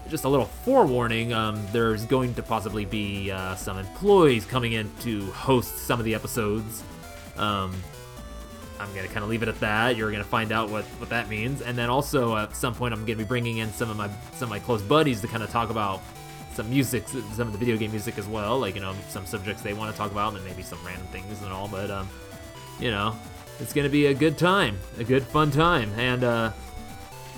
just 0.09 0.23
a 0.23 0.29
little 0.29 0.45
forewarning: 0.45 1.33
um, 1.33 1.65
there's 1.73 2.05
going 2.05 2.35
to 2.35 2.43
possibly 2.43 2.85
be 2.85 3.31
uh, 3.31 3.55
some 3.55 3.77
employees 3.79 4.45
coming 4.45 4.73
in 4.73 4.89
to 5.01 5.25
host 5.31 5.79
some 5.79 5.99
of 5.99 6.05
the 6.05 6.13
episodes. 6.13 6.83
Um, 7.35 7.73
I'm 8.79 8.93
gonna 8.93 9.07
kind 9.07 9.23
of 9.23 9.29
leave 9.29 9.41
it 9.41 9.49
at 9.49 9.59
that. 9.59 9.97
You're 9.97 10.11
gonna 10.11 10.23
find 10.23 10.51
out 10.51 10.69
what 10.69 10.85
what 10.99 11.09
that 11.09 11.29
means, 11.29 11.61
and 11.61 11.75
then 11.75 11.89
also 11.89 12.37
at 12.37 12.55
some 12.55 12.75
point 12.75 12.93
I'm 12.93 13.01
gonna 13.01 13.17
be 13.17 13.23
bringing 13.23 13.57
in 13.57 13.73
some 13.73 13.89
of 13.89 13.97
my 13.97 14.07
some 14.33 14.45
of 14.45 14.49
my 14.49 14.59
close 14.59 14.83
buddies 14.83 15.19
to 15.21 15.27
kind 15.27 15.43
of 15.43 15.49
talk 15.49 15.71
about 15.71 16.01
some 16.57 16.69
music, 16.71 17.07
some 17.07 17.47
of 17.47 17.51
the 17.51 17.57
video 17.59 17.77
game 17.77 17.91
music 17.91 18.17
as 18.17 18.27
well. 18.27 18.59
Like 18.59 18.75
you 18.75 18.81
know, 18.81 18.93
some 19.09 19.25
subjects 19.25 19.61
they 19.61 19.73
want 19.73 19.91
to 19.91 19.97
talk 19.97 20.11
about, 20.11 20.35
and 20.35 20.43
maybe 20.43 20.63
some 20.63 20.79
random 20.83 21.05
things 21.07 21.41
and 21.43 21.53
all. 21.53 21.67
But 21.67 21.89
um, 21.91 22.09
you 22.79 22.89
know, 22.91 23.15
it's 23.59 23.73
gonna 23.73 23.89
be 23.89 24.07
a 24.07 24.13
good 24.13 24.37
time, 24.37 24.77
a 24.97 25.03
good 25.03 25.23
fun 25.23 25.51
time, 25.51 25.91
and 25.97 26.23
uh, 26.23 26.51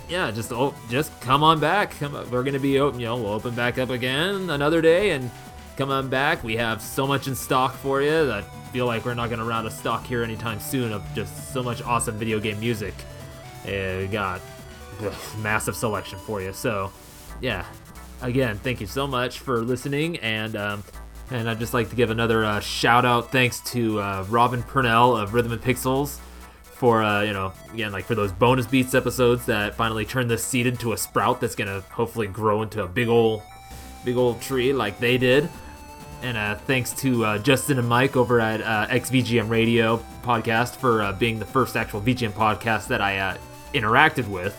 yeah, 0.07 0.32
just 0.32 0.53
oh, 0.53 0.74
just 0.89 1.11
come 1.20 1.43
on 1.43 1.59
back. 1.59 1.91
Come, 1.99 2.13
we're 2.32 2.43
gonna 2.43 2.59
be 2.59 2.80
open. 2.80 2.99
You 2.99 3.07
know, 3.07 3.17
we'll 3.17 3.34
open 3.34 3.53
back 3.53 3.78
up 3.78 3.89
again 3.89 4.49
another 4.49 4.82
day, 4.82 5.11
and 5.11 5.30
come 5.76 5.91
on 5.91 6.07
back. 6.07 6.41
We 6.41 6.55
have 6.55 6.82
so 6.82 7.05
much 7.05 7.28
in 7.28 7.36
stock 7.36 7.76
for 7.76 8.01
you 8.01 8.26
that 8.26 8.43
I 8.45 8.72
feel 8.72 8.86
like 8.86 9.03
we're 9.03 9.15
not 9.15 9.30
gonna 9.30 9.45
run 9.45 9.59
out 9.59 9.65
of 9.65 9.74
stock 9.74 10.05
here 10.05 10.24
anytime 10.24 10.61
soon 10.61 10.93
of 10.93 11.03
just 11.13 11.51
so 11.53 11.61
much 11.61 11.82
awesome 11.82 12.17
video 12.17 12.39
game 12.39 12.59
music. 12.61 12.93
Uh, 13.65 13.99
we 13.99 14.07
got 14.07 14.39
ugh, 15.01 15.13
massive 15.39 15.76
selection 15.76 16.17
for 16.20 16.41
you. 16.41 16.53
So, 16.53 16.93
yeah, 17.41 17.65
again, 18.22 18.57
thank 18.57 18.82
you 18.82 18.88
so 18.88 19.07
much 19.07 19.39
for 19.39 19.61
listening, 19.61 20.17
and 20.17 20.55
um, 20.55 20.84
and 21.32 21.49
I'd 21.49 21.59
just 21.59 21.74
like 21.74 21.89
to 21.89 21.95
give 21.95 22.09
another 22.09 22.43
uh, 22.43 22.59
shout 22.59 23.05
out, 23.05 23.32
thanks 23.32 23.59
to 23.72 23.99
uh, 23.99 24.26
Robin 24.30 24.63
Purnell 24.63 25.15
of 25.15 25.34
Rhythm 25.34 25.51
and 25.51 25.61
Pixels 25.61 26.20
for 26.80 27.03
uh, 27.03 27.22
you 27.24 27.34
know 27.34 27.51
again 27.74 27.91
like 27.91 28.05
for 28.05 28.15
those 28.15 28.32
bonus 28.32 28.65
beats 28.65 28.95
episodes 28.95 29.45
that 29.45 29.76
finally 29.76 30.05
turned 30.05 30.32
this 30.32 30.43
seed 30.43 30.65
into 30.65 30.93
a 30.93 30.97
sprout 30.97 31.41
that's 31.41 31.55
gonna 31.55 31.82
hopefully 31.91 32.26
grow 32.26 32.61
into 32.61 32.82
a 32.84 32.88
big 32.88 33.09
old 33.09 33.41
big 34.05 34.15
old 34.17 34.41
tree 34.41 34.74
like 34.74 34.97
they 34.99 35.17
did. 35.17 35.49
And 36.22 36.36
uh, 36.36 36.55
thanks 36.55 36.91
to 36.95 37.24
uh, 37.24 37.38
Justin 37.39 37.80
and 37.80 37.88
Mike 37.88 38.17
over 38.17 38.41
at 38.41 38.61
uh, 38.61 38.88
XVGM 38.89 39.49
Radio 39.49 40.03
podcast 40.22 40.76
for 40.76 41.01
uh, 41.01 41.13
being 41.13 41.39
the 41.39 41.45
first 41.45 41.78
actual 41.78 42.01
VGM 42.01 42.32
podcast 42.32 42.88
that 42.88 43.01
I 43.01 43.20
uh, 43.20 43.38
interacted 43.74 44.28
with. 44.28 44.57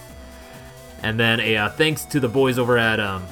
And 1.02 1.18
then 1.18 1.40
a 1.40 1.56
uh, 1.56 1.68
thanks 1.70 2.04
to 2.06 2.20
the 2.20 2.28
boys 2.28 2.58
over 2.58 2.78
at 2.78 3.00
um, 3.00 3.26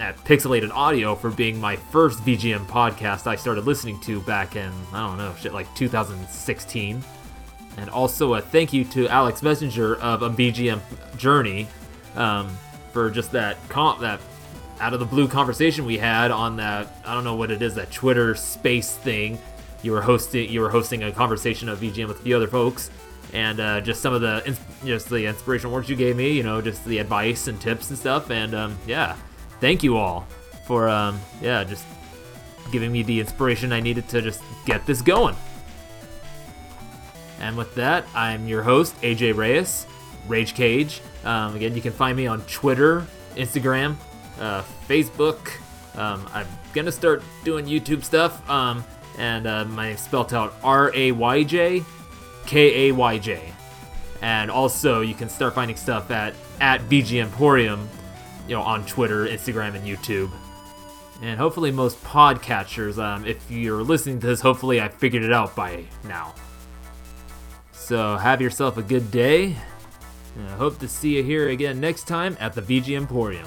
at 0.00 0.16
Pixelated 0.24 0.70
Audio 0.70 1.14
for 1.14 1.30
being 1.30 1.60
my 1.60 1.76
first 1.76 2.24
VGM 2.24 2.66
podcast 2.66 3.26
I 3.26 3.36
started 3.36 3.66
listening 3.66 4.00
to 4.00 4.20
back 4.22 4.56
in, 4.56 4.72
I 4.92 5.06
don't 5.06 5.18
know, 5.18 5.34
shit 5.38 5.52
like 5.52 5.72
2016. 5.74 7.04
And 7.76 7.90
also 7.90 8.34
a 8.34 8.40
thank 8.40 8.72
you 8.72 8.84
to 8.86 9.08
Alex 9.08 9.42
Messenger 9.42 9.96
of 9.96 10.22
a 10.22 10.30
VGM 10.30 10.80
Journey 11.16 11.68
um, 12.16 12.48
for 12.92 13.10
just 13.10 13.30
that 13.32 13.56
comp, 13.68 14.00
that 14.00 14.20
out 14.80 14.94
of 14.94 15.00
the 15.00 15.06
blue 15.06 15.28
conversation 15.28 15.84
we 15.84 15.98
had 15.98 16.30
on 16.30 16.56
that, 16.56 16.88
I 17.04 17.14
don't 17.14 17.24
know 17.24 17.36
what 17.36 17.50
it 17.50 17.60
is, 17.60 17.74
that 17.74 17.90
Twitter 17.92 18.34
space 18.34 18.96
thing. 18.96 19.38
You 19.82 19.92
were 19.92 20.02
hosting, 20.02 20.50
you 20.50 20.60
were 20.62 20.70
hosting 20.70 21.04
a 21.04 21.12
conversation 21.12 21.68
of 21.68 21.78
VGM 21.78 22.08
with 22.08 22.20
a 22.20 22.22
few 22.22 22.36
other 22.36 22.48
folks, 22.48 22.90
and 23.32 23.60
uh, 23.60 23.80
just 23.82 24.00
some 24.00 24.14
of 24.14 24.22
the, 24.22 24.58
just 24.84 25.08
the 25.10 25.26
inspirational 25.26 25.72
words 25.72 25.88
you 25.88 25.96
gave 25.96 26.16
me, 26.16 26.32
you 26.32 26.42
know, 26.42 26.60
just 26.60 26.84
the 26.86 26.98
advice 26.98 27.46
and 27.46 27.60
tips 27.60 27.90
and 27.90 27.98
stuff, 27.98 28.30
and 28.30 28.54
um, 28.54 28.78
yeah, 28.86 29.16
thank 29.60 29.82
you 29.82 29.96
all 29.96 30.26
for 30.64 30.88
um, 30.88 31.20
yeah 31.40 31.64
just 31.64 31.84
giving 32.70 32.92
me 32.92 33.02
the 33.02 33.20
inspiration 33.20 33.72
I 33.72 33.80
needed 33.80 34.08
to 34.08 34.22
just 34.22 34.42
get 34.64 34.86
this 34.86 35.02
going. 35.02 35.36
And 37.40 37.56
with 37.56 37.74
that, 37.74 38.04
I'm 38.14 38.46
your 38.46 38.62
host 38.62 39.00
AJ 39.00 39.34
Reyes, 39.36 39.86
Rage 40.28 40.54
Cage. 40.54 41.00
Um, 41.24 41.56
again, 41.56 41.74
you 41.74 41.82
can 41.82 41.92
find 41.92 42.16
me 42.16 42.26
on 42.26 42.42
Twitter, 42.42 43.06
Instagram, 43.34 43.96
uh, 44.38 44.62
Facebook. 44.88 45.50
Um, 45.96 46.28
I'm 46.32 46.46
gonna 46.72 46.92
start 46.92 47.22
doing 47.44 47.66
YouTube 47.66 48.04
stuff. 48.04 48.48
Um, 48.48 48.84
and 49.18 49.46
uh, 49.46 49.64
my 49.66 49.94
spelled 49.96 50.32
out 50.32 50.54
R 50.62 50.92
A 50.94 51.12
Y 51.12 51.42
J 51.42 51.84
K 52.46 52.88
A 52.88 52.92
Y 52.92 53.18
J. 53.18 53.52
And 54.22 54.50
also, 54.50 55.00
you 55.00 55.14
can 55.14 55.28
start 55.28 55.54
finding 55.54 55.76
stuff 55.76 56.10
at 56.10 56.34
at 56.60 56.80
VGMporium 56.82 57.86
you 58.50 58.56
know, 58.56 58.62
on 58.62 58.84
Twitter, 58.84 59.26
Instagram, 59.26 59.76
and 59.76 59.86
YouTube. 59.86 60.28
And 61.22 61.38
hopefully, 61.38 61.70
most 61.70 62.02
podcatchers, 62.02 62.98
um, 62.98 63.24
if 63.24 63.48
you're 63.48 63.84
listening 63.84 64.18
to 64.20 64.26
this, 64.26 64.40
hopefully 64.40 64.80
I 64.80 64.88
figured 64.88 65.22
it 65.22 65.32
out 65.32 65.54
by 65.54 65.84
now. 66.02 66.34
So, 67.70 68.16
have 68.16 68.42
yourself 68.42 68.76
a 68.76 68.82
good 68.82 69.12
day. 69.12 69.54
And 70.36 70.48
I 70.48 70.56
hope 70.56 70.80
to 70.80 70.88
see 70.88 71.16
you 71.16 71.22
here 71.22 71.50
again 71.50 71.78
next 71.78 72.08
time 72.08 72.36
at 72.40 72.54
the 72.54 72.62
VGMporium. 72.62 73.46